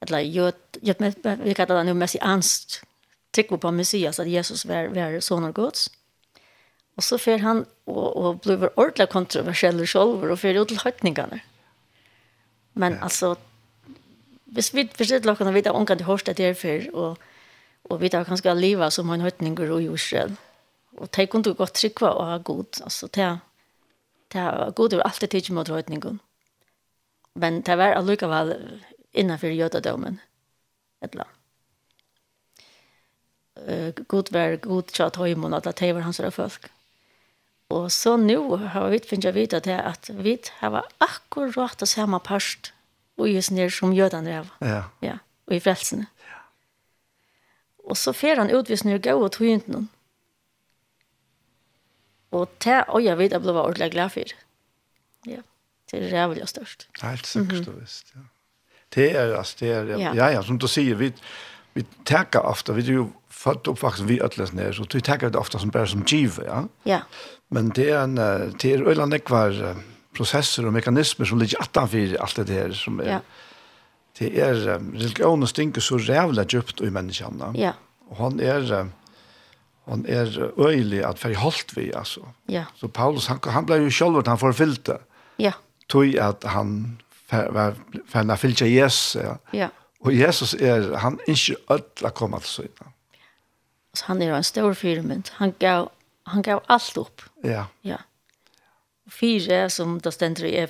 [0.00, 2.82] Eller jød, jöd, vi kallar det nu messianst.
[3.30, 5.90] Tryck på Messias, att Jesus var, var son Guds.
[6.94, 11.40] Och så för han och, og blev ordentlig kontroversiell selv, og för ut til høytningene.
[12.74, 12.98] Men ja.
[13.02, 13.36] alltså,
[14.44, 17.18] hvis vi förstår lagarna, vi tar omkring det hörsta därför och,
[17.82, 20.32] och vi tar ganska liva som han en höjtningar i Israel.
[20.96, 22.66] Och det kunde gått tryckva och ha god.
[22.82, 23.38] Alltså, det,
[24.28, 26.18] det, god är alltid tidigt mot höjtningarna.
[27.34, 28.54] Men det var allikevel
[29.12, 30.20] innenfor jødadomen.
[31.02, 31.28] Et eller.
[33.58, 36.70] Uh, god var god tja høymon, at det var hans folk.
[37.68, 42.20] Og så nu har vi finnet vidt at det at vi har akkurat det samme
[42.20, 42.72] parst
[43.18, 44.46] og just nere som jødene er.
[44.60, 44.82] Ja.
[45.02, 45.18] ja.
[45.46, 46.06] Og i frelsene.
[46.28, 46.40] Ja.
[47.84, 49.90] Og så fer han utvis nere gav og tog ikke noen.
[52.30, 54.34] Og det og jeg vet jeg ble ordentlig glad for.
[55.26, 55.42] Ja
[55.90, 56.88] det är rävliga størst.
[57.00, 57.80] Helt sikkert mm -hmm.
[57.80, 58.20] visst, ja.
[58.94, 61.12] Det är, alltså, det er, ja, ja, ja som du sier, vi,
[61.74, 65.38] vi tackar ofte, vi er ju født oppvaksen, vi ödlas ned, så vi tackar det
[65.38, 66.68] ofte som bare som givet, ja.
[66.82, 67.00] Ja.
[67.48, 68.14] Men det är en,
[68.60, 69.76] det är öjland ekvar
[70.16, 73.20] processer och mekanismer som ligger attanfyr allt det här som är, ja.
[74.18, 74.54] det är,
[74.92, 77.72] religion og stinker så rævlig djupt i människan, ja.
[78.08, 78.88] Och han är,
[79.86, 82.28] han är öjlig att färg holdt vi, alltså.
[82.46, 82.64] Ja.
[82.74, 84.54] Så Paulus, han, han blev ju själv, han får.
[85.36, 85.52] Ja
[85.88, 86.98] tog at han
[87.30, 87.76] var
[88.08, 89.16] fann av fylgja Jesus.
[89.22, 89.36] Ja.
[89.52, 89.68] ja.
[90.00, 92.92] Og Jesus er, han er ikke ødel å komme til søgna.
[93.96, 95.32] Så han er en stor firmynd.
[95.40, 95.90] Han gav,
[96.30, 97.24] han gav alt opp.
[97.44, 97.66] Ja.
[97.82, 98.02] Ja.
[99.08, 100.66] Fyre som det stender i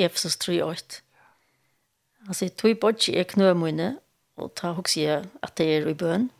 [0.00, 1.00] Efesus 3.8.
[2.28, 3.96] Han sier, tog bodje er knømøyne,
[4.40, 6.30] og ta hos jeg at det er i bøn.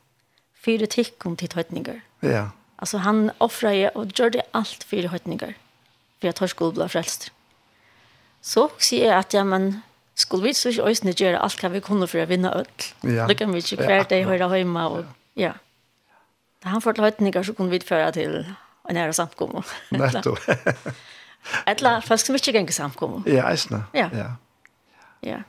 [0.60, 2.00] Fyre tikk om til tøytninger.
[2.24, 2.50] Ja.
[2.80, 5.52] Altså han offret og gjør det alt fyre høytninger.
[6.20, 7.32] For jeg tar skolbla frelster
[8.42, 9.82] så sier jeg at ja, men
[10.16, 12.68] skulle vi så ikke øyne gjøre alt hva vi kunne for å vinne øl?
[13.04, 13.26] Ja.
[13.28, 14.86] Det kan vi ikke hver dag høre hjemme.
[14.88, 15.04] Og,
[15.36, 15.52] ja.
[16.62, 18.42] Da han får til høytninger så kunne vi føre til
[18.90, 19.62] en ære samkomme.
[19.96, 20.40] Nettopp.
[21.70, 23.22] Eller folk som ikke ganger samkomme.
[23.28, 23.84] Ja, eisne.
[23.96, 24.08] Ja.
[24.12, 24.28] Ja.
[25.24, 25.40] ja.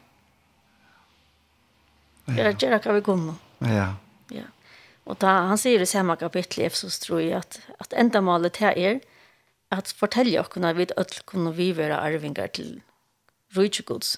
[2.31, 3.35] Gjøre, gjøre hva vi kunne.
[3.67, 3.89] Ja.
[4.31, 4.47] Ja.
[5.09, 8.61] Og da han sier i samme kapittel i Efsos tror jeg at, at enda målet
[8.63, 9.01] her er
[9.71, 12.81] at fortelle oss at vi alle kunne vi være arvinger til
[13.57, 14.17] rydgjegods,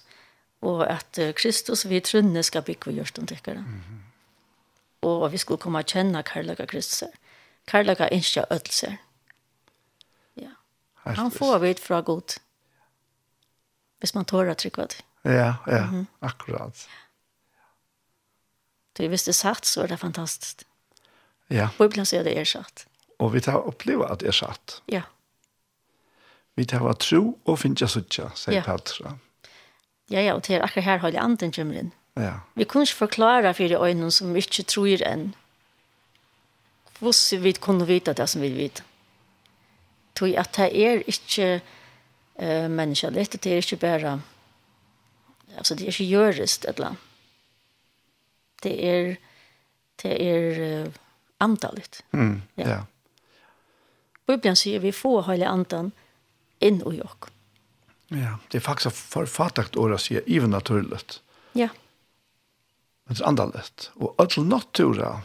[0.62, 3.62] og at Kristus vi trunne skal bygge gjørst om tikkere.
[3.62, 4.04] Mm -hmm.
[5.02, 7.10] Og vi skulle komme og kjenne Karlaga Kristus.
[7.68, 8.96] Karlaga ikke ødelser.
[10.36, 10.50] Ja.
[11.06, 12.40] Han får vi fra god.
[14.00, 15.06] Hvis man tårer trykk det.
[15.26, 16.06] Ja, ja, mm -hmm.
[16.22, 16.88] akkurat.
[18.98, 20.64] Så hvis det er satt, så er det fantastisk.
[21.50, 21.70] Ja.
[21.78, 22.86] Bibelen sier det er satt.
[23.20, 24.82] Og vi tar oppleve at det er satt.
[24.92, 25.02] Ja.
[26.56, 28.64] Vi tar var tro og finnes suttja, sier ja.
[28.66, 29.16] Petra.
[30.12, 31.94] Ja, ja, og til akkurat her høyde anden kommer inn.
[32.20, 32.34] Ja.
[32.56, 35.32] Vi kunne ikke forklare for de øynene som vi ikke tror enn.
[37.00, 38.84] Hvordan vi kunne vite det som vi vet.
[40.16, 41.62] Tog at det er ikke
[42.36, 44.22] uh, menneskelig, det er ikke bare,
[45.58, 47.10] altså det er ikke gjørest et eller annet.
[48.64, 49.16] Det er,
[50.04, 50.94] det er uh,
[51.40, 52.02] antallet.
[52.12, 52.70] Mm, ja.
[52.70, 52.80] ja.
[54.28, 55.92] Bibelen sier vi får holde anden,
[56.64, 57.30] inn i oss.
[58.14, 61.22] Ja, det er faktisk for forfattakt året si even naturligt.
[61.58, 61.70] Ja.
[63.06, 63.90] Men det er andalet.
[63.96, 65.22] Og all natura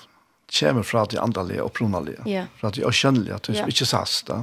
[0.48, 2.22] kommer fra det andalige og pronalige.
[2.26, 2.46] Ja.
[2.60, 4.26] Fra det kjønnelige, det er ikke sast.
[4.30, 4.42] Da.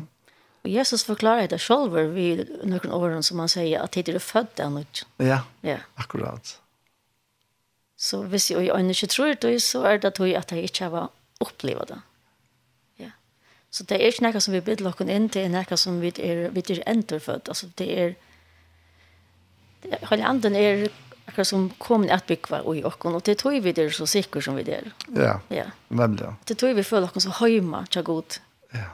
[0.66, 4.62] Og Jesus forklarer det selv ved noen årene som han sier at det er født
[4.64, 5.06] av noe.
[5.22, 5.80] Ja, ja.
[6.02, 6.58] akkurat.
[7.98, 11.10] Så hvis jeg øyne ikke tror det, så er det at jeg ikke har
[11.42, 12.02] opplevd det.
[13.76, 15.98] Så det er ikke noe som vi bidder dere inn til, det er noe som
[16.00, 17.50] vi er, vi er enterfødt.
[17.52, 18.14] Altså det er,
[19.84, 20.86] det, hele anden er
[21.26, 24.56] akkurat som kommer at bygge i dere, og det tror vi er så sikker som
[24.56, 24.88] vi er.
[25.12, 25.66] Ja, ja.
[25.90, 26.30] nemlig.
[26.48, 28.38] Det tror vi føler dere så høyma tja god.
[28.74, 28.86] Ja.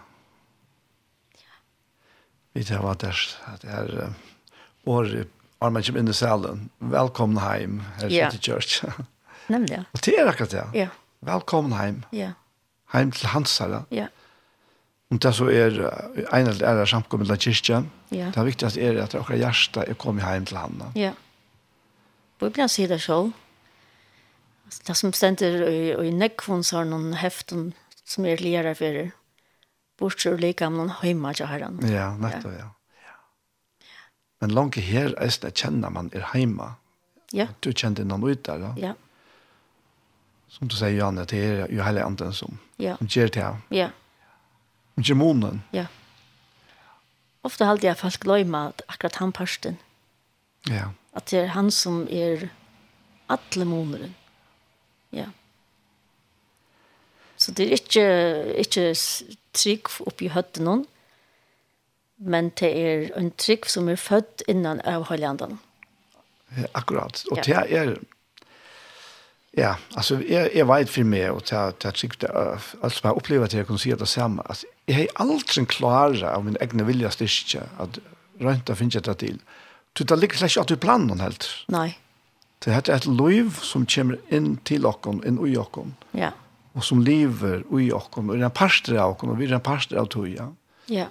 [2.58, 3.14] Vi tar hva det
[3.70, 4.16] er,
[4.90, 5.30] året,
[5.62, 6.64] Arman kommer inn i salen.
[6.80, 8.40] Velkommen heim, her yeah.
[8.42, 8.82] Church.
[9.54, 9.84] nemlig, ja.
[9.94, 10.66] Og det er akkurat det.
[10.74, 10.88] Ja.
[11.22, 12.02] Velkommen heim.
[12.12, 12.32] Ja.
[12.96, 13.84] Heim til Hansara.
[13.92, 14.08] Ja.
[14.08, 14.18] Yeah
[15.12, 15.76] Om det så er
[16.32, 18.30] en eller annen samkommet til kyrkjen, ja.
[18.32, 20.92] det viktigaste er at dere hjerte er kommet hjem til henne.
[20.96, 21.12] Ja.
[22.40, 23.34] Bibelen sier det selv.
[24.88, 27.74] Det som stender i, i nekvån så har noen heften
[28.08, 29.10] som er lærere for det.
[30.00, 31.82] Bortsett og like om noen hjemme til herren.
[31.92, 32.72] Ja, nettopp, ja.
[33.04, 33.18] ja.
[34.42, 36.72] Men langt her er det kjenner man er hjemme.
[37.36, 37.52] Ja.
[37.60, 38.72] Du kjente noen ut der, da.
[38.80, 38.96] Ja.
[40.52, 42.96] Som du sier, Janne, det er jo hele anden som, ja.
[43.00, 43.60] som gjør det her.
[43.76, 43.92] Ja.
[44.96, 45.64] Djämunen.
[45.72, 45.86] Ja.
[47.44, 49.78] Ofta halt jeg folk glömma at akkurat han parsten.
[50.70, 50.92] Ja.
[51.14, 52.50] At det er han som er
[53.30, 54.16] alla månaden.
[55.12, 55.26] Ja.
[57.38, 58.06] Så det er ikke,
[58.62, 58.96] ikke
[59.54, 60.86] trick upp i hötten.
[62.18, 65.58] Men det er en trygg som er født innan av Høylandene.
[66.58, 67.24] Ja, akkurat.
[67.32, 67.98] Och det er...
[69.58, 73.46] Ja, altså, jeg, jeg vet mye og det er ta tyckte allt som jeg opplever
[73.46, 77.12] att jeg kan si det samme, altså, jeg har aldri klare av min egne vilja
[77.14, 78.00] styrke at
[78.42, 79.38] røynta finnes jeg det til.
[79.96, 81.48] Du, det ligger slett ikke at du planer noen helt.
[81.72, 81.94] Nei.
[82.62, 85.96] Det er et liv som kommer inn til okken, inn i okken.
[86.18, 86.34] Ja.
[86.78, 89.64] Og som lever i okken, og er en parster av okken, og vi er en
[89.66, 90.52] parster av tog, Ja.
[90.92, 91.08] Ja.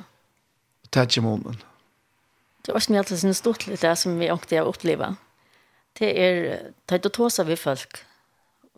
[0.91, 1.61] Det er ikke månen.
[2.67, 5.13] Det var som jeg alltid synes stort litt det som vi ångte å oppleve.
[5.99, 6.41] Det er,
[6.91, 8.01] det er å ta seg ved folk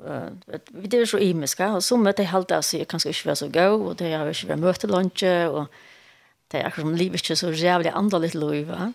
[0.01, 3.49] det er så imiska, og så møter jeg halte, altså, jeg kanskje ikke være så
[3.53, 5.67] god, og det har ikke vært møtelunche, og
[6.51, 8.93] det er akkurat som livet ikke så jævlig andelig liv, va?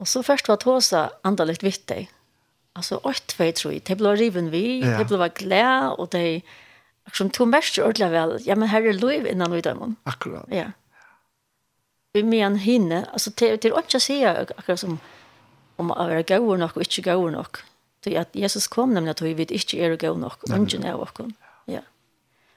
[0.00, 2.08] Og så først var tåsa vitt vittig.
[2.76, 6.42] Altså, åtte vei, tror jeg, det ble riven vi, det ble glede, og det
[7.06, 9.96] akkurat som tog mest ordentlig vel, ja, men her er liv innan vi dømmer.
[10.06, 10.46] Akkurat.
[10.50, 10.70] Ja.
[12.14, 15.00] Vi men hinne, alltså det er ikke å si akkurat som
[15.80, 17.56] om att vara gåor nok och inte gåor nok.
[18.00, 20.32] Till att Jesus kom nämligen att vi vet inte är det gå nog.
[20.40, 21.34] Ungen är och kon.
[21.64, 21.80] Ja.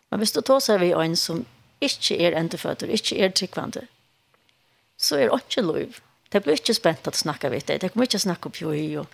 [0.10, 1.46] Men visst då tar sig vi en som
[1.80, 3.88] inte är inte fötter, inte är tryckvante.
[4.98, 5.96] Så är det inte lov.
[6.30, 7.78] Det blir inte spänt att snacka vet dig.
[7.78, 9.08] Det kommer inte snacka på ju och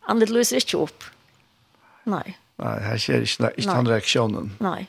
[0.00, 1.04] andet löser inte upp.
[2.04, 2.38] Nej.
[2.56, 4.56] Nej, här ser inte inte han reaktionen.
[4.58, 4.86] Nej.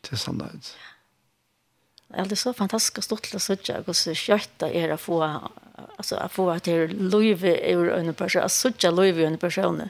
[0.00, 0.76] Det är sant.
[2.08, 2.24] Ja.
[2.24, 5.50] Det är så fantastiskt stort att sitta och så kötta era få
[5.96, 9.88] alltså att få att det löve ur en person att söka löve en person.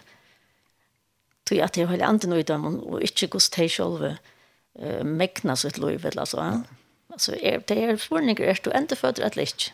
[1.45, 4.17] Tror jag att det hela anten ut om och inte går till själva
[4.79, 6.63] eh mäkna så ett löve eller så
[7.13, 9.73] alltså är det är svårning är du inte för att lätt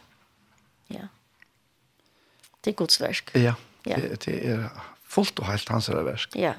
[0.87, 1.09] ja.
[2.61, 3.31] Det är Guds verk.
[3.32, 4.70] Ja det är
[5.03, 6.37] fullt och helt hans verk.
[6.37, 6.55] Ja.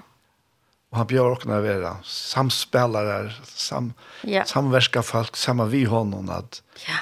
[0.91, 3.93] Og han bjør åkne å være samspillere, sam,
[4.27, 4.43] ja.
[4.43, 6.27] samverka folk, samma vi honom.
[6.35, 6.97] At, ja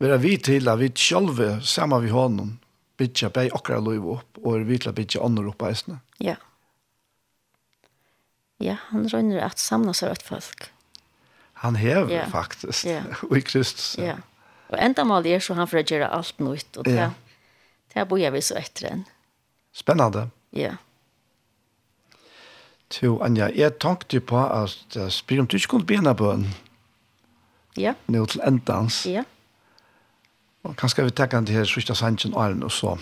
[0.00, 2.54] vera vi til at vi sjølve, sammen vi hånden,
[3.00, 6.00] bytja bei okra loiv opp, og er vi til at bytja ånder opp eisne.
[6.20, 6.36] Ja.
[8.60, 10.68] Ja, han rønner at samna seg rett folk.
[11.64, 12.26] Han hever ja.
[12.28, 13.04] faktisk, ja.
[13.28, 13.94] og i Kristus.
[14.00, 14.18] Ja.
[14.70, 17.10] Og enda mal er så han får gjøre alt nytt, og det, ja.
[17.94, 19.02] det bor vi så etter enn.
[19.76, 20.28] Spennende.
[20.56, 20.76] Ja.
[22.90, 26.48] Jo, Anja, jeg tenkte på at uh, spyr om du ikke kunne begynne bøn.
[27.78, 27.94] Ja.
[28.10, 29.04] Nå til endans.
[29.06, 29.22] Ja.
[29.22, 29.28] Ja.
[30.62, 32.96] Og kanskje vi tenker til her sørste sannsyn åren, og så,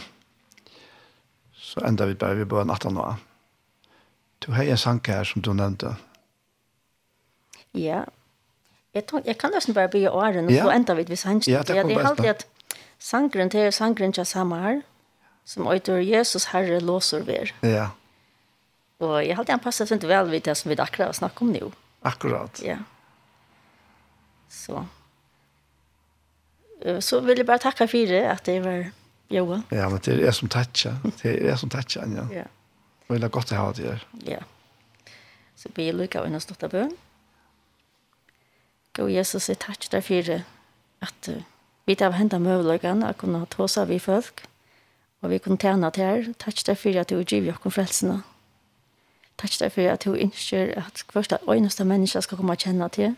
[1.53, 3.07] så enda vi bare vi bør natta nå.
[4.47, 5.97] Du har en sang her som du nevnte.
[7.75, 8.05] Ja,
[8.95, 10.63] jeg, tror, jeg kan nesten bare bygge åren, og ja.
[10.65, 11.53] så enda vi ved sannsyn.
[11.53, 11.91] Ja, det kommer bare.
[11.91, 12.47] Jeg har alltid at
[12.99, 14.81] sangren til sangren til samme her,
[15.45, 17.53] som øyter Jesus Herre låser ver.
[17.63, 17.89] Ja.
[18.99, 21.73] Og jeg har alltid anpasset veldig vel vidt det som vi akkurat snakker om nå.
[22.03, 22.63] Akkurat.
[22.63, 22.79] Ja.
[24.51, 24.87] Så
[27.01, 28.91] så vil jeg bare takke for det at det var
[29.31, 29.63] Joa.
[29.73, 30.91] Ja, men det är er som tatcha.
[31.23, 32.27] Det är er som tatcha, Anja.
[32.31, 32.45] Ja.
[33.09, 34.05] Og det er godt å ha det her.
[34.27, 34.39] Ja.
[35.57, 36.93] Så vi lyckas vi nästa av bøn.
[38.95, 40.43] Gå Jesus, jeg tack dig for
[41.03, 41.43] at uh,
[41.87, 44.43] vi tar hända möjligheten att kunne ta sig vid folk.
[45.23, 46.33] Og vi kunne tjene til her.
[46.39, 48.23] Tack dig for at du ger oss frelsene.
[49.39, 52.89] Tack dig for at du inser at första och nästa människa ska komma att känna
[52.89, 53.15] till.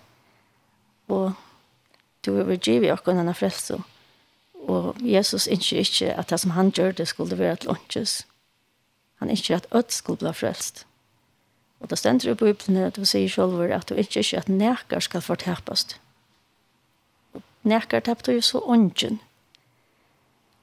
[1.07, 1.33] Och
[2.27, 3.81] du har givet oss denne frelse.
[4.69, 8.27] Og Jesus ønsker ikke at det som han gjør det skulle være til åndsjøs.
[9.21, 10.87] Han ønsker at ødt skulle bli frelst.
[11.81, 15.01] Og det stender i Bibelen at du sier selv at du ønsker ikke at nekker
[15.01, 15.87] skal fortepes.
[17.63, 19.21] Nekker tappte jo så åndjen.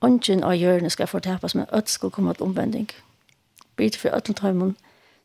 [0.01, 2.89] Åndjen av hjørnet skal fortepes, men ødt skulle komme til omvending.
[3.77, 4.75] Byt for ødeltøymen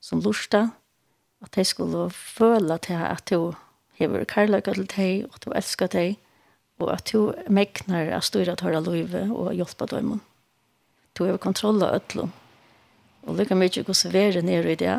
[0.00, 0.68] som lusta,
[1.42, 3.54] at de skulle føle til at du
[4.02, 6.18] hever kærløyga til deg, og at du elskar deg,
[6.82, 10.22] og at du megnar at styra tåra løyve og hjelpa døymon.
[11.14, 12.32] Du hever kontrolla ötlun.
[13.22, 14.96] Og lykka mykje gos vere nere i det,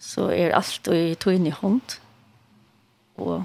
[0.00, 1.98] så er alt i tøyne i hånd.
[3.20, 3.44] Og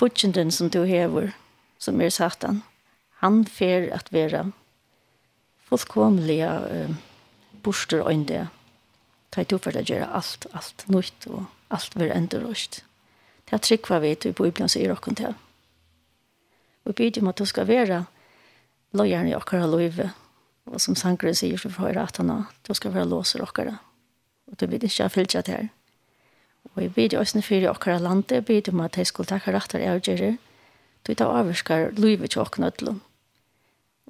[0.00, 1.34] fortjenden som du hever,
[1.78, 2.62] som er satan,
[3.20, 4.46] han fer at vera
[5.68, 6.96] fullkomliga uh,
[7.62, 8.46] borster øynde.
[9.30, 12.84] Ta i tuffer å gjøre alt, alt nytt og alt vil enda røst.
[13.48, 15.36] Det er trygg hva vi i Bibelen sier dere til.
[16.84, 18.02] Og bygger om at du skal være
[18.92, 20.10] løgjerne i dere løyve.
[20.68, 23.78] Og som Sankere sier, så får jeg rett henne, du skal være låser dere.
[24.52, 25.70] Og du vil ikke ha fyllt seg til.
[26.74, 29.52] Og jeg bygger også for i dere landet, jeg bygger om at jeg skulle takke
[29.56, 30.36] rettere avgjører.
[31.06, 33.00] Du tar avvarsker løyve til dere nødlund.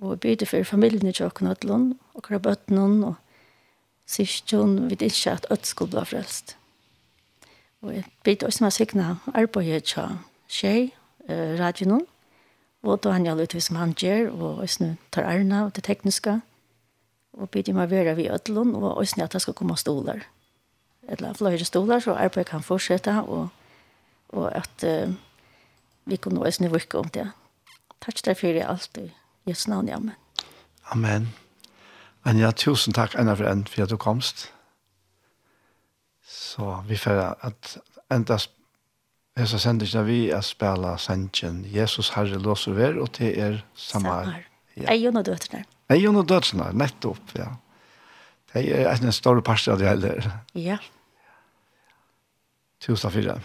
[0.03, 3.15] Og jeg bygger for familien til åkken nødlund, og dere bøttene, og
[4.07, 6.57] sier ikke hun, vi vet ikke at ødt skulle bli frelst.
[7.83, 10.19] Og jeg bidde også med sikna arbeidet til
[10.49, 10.91] tjej,
[11.29, 12.07] eh, radioen,
[12.83, 16.41] og da han gjaldt ut som han gjør, og også tar ærna og det tekniske,
[17.33, 20.27] og bidde meg være ved ødelen, og også at det skal komme stoler.
[21.09, 23.49] Eller flere stoler, så arbeidet kan fortsette, og,
[24.29, 25.15] og at eh,
[26.05, 27.31] vi kunne også virke om det.
[28.01, 29.11] Takk til deg for alt, i
[29.47, 30.13] Jesu navn, amen.
[30.91, 31.29] Amen.
[32.25, 34.53] Anja, tusen takk, Anna, for at du komst.
[36.29, 37.77] Så vi får at
[38.13, 38.37] enda
[39.39, 44.35] hesa sendingen vi er spela sendingen Jesus Herre låser ver og til er samar.
[44.77, 44.93] Ja.
[44.93, 45.65] Eion og døtrene.
[45.91, 47.49] Eion og døtrene, nettopp, ja.
[48.53, 50.29] Det er en stor parst av det heller.
[50.57, 50.79] Ja.
[52.81, 53.41] Tusen takk for det.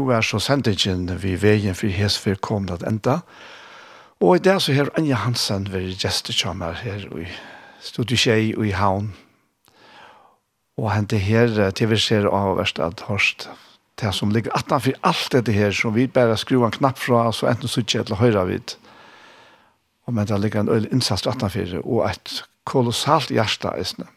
[0.00, 3.20] nu er så sendingen vi veien for Hesfer kom til enda.
[4.20, 7.26] Og i dag så her Anja Hansen ved gestekjammer her i
[7.84, 9.10] Studieskjei og i Havn.
[10.80, 13.48] Og hente her TV-ser av Verstad Horst.
[14.00, 17.50] Det som ligger atanfyr alt dette her som vi bare skruer en knapp fra, så
[17.50, 18.78] enten suttje eller høyre vidt.
[20.08, 24.08] Og men det ligger en øyne innsats atanfyr og et kolossalt hjerte i snø.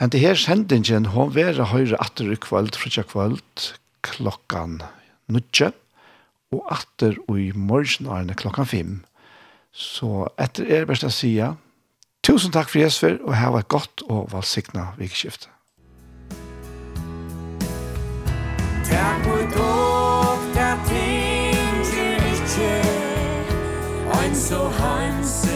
[0.00, 3.72] det her sendingen, hun vera høyre atter i kveld, frutja kveld,
[4.02, 4.80] klokkan
[5.28, 5.72] nutje,
[6.52, 8.92] og atter og i morgen er klokkan fem.
[9.72, 11.36] Så etter er best å si
[12.28, 15.48] Tusen takk for Jesper, og ha var godt og valgsikna vikskiftet.
[18.88, 22.72] Takk for dog, der ting til ikke,
[24.18, 25.47] ein so hans